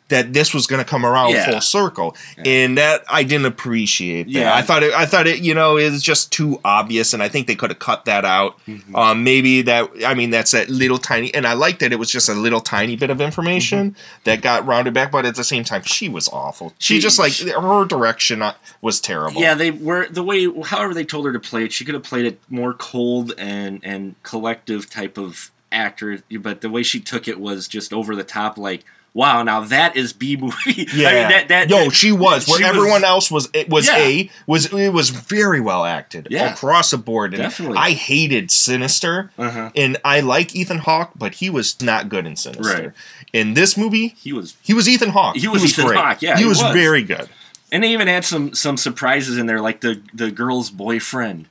that 0.10 0.34
this 0.34 0.54
was 0.54 0.68
going 0.68 0.84
to 0.84 0.88
come 0.88 1.04
around 1.06 1.32
Yeah. 1.32 1.50
full 1.50 1.62
circle, 1.62 2.16
and 2.38 2.78
that 2.78 3.04
I 3.10 3.24
didn't 3.24 3.48
appreciate. 3.48 4.24
That. 4.26 4.32
Yeah. 4.32 4.56
I 4.56 4.62
thought 4.62 4.84
it, 4.84 4.94
I 4.94 5.06
thought 5.08 5.26
it, 5.26 5.40
you 5.40 5.54
know, 5.56 5.78
is 5.78 6.02
just 6.04 6.32
too 6.32 6.60
obvious, 6.64 7.14
and 7.14 7.24
I 7.24 7.28
think 7.30 7.48
they 7.48 7.56
could 7.56 7.72
have 7.72 7.80
cut 7.80 8.06
that 8.06 8.24
out. 8.24 8.60
Mm-hmm. 8.68 8.96
Um, 8.96 9.24
maybe 9.24 9.64
that, 9.64 9.90
I 10.06 10.14
mean, 10.14 10.30
that's 10.30 10.52
that 10.52 10.70
little 10.70 11.00
tiny, 11.00 11.34
and 11.34 11.48
I 11.48 11.54
like 11.54 11.80
that 11.80 11.92
it 11.92 11.96
was 11.98 12.12
just 12.12 12.30
a 12.30 12.34
little 12.36 12.62
tiny 12.62 12.96
bit 12.96 13.10
of 13.10 13.20
information 13.22 13.92
Mm-hmm. 13.92 14.00
that 14.26 14.42
got 14.42 14.66
rounded 14.66 14.94
back, 14.94 15.12
but 15.12 15.26
at 15.26 15.36
the 15.36 15.44
same 15.44 15.64
time, 15.64 15.82
she 15.84 16.08
was 16.08 16.28
awful. 16.30 16.74
She, 16.80 16.96
She- 16.96 17.00
just 17.02 17.18
like 17.18 17.32
she- 17.32 17.50
her 17.50 17.86
direction 17.86 18.42
uh, 18.42 18.54
was 18.82 19.02
terrible. 19.02 19.42
Yeah, 19.42 19.54
they 19.56 19.72
were 19.72 20.08
the 20.08 20.24
way 20.24 20.46
however 20.66 20.94
they 20.94 21.04
told 21.06 21.26
her 21.26 21.34
to 21.34 21.40
play 21.40 21.66
it, 21.66 21.74
she 21.74 21.84
could 21.84 21.94
have 21.96 22.04
played 22.04 22.26
it 22.26 22.40
more 22.50 22.74
cold 22.74 23.34
and 23.38 23.80
and 23.84 24.16
collective 24.24 24.90
type 24.90 25.18
of 25.18 25.52
actor, 25.76 26.20
but 26.40 26.62
the 26.62 26.70
way 26.70 26.82
she 26.84 27.00
took 27.00 27.28
it 27.28 27.40
was 27.40 27.68
just 27.68 27.94
over 27.94 28.16
the 28.16 28.24
top 28.24 28.58
like 28.58 28.84
Wow, 29.14 29.44
now 29.44 29.62
that 29.62 29.96
is 29.96 30.12
B 30.12 30.36
movie. 30.36 30.90
Yeah, 30.94 31.08
I 31.08 31.14
mean, 31.14 31.30
that, 31.30 31.48
that, 31.48 31.70
yo, 31.70 31.86
that- 31.86 31.94
she 31.94 32.12
was. 32.12 32.50
Where 32.50 32.58
she 32.60 32.66
everyone 32.66 33.06
else 33.06 33.32
was, 33.32 33.48
it 33.54 33.70
was 33.70 33.88
Yeah. 33.88 33.98
a 33.98 34.30
was 34.46 34.74
it 34.74 34.90
was 34.90 35.10
very 35.10 35.62
well 35.62 35.86
acted 35.86 36.28
Yeah. 36.30 36.52
across 36.52 36.92
the 36.92 36.98
board. 36.98 37.34
And 37.34 37.42
Definitely. 37.44 37.78
I 37.78 37.92
hated 37.92 38.52
Sinister, 38.52 39.32
Uh-huh. 39.38 39.72
and 39.74 39.96
I 40.04 40.20
like 40.20 40.54
Ethan 40.54 40.80
Hawke, 40.80 41.12
but 41.16 41.36
he 41.36 41.50
was 41.50 41.82
not 41.82 42.10
good 42.10 42.28
in 42.28 42.36
Sinister. 42.36 42.64
Right. 42.84 42.92
In 43.32 43.54
this 43.54 43.78
movie, 43.78 44.16
he 44.18 44.34
was 44.34 44.58
he 44.62 44.74
was 44.74 44.90
Ethan 44.90 45.12
Hawke. 45.12 45.38
He 45.38 45.48
was 45.48 45.64
Ethan 45.64 45.86
great. 45.86 45.98
Hawke, 45.98 46.22
yeah, 46.22 46.36
he, 46.36 46.42
he 46.44 46.50
was, 46.50 46.62
was. 46.62 46.74
very 46.74 47.02
good. 47.04 47.30
and 47.72 47.86
they 47.86 47.94
even 47.94 48.10
had 48.10 48.26
some 48.26 48.54
some 48.54 48.76
surprises 48.76 49.38
in 49.38 49.46
there, 49.46 49.62
like 49.62 49.80
the 49.80 50.02
the 50.14 50.30
girl's 50.30 50.70
boyfriend 50.70 51.48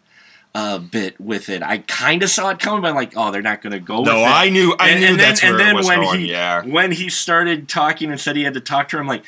uh, 0.54 0.78
bit 0.78 1.20
with 1.20 1.48
it. 1.48 1.62
I 1.62 1.78
kind 1.78 2.22
of 2.22 2.30
saw 2.30 2.50
it 2.50 2.58
coming, 2.60 2.82
but 2.82 2.88
I'm 2.88 2.94
like, 2.94 3.14
oh, 3.16 3.30
they're 3.32 3.42
not 3.42 3.60
going 3.60 3.72
to 3.72 3.80
go. 3.80 4.00
with 4.00 4.08
No. 4.08 4.22
I 4.22 4.48
knew- 4.50 4.76
I 4.78 4.94
knew 4.98 5.16
that's 5.16 5.42
where 5.42 5.58
it 5.60 5.74
was 5.74 5.86
when 5.88 6.00
going, 6.00 6.20
He, 6.20 6.30
yeah. 6.30 6.62
when 6.62 6.92
he 6.92 7.08
started 7.08 7.68
talking 7.68 8.10
and 8.10 8.20
said 8.20 8.36
he 8.36 8.44
had 8.44 8.54
to 8.54 8.60
talk 8.60 8.88
to 8.90 8.96
her, 8.96 9.00
I'm 9.02 9.08
like, 9.08 9.24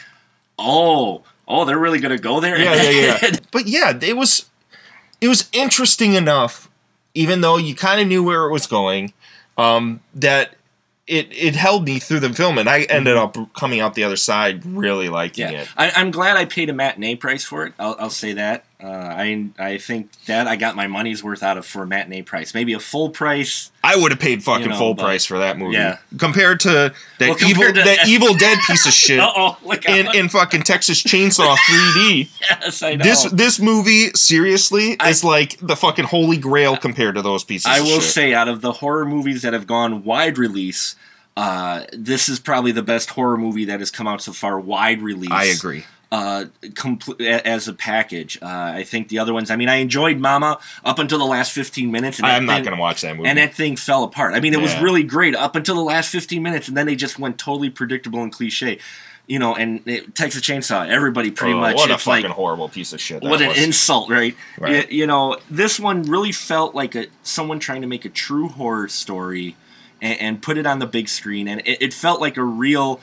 oh, 0.58 1.22
oh, 1.48 1.64
they're 1.64 1.78
really 1.78 1.98
going 2.00 2.16
to 2.16 2.22
go 2.22 2.40
there. 2.40 2.58
Yeah, 2.60 2.74
yeah, 2.90 3.18
yeah. 3.22 3.30
but 3.50 3.66
yeah, 3.66 3.98
it 4.00 4.16
was 4.16 4.46
it 5.20 5.28
was 5.28 5.48
interesting 5.52 6.14
enough, 6.14 6.70
even 7.14 7.40
though 7.40 7.56
you 7.56 7.74
kind 7.74 8.00
of 8.00 8.06
knew 8.06 8.22
where 8.22 8.44
it 8.46 8.52
was 8.52 8.66
going, 8.66 9.12
um, 9.58 10.00
that 10.14 10.54
it 11.06 11.28
it 11.32 11.54
held 11.56 11.84
me 11.86 11.98
through 11.98 12.20
the 12.20 12.32
film, 12.32 12.58
and 12.58 12.68
I 12.68 12.82
ended 12.82 13.16
up 13.16 13.36
coming 13.54 13.80
out 13.80 13.94
the 13.94 14.04
other 14.04 14.16
side 14.16 14.64
really 14.66 15.08
liking 15.08 15.46
Mm-hmm. 15.46 15.54
Yeah, 15.54 15.62
it. 15.62 15.68
I, 15.76 15.90
I'm 15.96 16.10
glad 16.10 16.36
I 16.36 16.44
paid 16.44 16.68
a 16.70 16.72
matinee 16.72 17.16
price 17.16 17.44
for 17.44 17.66
it. 17.66 17.72
I'll, 17.78 17.96
I'll 17.98 18.10
say 18.10 18.34
that. 18.34 18.64
Uh, 18.82 18.88
I 18.88 19.48
I 19.58 19.78
think 19.78 20.10
that 20.26 20.46
I 20.46 20.56
got 20.56 20.76
my 20.76 20.86
money's 20.86 21.24
worth 21.24 21.42
out 21.42 21.56
of 21.56 21.64
for 21.64 21.82
a 21.84 21.86
matinee 21.86 22.20
price. 22.20 22.52
Maybe 22.52 22.74
a 22.74 22.78
full 22.78 23.08
price. 23.08 23.72
I 23.82 23.96
would 23.96 24.12
have 24.12 24.20
paid 24.20 24.44
fucking 24.44 24.64
You 24.64 24.68
know, 24.68 24.76
full 24.78 24.94
price 24.94 25.24
for 25.24 25.38
that 25.38 25.56
movie. 25.56 25.76
Yeah. 25.76 25.96
Compared 26.18 26.60
to 26.60 26.92
that 27.18 27.28
Well, 27.28 27.38
evil 27.50 27.64
to- 27.64 27.72
that 27.72 28.06
Evil 28.06 28.34
Dead 28.34 28.58
piece 28.66 28.84
of 28.86 28.92
shit 28.92 29.18
oh, 29.22 29.56
in, 29.88 30.14
in 30.14 30.28
fucking 30.28 30.62
Texas 30.62 31.02
Chainsaw 31.02 31.56
3D. 31.56 32.28
yes, 32.50 32.82
I 32.82 32.96
know. 32.96 33.04
This 33.04 33.24
this 33.32 33.58
movie 33.58 34.10
seriously 34.10 34.96
I- 35.00 35.08
is 35.08 35.24
like 35.24 35.56
the 35.60 35.74
fucking 35.76 36.04
holy 36.04 36.36
grail 36.36 36.76
compared 36.76 37.14
to 37.14 37.22
those 37.22 37.44
pieces. 37.44 37.66
I 37.66 37.80
will 37.80 38.00
shit. 38.00 38.10
say, 38.10 38.34
out 38.34 38.48
of 38.48 38.60
the 38.60 38.72
horror 38.72 39.06
movies 39.06 39.40
that 39.40 39.54
have 39.54 39.66
gone 39.66 40.04
wide 40.04 40.36
release, 40.36 40.96
uh, 41.36 41.84
this 41.94 42.28
is 42.28 42.38
probably 42.40 42.72
the 42.72 42.82
best 42.82 43.08
horror 43.10 43.38
movie 43.38 43.64
that 43.66 43.80
has 43.80 43.90
come 43.90 44.06
out 44.06 44.20
so 44.20 44.32
far 44.32 44.60
wide 44.60 45.00
release. 45.00 45.30
I 45.30 45.44
agree. 45.44 45.84
Uh, 46.12 46.44
compl- 46.62 47.20
as 47.20 47.66
a 47.66 47.72
package, 47.74 48.38
uh, 48.40 48.46
I 48.46 48.84
think 48.84 49.08
the 49.08 49.18
other 49.18 49.34
ones. 49.34 49.50
I 49.50 49.56
mean, 49.56 49.68
I 49.68 49.76
enjoyed 49.76 50.18
Mama 50.18 50.60
up 50.84 51.00
until 51.00 51.18
the 51.18 51.24
last 51.24 51.50
fifteen 51.52 51.90
minutes. 51.90 52.20
I'm 52.22 52.46
not 52.46 52.62
going 52.62 52.76
to 52.76 52.80
watch 52.80 53.00
that 53.00 53.16
movie. 53.16 53.28
And 53.28 53.38
that 53.38 53.54
thing 53.54 53.74
fell 53.74 54.04
apart. 54.04 54.32
I 54.34 54.38
mean, 54.40 54.54
it 54.54 54.60
was 54.60 54.74
really 54.80 55.02
great 55.02 55.34
up 55.34 55.56
until 55.56 55.74
the 55.74 55.82
last 55.82 56.10
15 56.12 56.40
minutes, 56.42 56.68
and 56.68 56.76
then 56.76 56.86
they 56.86 56.94
just 56.94 57.18
went 57.18 57.38
totally 57.38 57.70
predictable 57.70 58.22
and 58.22 58.32
cliche. 58.32 58.78
You 59.26 59.40
know, 59.40 59.56
and 59.56 59.80
it, 59.88 60.14
Texas 60.14 60.42
Chainsaw, 60.42 60.88
everybody 60.88 61.32
pretty 61.32 61.54
Oh, 61.54 61.58
much. 61.60 61.74
what 61.74 61.90
a 61.90 61.94
it's 61.94 62.04
fucking 62.04 62.26
like, 62.26 62.32
horrible 62.32 62.68
piece 62.68 62.92
of 62.92 63.00
shit. 63.00 63.22
That 63.22 63.28
what 63.28 63.42
an 63.42 63.50
insult, 63.60 64.08
right? 64.08 64.36
Right. 64.60 64.88
You, 64.88 64.98
you 65.00 65.06
know, 65.08 65.38
this 65.50 65.80
one 65.80 66.02
really 66.04 66.30
felt 66.30 66.76
like 66.76 66.94
a 66.94 67.08
someone 67.24 67.58
trying 67.58 67.80
to 67.80 67.88
make 67.88 68.04
a 68.04 68.08
true 68.08 68.46
horror 68.48 68.86
story 68.86 69.56
and, 70.00 70.20
and 70.20 70.42
put 70.42 70.56
it 70.56 70.66
on 70.66 70.78
the 70.78 70.86
big 70.86 71.08
screen, 71.08 71.48
and 71.48 71.60
it, 71.66 71.82
it 71.82 71.92
felt 71.92 72.20
like 72.20 72.36
a 72.36 72.44
real 72.44 73.00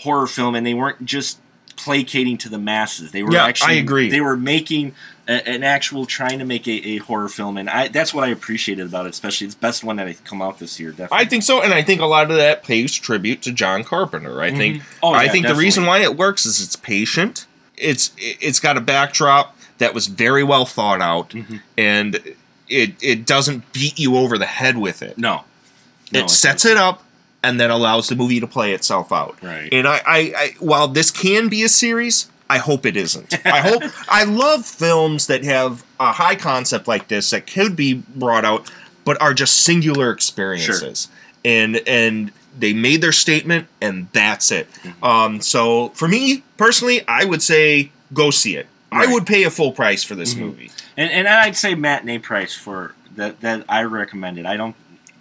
horror 0.00 0.26
film, 0.26 0.54
and 0.54 0.66
they 0.66 0.74
weren't 0.74 1.02
just 1.06 1.38
placating 1.78 2.36
to 2.38 2.48
the 2.50 2.58
masses. 2.58 3.12
They 3.12 3.22
were 3.22 3.32
Yeah, 3.32 3.50
I 3.64 3.72
agree. 3.74 4.10
They 4.10 4.20
were 4.20 4.36
making 4.36 4.94
a, 5.26 5.46
an 5.48 5.62
actual 5.62 6.04
trying 6.04 6.40
to 6.40 6.44
make 6.44 6.66
a, 6.66 6.72
a 6.72 6.96
horror 6.98 7.28
film, 7.28 7.56
and 7.56 7.70
I, 7.70 7.88
that's 7.88 8.12
what 8.12 8.24
I 8.24 8.28
appreciated 8.28 8.84
about 8.86 9.06
it. 9.06 9.10
Especially, 9.10 9.46
it's 9.46 9.54
the 9.54 9.60
best 9.60 9.84
one 9.84 9.96
that 9.96 10.06
had 10.08 10.22
come 10.24 10.42
out 10.42 10.58
this 10.58 10.78
year. 10.80 10.90
Definitely. 10.90 11.18
I 11.18 11.24
think 11.24 11.42
so, 11.44 11.62
and 11.62 11.72
I 11.72 11.82
think 11.82 12.00
a 12.00 12.06
lot 12.06 12.30
of 12.30 12.36
that 12.36 12.64
pays 12.64 12.94
tribute 12.94 13.40
to 13.42 13.52
John 13.52 13.84
Carpenter. 13.84 14.42
I 14.42 14.50
think. 14.50 14.82
Oh, 15.02 15.12
I 15.12 15.24
yeah, 15.24 15.32
think 15.32 15.46
the 15.46 15.54
reason 15.54 15.86
why 15.86 15.98
it 16.00 16.16
works 16.16 16.44
is 16.44 16.60
it's 16.60 16.76
patient. 16.76 17.46
It's 17.76 18.10
it's 18.18 18.60
got 18.60 18.76
a 18.76 18.80
backdrop 18.80 19.56
that 19.78 19.94
was 19.94 20.08
very 20.08 20.42
well 20.42 20.66
thought 20.66 21.00
out, 21.00 21.30
Mm-hmm. 21.30 21.56
and 21.78 22.20
it 22.68 22.94
it 23.00 23.24
doesn't 23.24 23.72
beat 23.72 23.98
you 23.98 24.16
over 24.16 24.36
the 24.36 24.46
head 24.46 24.76
with 24.76 25.00
it. 25.02 25.16
no, 25.16 25.44
No, 26.12 26.20
it 26.20 26.28
sets 26.30 26.64
it 26.64 26.76
up 26.76 27.04
and 27.42 27.60
then 27.60 27.70
allows 27.70 28.08
the 28.08 28.16
movie 28.16 28.40
to 28.40 28.46
play 28.46 28.72
itself 28.72 29.12
out. 29.12 29.36
Right. 29.42 29.68
And 29.72 29.86
I, 29.86 30.00
I, 30.06 30.18
I 30.36 30.54
while 30.58 30.88
this 30.88 31.10
can 31.10 31.48
be 31.48 31.62
a 31.62 31.68
series, 31.68 32.30
I 32.50 32.58
hope 32.58 32.84
it 32.86 32.96
isn't. 32.96 33.34
I 33.46 33.60
hope 33.60 33.82
I 34.08 34.24
love 34.24 34.66
films 34.66 35.26
that 35.28 35.44
have 35.44 35.84
a 36.00 36.12
high 36.12 36.34
concept 36.36 36.88
like 36.88 37.08
this 37.08 37.30
that 37.30 37.46
could 37.46 37.76
be 37.76 37.94
brought 37.94 38.44
out, 38.44 38.70
but 39.04 39.20
are 39.20 39.34
just 39.34 39.62
singular 39.62 40.10
experiences. 40.10 41.06
Sure. 41.06 41.14
And 41.44 41.76
and 41.86 42.32
they 42.58 42.72
made 42.72 43.00
their 43.02 43.12
statement 43.12 43.68
and 43.80 44.08
that's 44.12 44.50
it. 44.50 44.68
Mm-hmm. 44.72 45.04
Um, 45.04 45.40
so 45.40 45.90
for 45.90 46.08
me 46.08 46.42
personally, 46.56 47.06
I 47.06 47.24
would 47.24 47.42
say 47.42 47.92
go 48.12 48.30
see 48.30 48.56
it. 48.56 48.66
I 48.90 48.96
Right. 48.96 49.04
Mm-hmm. 49.04 49.12
would 49.14 49.26
pay 49.26 49.44
a 49.44 49.50
full 49.50 49.72
price 49.72 50.02
for 50.02 50.14
this 50.14 50.34
movie. 50.34 50.70
And, 50.96 51.10
and 51.12 51.28
I'd 51.28 51.56
say 51.56 51.74
matinee 51.74 52.18
price 52.18 52.54
for 52.54 52.94
that 53.16 53.40
that 53.42 53.64
I 53.68 53.82
recommend 53.84 54.38
it. 54.38 54.46
I 54.46 54.56
don't 54.56 54.74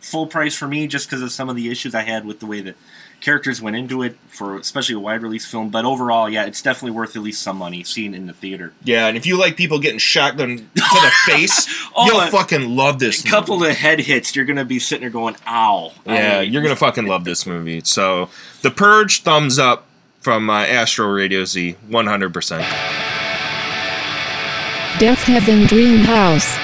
full 0.10 0.28
price 0.28 0.56
for 0.56 0.68
me 0.68 0.88
just 0.88 1.08
because 1.10 1.22
of 1.22 1.32
some 1.32 1.50
of 1.50 1.56
the 1.56 1.70
issues 1.70 1.94
I 1.96 2.02
had 2.04 2.26
with 2.26 2.40
the 2.40 2.46
way 2.46 2.62
that 2.62 2.76
characters 3.20 3.60
went 3.62 3.76
into 3.76 4.04
it 4.04 4.16
for 4.30 4.58
especially 4.58 4.94
a 4.96 5.00
wide 5.00 5.24
release 5.24 5.46
film. 5.46 5.70
But 5.70 5.86
overall, 5.86 6.30
yeah, 6.30 6.46
it's 6.46 6.62
definitely 6.62 6.92
worth 6.92 7.16
at 7.16 7.22
least 7.24 7.42
some 7.42 7.58
money 7.58 7.84
seeing 7.84 8.14
in 8.14 8.28
the 8.28 8.34
theater. 8.34 8.74
Yeah, 8.84 9.08
and 9.08 9.18
if 9.18 9.26
you 9.26 9.38
like 9.40 9.58
people 9.58 9.80
getting 9.80 9.98
shotgun 10.00 10.58
to 10.58 10.64
the 10.76 11.12
face, 11.26 11.68
Oh, 11.96 12.06
you'll 12.06 12.18
uh, 12.18 12.30
fucking 12.30 12.76
love 12.76 13.00
this. 13.00 13.26
A 13.26 13.28
couple 13.28 13.58
movie. 13.60 13.72
of 13.72 13.78
head 13.78 14.00
hits, 14.00 14.36
you're 14.36 14.46
gonna 14.46 14.66
be 14.66 14.80
sitting 14.80 15.02
there 15.02 15.10
going, 15.10 15.36
"Ow!" 15.48 15.92
Yeah, 16.06 16.40
I- 16.40 16.42
you're 16.42 16.62
gonna 16.62 16.76
fucking 16.76 17.06
love 17.08 17.24
this 17.24 17.46
movie. 17.46 17.82
So, 17.84 18.30
The 18.62 18.72
Purge, 18.72 19.22
thumbs 19.24 19.58
up 19.58 19.86
from 20.22 20.50
uh, 20.50 20.62
Astro 20.66 21.08
Radio 21.08 21.44
Z, 21.46 21.76
100. 21.88 22.34
percent 22.34 22.62
Death 25.00 25.24
Heaven 25.24 25.66
Dream 25.68 26.00
House. 26.00 26.58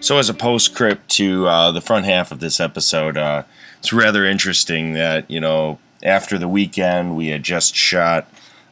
So, 0.00 0.18
as 0.18 0.28
a 0.28 0.34
postscript 0.34 1.08
to 1.16 1.48
uh, 1.48 1.72
the 1.72 1.80
front 1.80 2.06
half 2.06 2.30
of 2.30 2.38
this 2.38 2.60
episode, 2.60 3.18
uh, 3.18 3.42
it's 3.80 3.92
rather 3.92 4.24
interesting 4.24 4.92
that, 4.92 5.28
you 5.28 5.40
know, 5.40 5.80
after 6.04 6.38
the 6.38 6.46
weekend, 6.46 7.16
we 7.16 7.28
had 7.28 7.42
just 7.42 7.74
shot 7.74 8.28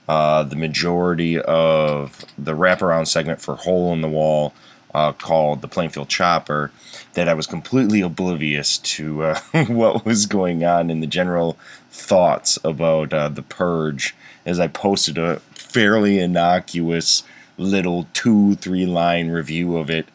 uh, 0.08 0.44
the 0.44 0.54
majority 0.54 1.40
of 1.40 2.24
the 2.38 2.52
wraparound 2.52 3.08
segment 3.08 3.40
for 3.40 3.56
Hole 3.56 3.92
in 3.92 4.02
the 4.02 4.08
Wall 4.08 4.54
uh, 4.94 5.12
called 5.12 5.62
The 5.62 5.68
Plainfield 5.68 6.08
Chopper, 6.08 6.70
that 7.14 7.28
I 7.28 7.34
was 7.34 7.48
completely 7.48 8.02
oblivious 8.02 8.78
to 8.78 9.24
uh, 9.24 9.40
what 9.66 10.04
was 10.06 10.26
going 10.26 10.62
on 10.62 10.90
in 10.90 11.00
the 11.00 11.08
general 11.08 11.58
thoughts 11.90 12.56
about 12.62 13.12
uh, 13.12 13.28
The 13.28 13.42
Purge 13.42 14.14
as 14.46 14.60
I 14.60 14.68
posted 14.68 15.18
a 15.18 15.40
fairly 15.54 16.20
innocuous 16.20 17.24
little 17.58 18.06
two, 18.12 18.54
three 18.54 18.86
line 18.86 19.28
review 19.28 19.76
of 19.76 19.90
it 19.90 20.06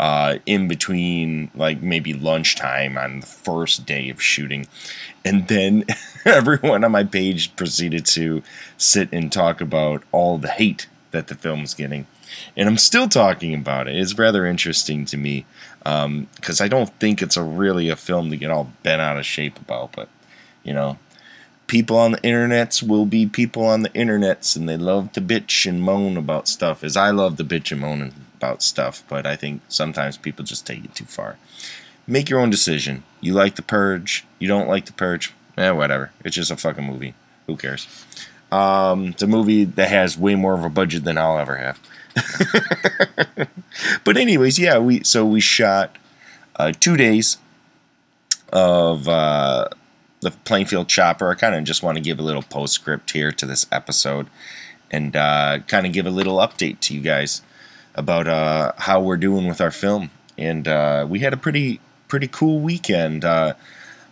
uh, 0.00 0.38
in 0.46 0.66
between 0.66 1.50
like 1.54 1.82
maybe 1.82 2.14
lunchtime 2.14 2.96
on 2.96 3.20
the 3.20 3.26
first 3.26 3.84
day 3.84 4.08
of 4.08 4.20
shooting. 4.20 4.66
And 5.26 5.46
then 5.48 5.84
everyone 6.24 6.84
on 6.84 6.92
my 6.92 7.04
page 7.04 7.54
proceeded 7.54 8.06
to 8.06 8.42
sit 8.78 9.10
and 9.12 9.30
talk 9.30 9.60
about 9.60 10.02
all 10.10 10.38
the 10.38 10.48
hate 10.48 10.86
that 11.10 11.26
the 11.26 11.34
film's 11.34 11.74
getting. 11.74 12.06
And 12.56 12.66
I'm 12.66 12.78
still 12.78 13.10
talking 13.10 13.52
about 13.52 13.88
it. 13.88 13.96
It's 13.96 14.18
rather 14.18 14.46
interesting 14.46 15.04
to 15.04 15.18
me 15.18 15.44
because 15.80 16.60
um, 16.60 16.64
I 16.64 16.68
don't 16.68 16.88
think 16.98 17.20
it's 17.20 17.36
a 17.36 17.42
really 17.42 17.90
a 17.90 17.96
film 17.96 18.30
to 18.30 18.38
get 18.38 18.50
all 18.50 18.72
bent 18.82 19.02
out 19.02 19.18
of 19.18 19.26
shape 19.26 19.58
about. 19.58 19.92
But, 19.92 20.08
you 20.64 20.72
know, 20.72 20.98
people 21.66 21.98
on 21.98 22.12
the 22.12 22.20
internets 22.20 22.82
will 22.82 23.04
be 23.04 23.26
people 23.26 23.66
on 23.66 23.82
the 23.82 23.90
internets 23.90 24.56
and 24.56 24.66
they 24.66 24.78
love 24.78 25.12
to 25.12 25.20
bitch 25.20 25.68
and 25.68 25.82
moan 25.82 26.16
about 26.16 26.48
stuff 26.48 26.82
as 26.82 26.96
I 26.96 27.10
love 27.10 27.36
to 27.36 27.44
bitch 27.44 27.70
and 27.70 27.82
moan 27.82 28.14
about 28.40 28.62
stuff, 28.62 29.04
but 29.06 29.26
I 29.26 29.36
think 29.36 29.60
sometimes 29.68 30.16
people 30.16 30.46
just 30.46 30.66
take 30.66 30.82
it 30.82 30.94
too 30.94 31.04
far. 31.04 31.36
Make 32.06 32.30
your 32.30 32.40
own 32.40 32.48
decision. 32.48 33.02
You 33.20 33.34
like 33.34 33.56
The 33.56 33.62
Purge, 33.62 34.24
you 34.38 34.48
don't 34.48 34.66
like 34.66 34.86
The 34.86 34.94
Purge, 34.94 35.34
eh, 35.58 35.70
whatever. 35.70 36.10
It's 36.24 36.36
just 36.36 36.50
a 36.50 36.56
fucking 36.56 36.84
movie. 36.84 37.12
Who 37.46 37.56
cares? 37.56 37.86
Um, 38.50 39.08
it's 39.08 39.22
a 39.22 39.26
movie 39.26 39.64
that 39.64 39.90
has 39.90 40.16
way 40.16 40.34
more 40.36 40.54
of 40.54 40.64
a 40.64 40.70
budget 40.70 41.04
than 41.04 41.18
I'll 41.18 41.38
ever 41.38 41.56
have. 41.56 41.78
but 44.04 44.16
anyways, 44.16 44.58
yeah, 44.58 44.78
we 44.78 45.04
so 45.04 45.26
we 45.26 45.40
shot 45.40 45.96
uh, 46.56 46.72
two 46.80 46.96
days 46.96 47.36
of 48.52 49.06
uh, 49.06 49.68
the 50.22 50.30
Plainfield 50.30 50.88
Chopper. 50.88 51.30
I 51.30 51.34
kind 51.34 51.54
of 51.54 51.64
just 51.64 51.82
want 51.82 51.98
to 51.98 52.02
give 52.02 52.18
a 52.18 52.22
little 52.22 52.42
postscript 52.42 53.10
here 53.10 53.30
to 53.32 53.46
this 53.46 53.66
episode 53.70 54.28
and 54.90 55.14
uh, 55.14 55.58
kind 55.68 55.86
of 55.86 55.92
give 55.92 56.06
a 56.06 56.10
little 56.10 56.38
update 56.38 56.80
to 56.80 56.94
you 56.94 57.00
guys 57.00 57.42
about 57.94 58.26
uh, 58.28 58.72
how 58.78 59.00
we're 59.00 59.16
doing 59.16 59.46
with 59.46 59.60
our 59.60 59.70
film. 59.70 60.10
And 60.38 60.66
uh, 60.66 61.06
we 61.08 61.20
had 61.20 61.32
a 61.32 61.36
pretty 61.36 61.80
pretty 62.08 62.28
cool 62.28 62.60
weekend. 62.60 63.24
Uh, 63.24 63.54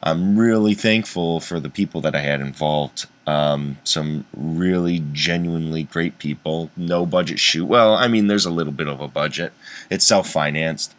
I'm 0.02 0.38
really 0.38 0.74
thankful 0.74 1.40
for 1.40 1.58
the 1.58 1.70
people 1.70 2.00
that 2.02 2.14
I 2.14 2.20
had 2.20 2.40
involved. 2.40 3.06
Um, 3.26 3.78
some 3.84 4.24
really 4.34 5.04
genuinely 5.12 5.82
great 5.82 6.18
people. 6.18 6.70
No 6.76 7.04
budget 7.04 7.38
shoot. 7.38 7.66
Well, 7.66 7.94
I 7.94 8.08
mean, 8.08 8.26
there's 8.26 8.46
a 8.46 8.50
little 8.50 8.72
bit 8.72 8.86
of 8.88 9.00
a 9.00 9.08
budget. 9.08 9.52
It's 9.90 10.06
self 10.06 10.28
financed, 10.30 10.94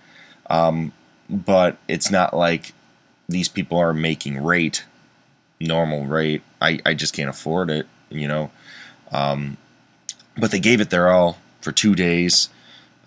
um, 0.50 0.92
but 1.30 1.78
it's 1.88 2.12
not 2.12 2.36
like 2.36 2.74
these 3.28 3.48
people 3.48 3.78
are 3.78 3.94
making 3.94 4.44
rate 4.44 4.84
normal 5.60 6.06
rate. 6.06 6.42
I, 6.62 6.80
I 6.86 6.94
just 6.94 7.14
can't 7.14 7.30
afford 7.30 7.70
it, 7.70 7.88
you 8.10 8.28
know. 8.28 8.52
Um, 9.12 9.58
but 10.38 10.52
they 10.52 10.60
gave 10.60 10.82
it 10.82 10.90
their 10.90 11.10
all 11.10 11.38
for 11.62 11.72
two 11.72 11.96
days, 11.96 12.50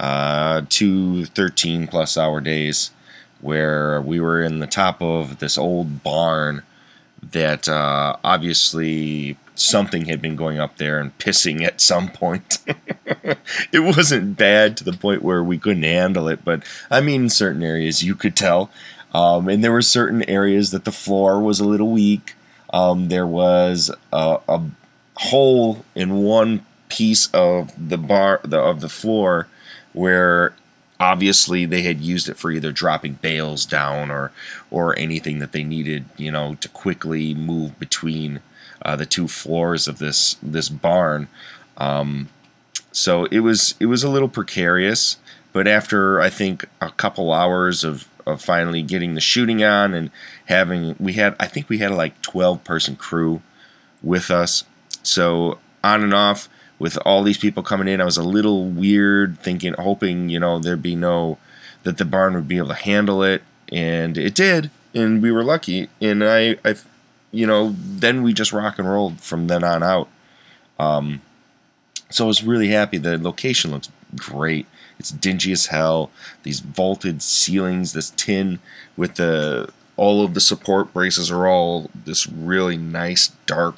uh, 0.03 0.63
two 0.69 1.25
13 1.27 1.87
plus 1.87 2.19
hour 2.19 2.41
days, 2.41 2.91
where 3.41 4.03
we 4.03 4.21
were 4.21 4.43
in 4.43 4.59
the 4.59 4.67
top 4.67 5.01
of 5.01 5.39
this 5.39 5.57
old 5.57 6.03
barn 6.03 6.63
that 7.23 7.69
uh, 7.69 8.17
obviously 8.25 9.39
something 9.55 10.07
had 10.07 10.21
been 10.21 10.35
going 10.35 10.59
up 10.59 10.77
there 10.77 10.99
and 10.99 11.17
pissing 11.19 11.63
at 11.63 11.81
some 11.81 12.09
point. 12.09 12.59
it 13.73 13.81
wasn't 13.81 14.37
bad 14.37 14.77
to 14.77 14.85
the 14.85 14.93
point 14.93 15.23
where 15.23 15.43
we 15.43 15.57
couldn't 15.57 15.85
handle 15.85 16.27
it, 16.29 16.45
but 16.45 16.65
I 16.91 17.01
mean, 17.01 17.23
in 17.23 17.31
certain 17.31 17.63
areas 17.63 18.03
you 18.03 18.17
could 18.17 18.37
tell. 18.37 18.71
Um, 19.15 19.49
and 19.49 19.63
there 19.63 19.73
were 19.73 19.83
certain 19.83 20.29
areas 20.29 20.71
that 20.73 20.85
the 20.85 20.93
floor 20.93 21.41
was 21.41 21.61
a 21.61 21.65
little 21.65 21.91
weak. 21.91 22.35
Um, 22.73 23.09
there 23.09 23.27
was 23.27 23.91
a, 24.13 24.39
a, 24.49 24.63
hole 25.17 25.85
in 25.95 26.23
one 26.23 26.65
piece 26.89 27.29
of 27.35 27.71
the 27.77 27.99
bar 27.99 28.41
the, 28.43 28.59
of 28.59 28.81
the 28.81 28.89
floor 28.89 29.47
where 29.93 30.55
obviously 31.01 31.65
they 31.65 31.83
had 31.83 32.01
used 32.01 32.29
it 32.29 32.37
for 32.37 32.51
either 32.51 32.71
dropping 32.71 33.15
bales 33.15 33.67
down 33.67 34.11
or 34.11 34.31
or 34.71 34.99
anything 34.99 35.41
that 35.41 35.53
they 35.53 35.65
needed, 35.65 36.05
you 36.17 36.31
know, 36.31 36.55
to 36.57 36.69
quickly 36.69 37.35
move 37.35 37.79
between 37.79 38.41
uh, 38.83 38.97
the 38.97 39.07
two 39.07 39.29
floors 39.29 39.89
of 39.89 39.99
this 39.99 40.37
this 40.43 40.69
barn. 40.69 41.29
Um, 41.77 42.29
so 42.93 43.25
it 43.27 43.41
was 43.41 43.75
it 43.81 43.87
was 43.87 44.05
a 44.05 44.11
little 44.11 44.29
precarious, 44.29 45.17
but 45.53 45.67
after 45.67 46.21
I 46.21 46.31
think 46.31 46.67
a 46.81 46.91
couple 46.91 47.33
hours 47.33 47.85
of 47.85 48.09
of 48.25 48.41
finally 48.41 48.83
getting 48.83 49.15
the 49.15 49.21
shooting 49.21 49.65
on 49.65 49.95
and 49.95 50.11
having 50.47 50.95
we 51.01 51.15
had 51.15 51.35
I 51.41 51.47
think 51.47 51.69
we 51.69 51.79
had 51.79 51.91
like 51.91 52.21
12 52.23 52.63
person 52.65 52.97
crew 52.97 53.43
with 54.03 54.31
us. 54.31 54.65
So 55.03 55.59
on 55.83 56.03
and 56.03 56.15
off 56.15 56.49
with 56.83 56.99
all 57.07 57.23
these 57.23 57.39
people 57.39 57.63
coming 57.63 57.87
in, 57.87 58.01
I 58.01 58.05
was 58.05 58.17
a 58.17 58.25
little 58.25 58.65
weird 58.65 59.39
thinking 59.39 59.73
hoping, 59.79 60.29
you 60.29 60.41
know, 60.41 60.59
there'd 60.59 60.83
be 60.83 60.97
no 60.97 61.39
that 61.85 61.97
the 61.97 62.05
barn 62.05 62.35
would 62.35 62.49
be 62.49 62.57
able 62.57 62.69
to 62.69 62.75
handle 62.75 63.23
it 63.23 63.43
and 63.71 64.19
it 64.19 64.35
did 64.35 64.69
and 64.93 65.23
we 65.23 65.31
were 65.31 65.45
lucky 65.45 65.89
and 66.01 66.25
I 66.25 66.57
I 66.65 66.75
you 67.31 67.47
know, 67.47 67.77
then 67.79 68.25
we 68.25 68.33
just 68.33 68.53
rock 68.53 68.81
and 68.81 68.91
rolled 68.91 69.21
from 69.21 69.47
then 69.47 69.63
on 69.63 69.85
out. 69.85 70.09
Um 70.81 71.23
so 72.11 72.25
I 72.25 72.27
was 72.27 72.43
really 72.43 72.69
happy. 72.69 72.99
The 72.99 73.17
location 73.17 73.71
looks 73.71 73.89
great. 74.17 74.67
It's 74.99 75.13
dingy 75.13 75.53
as 75.53 75.67
hell. 75.67 76.11
These 76.43 76.59
vaulted 76.59 77.23
ceilings, 77.23 77.93
this 77.93 78.11
tin 78.11 78.59
with 78.97 79.15
the 79.15 79.71
all 79.97 80.25
of 80.25 80.35
the 80.35 80.41
support 80.41 80.93
braces 80.93 81.31
are 81.31 81.47
all 81.47 81.91
this 81.95 82.27
really 82.27 82.77
nice 82.77 83.29
dark 83.47 83.77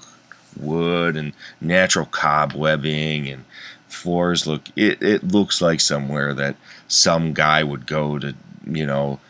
wood 0.57 1.17
and 1.17 1.33
natural 1.61 2.07
cobwebbing 2.07 3.33
and 3.33 3.45
floors 3.89 4.47
look 4.47 4.63
it, 4.77 5.01
it 5.03 5.25
looks 5.25 5.61
like 5.61 5.81
somewhere 5.81 6.35
that 6.35 6.57
some 6.89 7.33
guy 7.33 7.63
would 7.63 7.87
go 7.87 8.19
to 8.19 8.35
you 8.67 8.85
know 8.87 9.21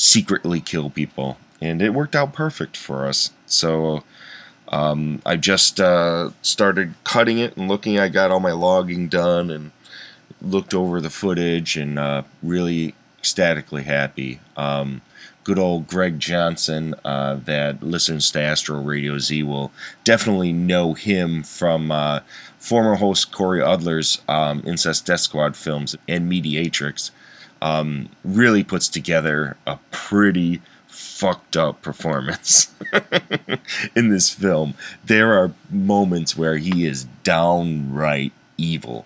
secretly 0.00 0.60
kill 0.60 0.90
people. 0.90 1.36
And 1.60 1.82
it 1.82 1.90
worked 1.90 2.16
out 2.16 2.32
perfect 2.32 2.76
for 2.76 3.06
us. 3.06 3.32
So 3.46 4.02
um, 4.68 5.20
i 5.26 5.36
just 5.36 5.80
uh, 5.80 6.30
started 6.42 6.94
cutting 7.04 7.38
it 7.38 7.56
and 7.56 7.68
looking. 7.68 7.98
I 7.98 8.08
got 8.08 8.30
all 8.30 8.40
my 8.40 8.52
logging 8.52 9.08
done 9.08 9.50
and 9.50 9.72
looked 10.40 10.72
over 10.72 11.00
the 11.00 11.10
footage 11.10 11.76
and 11.76 11.98
uh, 11.98 12.22
really 12.42 12.94
ecstatically 13.18 13.82
happy. 13.82 14.40
Um, 14.56 15.02
good 15.44 15.58
old 15.58 15.86
Greg 15.86 16.18
Johnson, 16.18 16.94
uh, 17.04 17.36
that 17.44 17.82
listens 17.82 18.30
to 18.30 18.40
Astro 18.40 18.80
Radio 18.80 19.18
Z, 19.18 19.42
will 19.42 19.72
definitely 20.04 20.52
know 20.52 20.94
him 20.94 21.42
from 21.42 21.90
uh, 21.90 22.20
former 22.58 22.96
host 22.96 23.32
Corey 23.32 23.60
Udler's 23.60 24.20
um, 24.28 24.62
Incest 24.66 25.06
Death 25.06 25.20
Squad 25.20 25.56
films 25.56 25.96
and 26.08 26.30
Mediatrix. 26.30 27.10
Um, 27.62 28.08
really 28.24 28.64
puts 28.64 28.88
together 28.88 29.56
a 29.66 29.78
pretty 29.90 30.62
fucked 30.86 31.56
up 31.56 31.82
performance 31.82 32.74
in 33.94 34.08
this 34.08 34.30
film. 34.30 34.74
There 35.04 35.34
are 35.34 35.52
moments 35.70 36.36
where 36.36 36.56
he 36.56 36.86
is 36.86 37.04
downright 37.22 38.32
evil 38.56 39.04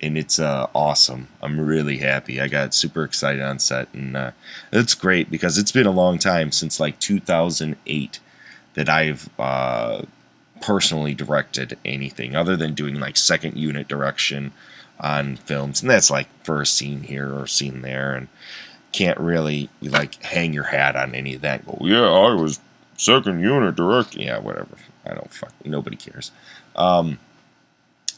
and 0.00 0.18
it's 0.18 0.38
uh, 0.38 0.66
awesome. 0.74 1.28
I'm 1.42 1.60
really 1.60 1.98
happy. 1.98 2.40
I 2.40 2.48
got 2.48 2.74
super 2.74 3.04
excited 3.04 3.42
on 3.42 3.58
set, 3.58 3.88
and 3.92 4.16
uh, 4.16 4.30
it's 4.72 4.94
great 4.94 5.30
because 5.30 5.58
it's 5.58 5.72
been 5.72 5.86
a 5.86 5.92
long 5.92 6.18
time 6.18 6.52
since 6.52 6.78
like 6.80 6.98
2008 7.00 8.20
that 8.74 8.88
I've 8.88 9.28
uh, 9.38 10.02
personally 10.60 11.14
directed 11.14 11.78
anything 11.84 12.36
other 12.36 12.56
than 12.56 12.74
doing 12.74 13.00
like 13.00 13.16
second 13.16 13.56
unit 13.56 13.88
direction 13.88 14.52
on 15.00 15.36
films, 15.36 15.80
and 15.80 15.90
that's 15.90 16.10
like 16.10 16.28
for 16.44 16.60
a 16.60 16.66
scene 16.66 17.02
here 17.02 17.32
or 17.32 17.44
a 17.44 17.48
scene 17.48 17.82
there, 17.82 18.14
and 18.14 18.28
can't 18.92 19.18
really 19.18 19.68
like 19.82 20.22
hang 20.22 20.52
your 20.52 20.64
hat 20.64 20.96
on 20.96 21.14
any 21.14 21.34
of 21.34 21.42
that. 21.42 21.66
Go, 21.66 21.78
yeah, 21.82 22.04
I 22.04 22.34
was 22.34 22.60
second 22.96 23.40
unit 23.40 23.76
directing. 23.76 24.22
Yeah, 24.22 24.38
whatever. 24.38 24.76
I 25.04 25.14
don't 25.14 25.32
fuck. 25.32 25.52
Nobody 25.64 25.96
cares. 25.96 26.32
Um, 26.74 27.18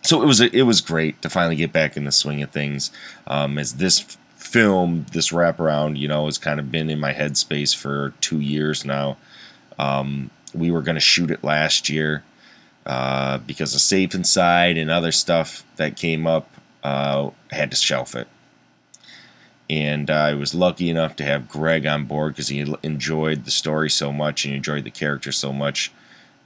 so 0.09 0.22
it 0.22 0.26
was 0.26 0.40
it 0.40 0.62
was 0.62 0.80
great 0.80 1.20
to 1.20 1.28
finally 1.28 1.56
get 1.56 1.70
back 1.70 1.94
in 1.94 2.04
the 2.04 2.12
swing 2.12 2.42
of 2.42 2.50
things. 2.50 2.90
Um, 3.26 3.59
as 3.59 3.74
this 3.74 4.16
film, 4.36 5.04
this 5.12 5.30
wraparound, 5.32 5.98
you 5.98 6.09
know, 6.09 6.24
has 6.24 6.38
kind 6.38 6.59
of 6.59 6.70
been 6.72 6.88
in 6.88 6.98
my 6.98 7.12
headspace 7.12 7.76
for 7.76 8.14
two 8.22 8.40
years 8.40 8.86
now. 8.86 9.18
Um, 9.78 10.30
we 10.54 10.70
were 10.70 10.80
going 10.80 10.94
to 10.94 11.00
shoot 11.00 11.30
it 11.30 11.44
last 11.44 11.90
year 11.90 12.24
uh, 12.86 13.36
because 13.38 13.74
of 13.74 13.82
Safe 13.82 14.14
Inside 14.14 14.78
and 14.78 14.90
other 14.90 15.12
stuff 15.12 15.62
that 15.76 15.96
came 15.96 16.26
up. 16.26 16.48
Uh, 16.82 17.30
had 17.50 17.70
to 17.70 17.76
shelf 17.76 18.14
it. 18.14 18.28
and 19.70 20.11
I 20.11 20.34
was 20.34 20.54
lucky 20.54 20.88
enough 20.88 21.16
to 21.16 21.24
have 21.24 21.48
Greg 21.48 21.86
on 21.86 22.06
board 22.06 22.32
because 22.34 22.48
he 22.48 22.64
enjoyed 22.82 23.44
the 23.44 23.50
story 23.50 23.90
so 23.90 24.12
much 24.12 24.44
and 24.44 24.54
enjoyed 24.54 24.84
the 24.84 24.90
character 24.90 25.32
so 25.32 25.52
much, 25.52 25.92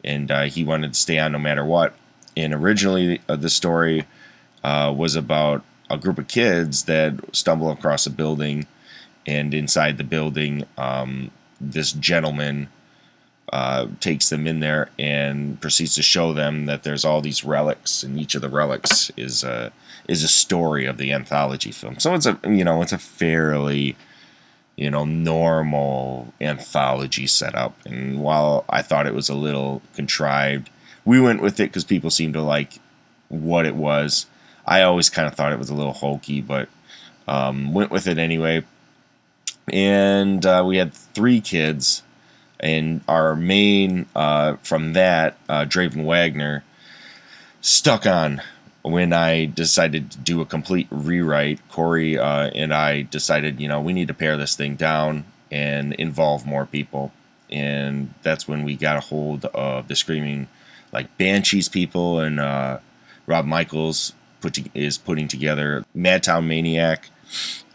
and 0.03 0.31
uh, 0.31 0.43
he 0.45 0.65
wanted 0.65 0.95
to 0.95 0.99
stay 0.99 1.19
on 1.19 1.33
no 1.33 1.39
matter 1.39 1.65
what. 1.65 1.95
And 2.37 2.55
originally, 2.55 3.21
uh, 3.29 3.37
the 3.37 3.51
story 3.51 4.07
uh, 4.65 4.93
was 4.97 5.17
about 5.17 5.65
a 5.91 5.99
group 5.99 6.19
of 6.19 6.29
kids 6.29 6.85
that 6.85 7.15
stumble 7.35 7.71
across 7.71 8.07
a 8.07 8.11
building, 8.11 8.67
and 9.27 9.53
inside 9.53 9.99
the 9.99 10.05
building, 10.05 10.65
um, 10.79 11.31
this 11.61 11.93
gentleman 11.93 12.69
uh, 13.53 13.87
takes 14.01 14.31
them 14.31 14.47
in 14.47 14.61
there 14.61 14.89
and 14.99 15.61
proceeds 15.61 15.95
to 15.95 16.03
show 16.03 16.33
them 16.33 16.65
that 16.67 16.83
there's 16.83 17.05
all 17.05 17.21
these 17.21 17.45
relics, 17.45 18.03
and 18.03 18.19
each 18.19 18.35
of 18.35 18.41
the 18.41 18.49
relics 18.49 19.11
is 19.17 19.45
a 19.45 19.71
is 20.09 20.25
a 20.25 20.29
story 20.29 20.87
of 20.87 20.97
the 20.97 21.13
anthology 21.13 21.71
film. 21.71 21.99
So 21.99 22.15
it's 22.15 22.27
a 22.27 22.39
you 22.45 22.65
know 22.65 22.81
it's 22.81 22.93
a 22.93 22.99
fairly 22.99 23.97
you 24.77 24.91
know 24.91 25.05
normal 25.05 26.33
anthology 26.41 27.27
setup. 27.27 27.77
And 27.85 28.23
while 28.23 28.65
I 28.71 28.81
thought 28.81 29.07
it 29.07 29.15
was 29.15 29.29
a 29.29 29.35
little 29.35 29.83
contrived, 29.95 30.71
we 31.05 31.21
went 31.21 31.43
with 31.43 31.61
it 31.61 31.69
because 31.69 31.85
people 31.85 32.11
seemed 32.11 32.35
to 32.35 32.43
like 32.43 32.79
what 33.29 33.67
it 33.67 33.75
was. 33.75 34.27
I 34.67 34.83
always 34.83 35.11
kind 35.11 35.27
of 35.27 35.35
thought 35.35 35.53
it 35.53 35.59
was 35.59 35.71
a 35.71 35.75
little 35.75 35.93
hokey, 35.93 36.41
but 36.41 36.69
um, 37.27 37.73
went 37.73 37.91
with 37.91 38.07
it 38.07 38.19
anyway. 38.19 38.65
And 39.69 40.45
uh, 40.45 40.65
we 40.67 40.77
had 40.77 40.93
three 40.93 41.41
kids 41.41 42.03
and 42.63 43.01
our 43.09 43.35
main 43.35 44.07
uh, 44.15 44.57
from 44.63 44.93
that 44.93 45.37
uh, 45.49 45.65
Draven 45.65 46.05
Wagner 46.05 46.63
stuck 47.61 48.07
on 48.07 48.41
when 48.83 49.13
I 49.13 49.47
decided 49.47 50.11
to 50.13 50.19
do 50.19 50.41
a 50.41 50.47
complete 50.47 50.87
rewrite. 50.91 51.67
Corey 51.69 52.19
uh, 52.19 52.51
and 52.55 52.73
I 52.73 53.03
decided, 53.03 53.61
you 53.61 53.69
know, 53.69 53.81
we 53.81 53.93
need 53.93 54.09
to 54.09 54.15
pare 54.15 54.37
this 54.37 54.55
thing 54.55 54.77
down 54.77 55.25
and 55.51 55.93
involve 55.95 56.47
more 56.47 56.67
people, 56.67 57.13
and 57.51 58.15
that's 58.23 58.49
when 58.49 58.65
we 58.65 58.77
got 58.77 58.97
a 58.97 59.01
hold 59.01 59.45
of 59.47 59.89
the 59.89 59.97
screaming 59.97 60.49
like 60.93 61.17
Banshees 61.19 61.69
people 61.69 62.21
and 62.21 62.39
uh, 62.39 62.79
Rob 63.27 63.47
Michaels 63.47 64.13
put 64.41 64.55
to, 64.55 64.65
is 64.75 64.99
putting 64.99 65.29
together 65.29 65.85
Madtown 65.97 66.47
Maniac 66.47 67.09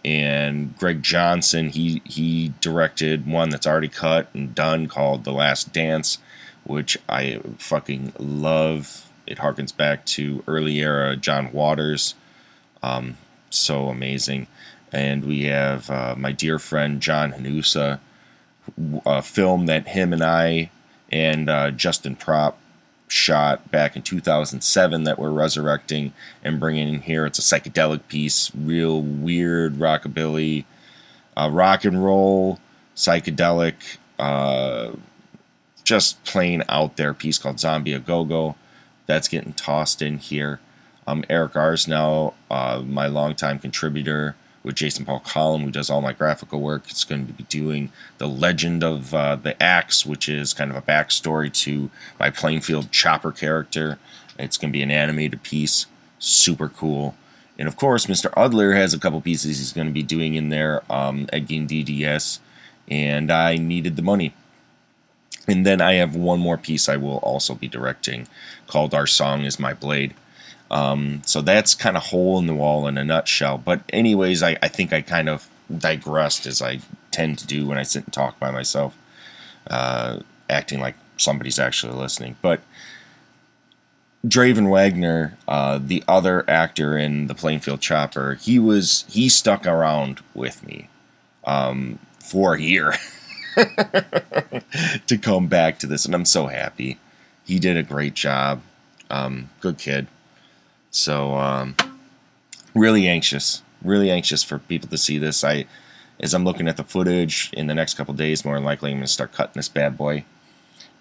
and 0.06 0.78
Greg 0.78 1.02
Johnson 1.04 1.70
he 1.70 2.02
he 2.06 2.54
directed 2.62 3.28
one 3.28 3.50
that's 3.50 3.68
already 3.68 3.90
cut 3.90 4.30
and 4.34 4.54
done 4.54 4.88
called 4.88 5.24
The 5.24 5.32
Last 5.32 5.74
Dance, 5.74 6.20
which 6.64 6.98
I 7.10 7.42
fucking 7.58 8.14
love. 8.20 9.10
It 9.26 9.40
harkens 9.40 9.76
back 9.76 10.06
to 10.06 10.44
early 10.48 10.78
era 10.80 11.18
John 11.18 11.52
Waters, 11.52 12.16
um, 12.82 13.18
so 13.50 13.90
amazing. 13.90 14.48
And 14.94 15.26
we 15.26 15.44
have 15.44 15.90
uh, 15.90 16.16
my 16.18 16.32
dear 16.32 16.60
friend 16.60 17.02
John 17.02 17.34
Hanusa, 17.34 18.00
a 19.06 19.22
film 19.22 19.66
that 19.66 19.90
him 19.90 20.14
and 20.14 20.24
I 20.24 20.72
and 21.12 21.50
uh, 21.50 21.72
Justin 21.72 22.16
Prop 22.16 22.58
shot 23.08 23.72
back 23.72 23.96
in 23.96 24.02
2007 24.02 25.04
that 25.04 25.18
we're 25.18 25.32
resurrecting 25.32 26.14
and 26.44 26.60
bringing 26.60 26.94
in 26.94 27.02
here. 27.02 27.26
It's 27.26 27.40
a 27.40 27.42
psychedelic 27.42 28.08
piece, 28.08 28.52
real 28.56 29.02
weird 29.02 29.76
rockabilly, 29.76 30.66
uh, 31.36 31.50
rock 31.52 31.86
and 31.86 32.04
roll, 32.04 32.60
psychedelic, 32.96 33.98
uh, 34.20 34.92
just 35.84 36.22
plain 36.26 36.64
out 36.68 36.98
there 36.98 37.14
piece 37.14 37.38
called 37.38 37.60
Zombie 37.60 37.94
A 37.94 38.00
Go 38.00 38.26
Go. 38.26 38.56
That's 39.06 39.30
getting 39.30 39.54
tossed 39.54 40.02
in 40.02 40.18
here. 40.18 40.60
Um, 41.06 41.24
Eric 41.30 41.54
Arsnell, 41.54 42.34
uh, 42.52 42.82
my 42.86 43.08
longtime 43.08 43.60
contributor, 43.60 44.36
with 44.64 44.76
Jason 44.76 45.06
Paul 45.06 45.20
Collum, 45.20 45.64
who 45.64 45.72
does 45.72 45.90
all 45.90 46.02
my 46.02 46.14
graphical 46.14 46.62
work. 46.62 46.84
It's 46.90 47.04
going 47.04 47.28
to 47.28 47.34
be 47.34 47.44
doing 47.44 47.92
the 48.18 48.28
Legend 48.28 48.84
of 48.84 49.14
uh, 49.14 49.36
the 49.36 49.62
Axe, 49.62 50.06
which 50.06 50.28
is 50.28 50.54
kind 50.54 50.72
of 50.72 50.78
a 50.78 50.82
backstory 50.82 51.52
to 51.64 51.90
my 52.20 52.30
Plainfield 52.30 52.92
Chopper 52.92 53.32
character. 53.32 53.98
It's 54.38 54.58
going 54.58 54.72
to 54.72 54.78
be 54.78 54.84
an 54.84 54.92
animated 54.92 55.44
piece, 55.44 55.86
super 56.20 56.70
cool. 56.70 57.16
And 57.58 57.68
of 57.68 57.76
course, 57.76 58.06
Mr. 58.06 58.32
Udler 58.34 58.76
has 58.76 58.94
a 58.94 59.00
couple 59.00 59.20
pieces 59.22 59.58
he's 59.58 59.74
going 59.74 59.88
to 59.88 59.94
be 59.94 60.04
doing 60.04 60.36
in 60.36 60.50
there 60.50 60.84
um, 60.92 61.28
at 61.34 61.48
Game 61.48 61.68
DDS, 61.68 62.40
and 62.88 63.32
I 63.32 63.58
needed 63.58 63.96
the 63.96 64.04
money. 64.04 64.34
And 65.48 65.66
then 65.66 65.82
I 65.82 65.94
have 65.94 66.16
one 66.16 66.40
more 66.40 66.58
piece 66.58 66.90
I 66.90 66.98
will 66.98 67.18
also 67.18 67.56
be 67.56 67.68
directing 67.68 68.28
called 68.68 68.94
Our 68.94 69.08
Song 69.08 69.44
is 69.44 69.60
My 69.60 69.74
Blade. 69.74 70.14
Um, 70.70 71.22
so 71.26 71.42
that's 71.42 71.76
kind 71.76 71.96
of 71.96 72.04
hole 72.04 72.40
in 72.40 72.48
the 72.48 72.54
wall 72.54 72.88
in 72.88 72.98
a 72.98 73.04
nutshell. 73.04 73.58
But 73.58 73.82
anyways, 73.90 74.44
I, 74.44 74.58
I 74.62 74.68
think 74.68 74.92
I 74.94 75.02
kind 75.02 75.30
of 75.30 75.48
digressed 75.76 76.46
as 76.46 76.62
I 76.62 76.80
tend 77.12 77.40
to 77.40 77.48
do 77.48 77.68
when 77.68 77.78
I 77.78 77.84
sit 77.84 78.06
and 78.06 78.14
talk 78.14 78.40
by 78.40 78.52
myself, 78.52 78.98
uh, 79.70 80.20
acting 80.50 80.80
like 80.80 80.96
somebody's 81.18 81.60
actually 81.60 81.94
listening. 81.94 82.36
But 82.42 82.62
Draven 84.26 84.70
Wagner, 84.70 85.38
uh, 85.48 85.80
the 85.82 86.04
other 86.08 86.50
actor 86.50 86.98
in 86.98 87.28
the 87.28 87.36
Plainfield 87.36 87.82
Chopper, 87.82 88.36
he 88.36 88.60
was 88.60 89.06
he 89.08 89.30
stuck 89.30 89.66
around 89.66 90.22
with 90.34 90.66
me 90.66 90.90
um, 91.46 92.00
for 92.20 92.56
a 92.56 92.62
year 92.62 92.94
to 95.08 95.18
come 95.18 95.48
back 95.48 95.80
to 95.80 95.88
this, 95.88 96.06
and 96.06 96.14
I'm 96.14 96.26
so 96.26 96.48
happy. 96.48 97.00
He 97.46 97.60
did 97.60 97.78
a 97.78 97.84
great 97.84 98.14
job. 98.14 98.62
Um, 99.10 99.50
good 99.62 99.78
kid. 99.78 100.08
So 100.92 101.34
um, 101.36 101.76
really 102.74 103.08
anxious, 103.08 103.62
really 103.82 104.10
anxious 104.10 104.44
for 104.44 104.60
people 104.60 104.90
to 104.90 104.98
see 104.98 105.18
this. 105.18 105.44
I, 105.44 105.66
as 106.20 106.34
I'm 106.34 106.44
looking 106.44 106.68
at 106.68 106.78
the 106.78 106.84
footage 106.84 107.52
in 107.54 107.68
the 107.68 107.76
next 107.76 107.96
couple 107.96 108.14
days, 108.14 108.44
more 108.44 108.56
than 108.56 108.64
likely 108.64 108.92
I'm 108.92 109.02
to 109.02 109.08
start 109.08 109.34
cutting 109.34 109.54
this 109.56 109.70
bad 109.70 109.98
boy 109.98 110.26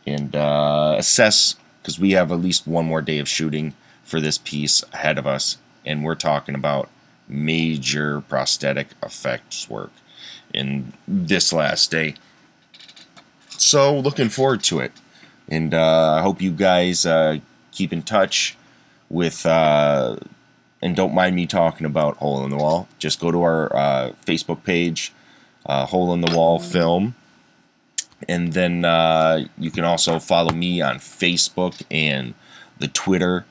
and 0.06 0.36
uh, 0.36 0.94
assess 0.98 1.56
because 1.80 1.98
we 1.98 2.12
have 2.12 2.32
at 2.32 2.40
least 2.40 2.66
one 2.66 2.84
more 2.84 3.02
day 3.02 3.18
of 3.18 3.28
shooting 3.28 3.74
for 4.04 4.20
this 4.20 4.38
piece 4.38 4.82
ahead 4.92 5.18
of 5.18 5.26
us, 5.26 5.58
and 5.84 6.04
we're 6.04 6.14
talking 6.14 6.54
about 6.54 6.88
major 7.28 8.20
prosthetic 8.22 8.88
effects 9.02 9.68
work 9.68 9.90
in 10.54 10.92
this 11.08 11.52
last 11.52 11.90
day. 11.90 12.14
So 13.50 13.98
looking 13.98 14.28
forward 14.28 14.62
to 14.64 14.80
it, 14.80 14.92
and 15.48 15.74
uh, 15.74 16.14
I 16.14 16.22
hope 16.22 16.40
you 16.40 16.50
guys 16.50 17.04
uh, 17.06 17.38
keep 17.72 17.92
in 17.92 18.02
touch 18.02 18.56
with 19.08 19.46
uh, 19.46 20.16
and 20.82 20.94
don't 20.94 21.14
mind 21.14 21.34
me 21.34 21.46
talking 21.46 21.86
about 21.86 22.16
Hole 22.18 22.44
in 22.44 22.50
the 22.50 22.56
Wall. 22.56 22.88
Just 22.98 23.20
go 23.20 23.30
to 23.30 23.42
our 23.42 23.74
uh, 23.74 24.12
Facebook 24.24 24.62
page, 24.64 25.12
uh, 25.64 25.86
Hole 25.86 26.12
in 26.12 26.20
the 26.20 26.34
Wall 26.36 26.58
Film, 26.58 27.14
and 28.28 28.52
then 28.52 28.84
uh, 28.84 29.46
you 29.58 29.70
can 29.70 29.84
also 29.84 30.18
follow 30.18 30.52
me 30.52 30.80
on 30.80 30.96
Facebook 30.96 31.82
and 31.90 32.34
the 32.78 32.88
Twitter. 32.88 33.44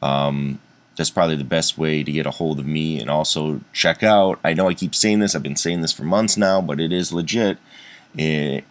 Um, 0.00 0.60
that's 0.96 1.10
probably 1.10 1.36
the 1.36 1.44
best 1.44 1.78
way 1.78 2.02
to 2.02 2.12
get 2.12 2.26
a 2.26 2.30
hold 2.30 2.58
of 2.58 2.66
me 2.66 3.00
and 3.00 3.08
also 3.08 3.60
check 3.72 4.02
out. 4.02 4.38
I 4.44 4.52
know 4.52 4.68
I 4.68 4.74
keep 4.74 4.94
saying 4.94 5.20
this, 5.20 5.34
I've 5.34 5.42
been 5.42 5.56
saying 5.56 5.80
this 5.80 5.92
for 5.92 6.04
months 6.04 6.36
now, 6.36 6.60
but 6.60 6.80
it 6.80 6.92
is 6.92 7.12
legit. 7.12 7.58
It, 8.14 8.64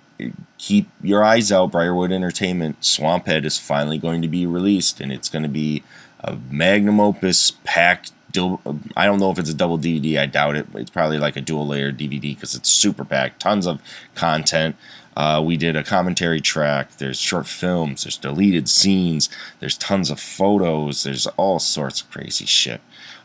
keep 0.58 0.88
your 1.02 1.24
eyes 1.24 1.52
out. 1.52 1.72
Briarwood 1.72 2.12
Entertainment 2.12 2.82
Swamphead 2.82 3.44
is 3.44 3.58
finally 3.58 3.98
going 3.98 4.22
to 4.22 4.28
be 4.28 4.46
released, 4.46 5.02
and 5.02 5.12
it's 5.12 5.30
going 5.30 5.44
to 5.44 5.50
be 5.50 5.84
a 6.24 6.38
magnum 6.50 7.00
opus 7.00 7.52
packed. 7.64 8.12
I 8.96 9.06
don't 9.06 9.20
know 9.20 9.32
if 9.32 9.40
it's 9.40 9.50
a 9.50 9.54
double 9.54 9.78
DVD. 9.78 10.18
I 10.18 10.26
doubt 10.26 10.56
it. 10.56 10.68
It's 10.76 10.90
probably 10.90 11.18
like 11.18 11.36
a 11.36 11.42
dual 11.42 11.68
layer 11.68 11.92
DVD 11.92 12.34
because 12.34 12.56
it's 12.56 12.70
super 12.70 13.04
packed. 13.04 13.42
Tons 13.42 13.68
of 13.68 13.82
content. 14.16 14.78
Uh, 15.18 15.44
we 15.46 15.58
did 15.58 15.76
a 15.76 15.84
commentary 15.84 16.40
track. 16.40 16.98
There's 16.98 17.20
short 17.20 17.48
films. 17.48 18.04
There's 18.04 18.18
deleted 18.18 18.70
scenes. 18.70 19.30
There's 19.60 19.78
tons 19.78 20.10
of 20.10 20.20
photos. 20.20 21.04
There's 21.04 21.28
all 21.28 21.60
sorts 21.60 22.02
of 22.02 22.10
crazy 22.10 22.46
shit. 22.46 22.82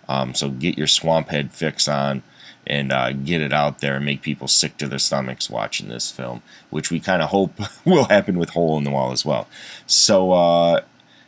Um, 0.09 0.34
so 0.34 0.51
get 0.51 0.76
your 0.76 0.86
swamp 0.86 1.28
head 1.28 1.53
fix 1.53 1.88
on 1.88 2.22
and 2.66 2.92
uh, 2.92 3.12
get 3.12 3.40
it 3.40 3.53
out 3.53 3.78
there 3.78 3.97
and 3.97 4.05
make 4.05 4.22
people 4.22 4.49
sick 4.49 4.76
to 4.78 4.88
their 4.88 4.99
stomachs 4.99 5.49
watching 5.49 5.88
this 5.88 6.11
film, 6.11 6.42
which 6.70 6.90
we 6.90 6.99
kind 6.99 7.22
of 7.22 7.30
hope 7.30 7.53
will 7.84 8.05
happen 8.05 8.38
with 8.38 8.51
Hole 8.51 8.76
in 8.76 8.84
the 8.84 8.90
Wall 8.90 9.12
as 9.12 9.24
well. 9.24 9.47
So 9.86 10.32
uh, 10.32 10.80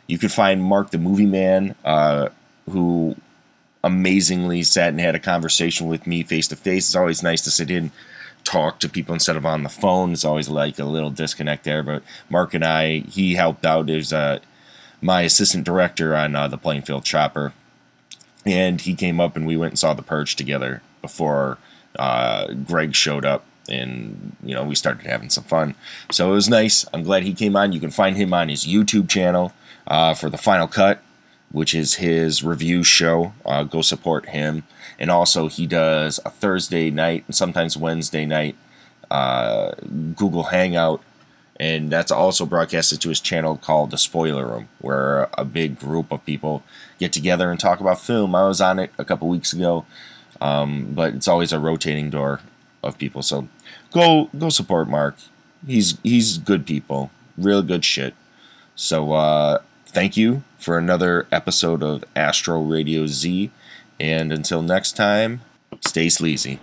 you 0.09 0.17
could 0.17 0.31
find 0.31 0.63
Mark 0.63 0.89
the 0.89 0.97
Movie 0.97 1.27
Man, 1.27 1.75
uh, 1.85 2.29
who 2.67 3.15
amazingly 3.83 4.63
sat 4.63 4.89
and 4.89 4.99
had 4.99 5.13
a 5.13 5.19
conversation 5.19 5.87
with 5.87 6.07
me 6.07 6.23
face 6.23 6.47
to 6.47 6.55
face. 6.55 6.87
It's 6.87 6.95
always 6.95 7.21
nice 7.21 7.41
to 7.43 7.51
sit 7.51 7.69
in, 7.69 7.91
talk 8.43 8.79
to 8.79 8.89
people 8.89 9.13
instead 9.13 9.37
of 9.37 9.45
on 9.45 9.61
the 9.61 9.69
phone. 9.69 10.11
It's 10.11 10.25
always 10.25 10.49
like 10.49 10.79
a 10.79 10.83
little 10.83 11.11
disconnect 11.11 11.63
there. 11.63 11.83
But 11.83 12.01
Mark 12.27 12.55
and 12.55 12.65
I, 12.65 13.01
he 13.01 13.35
helped 13.35 13.67
out. 13.67 13.87
as 13.91 14.11
uh, 14.11 14.39
my 14.99 15.21
assistant 15.21 15.63
director 15.63 16.15
on 16.15 16.35
uh, 16.35 16.47
the 16.47 16.57
Plainfield 16.57 17.05
Chopper, 17.05 17.53
and 18.47 18.81
he 18.81 18.95
came 18.95 19.19
up 19.19 19.35
and 19.35 19.45
we 19.45 19.57
went 19.57 19.73
and 19.73 19.79
saw 19.79 19.93
The 19.93 20.01
Purge 20.01 20.35
together 20.35 20.81
before 21.03 21.59
uh, 21.99 22.51
Greg 22.53 22.95
showed 22.95 23.25
up 23.25 23.45
and 23.69 24.35
you 24.41 24.55
know 24.55 24.63
we 24.63 24.73
started 24.73 25.05
having 25.05 25.29
some 25.29 25.43
fun 25.43 25.75
so 26.09 26.31
it 26.31 26.33
was 26.33 26.49
nice 26.49 26.85
i'm 26.91 27.03
glad 27.03 27.21
he 27.21 27.35
came 27.35 27.55
on 27.55 27.71
you 27.71 27.79
can 27.79 27.91
find 27.91 28.17
him 28.17 28.33
on 28.33 28.49
his 28.49 28.65
youtube 28.65 29.07
channel 29.07 29.53
uh, 29.89 30.13
for 30.13 30.29
the 30.29 30.37
final 30.37 30.67
cut 30.67 31.01
which 31.51 31.73
is 31.73 31.95
his 31.95 32.43
review 32.43 32.83
show. 32.83 33.33
Uh, 33.45 33.63
go 33.63 33.81
support 33.81 34.29
him. 34.29 34.63
And 34.97 35.09
also, 35.09 35.47
he 35.47 35.65
does 35.65 36.19
a 36.25 36.29
Thursday 36.29 36.91
night 36.91 37.23
and 37.27 37.35
sometimes 37.35 37.77
Wednesday 37.77 38.25
night 38.25 38.55
uh, 39.09 39.71
Google 40.15 40.43
Hangout. 40.43 41.01
And 41.59 41.89
that's 41.89 42.11
also 42.11 42.45
broadcasted 42.45 43.01
to 43.01 43.09
his 43.09 43.19
channel 43.19 43.57
called 43.57 43.91
The 43.91 43.97
Spoiler 43.97 44.47
Room, 44.47 44.69
where 44.79 45.29
a 45.37 45.43
big 45.43 45.77
group 45.77 46.11
of 46.11 46.25
people 46.25 46.63
get 46.99 47.11
together 47.11 47.51
and 47.51 47.59
talk 47.59 47.81
about 47.81 47.99
film. 47.99 48.33
I 48.33 48.47
was 48.47 48.61
on 48.61 48.79
it 48.79 48.91
a 48.97 49.03
couple 49.03 49.27
weeks 49.27 49.51
ago, 49.51 49.85
um, 50.39 50.93
but 50.93 51.13
it's 51.15 51.27
always 51.27 51.51
a 51.51 51.59
rotating 51.59 52.09
door 52.09 52.39
of 52.81 52.97
people. 52.97 53.21
So 53.21 53.49
go 53.91 54.29
go 54.37 54.47
support 54.47 54.87
Mark. 54.87 55.17
He's 55.67 55.97
he's 56.01 56.37
good 56.37 56.65
people, 56.65 57.11
real 57.37 57.61
good 57.61 57.83
shit. 57.83 58.13
So 58.77 59.11
uh, 59.11 59.57
thank 59.89 60.15
you 60.15 60.43
for 60.57 60.77
another 60.77 61.27
episode 61.31 61.83
of 61.83 62.03
Astro 62.15 62.61
Radio 62.61 63.07
Z, 63.07 63.51
and 63.99 64.31
until 64.31 64.61
next 64.61 64.93
time, 64.93 65.41
stay 65.81 66.09
sleazy. 66.09 66.59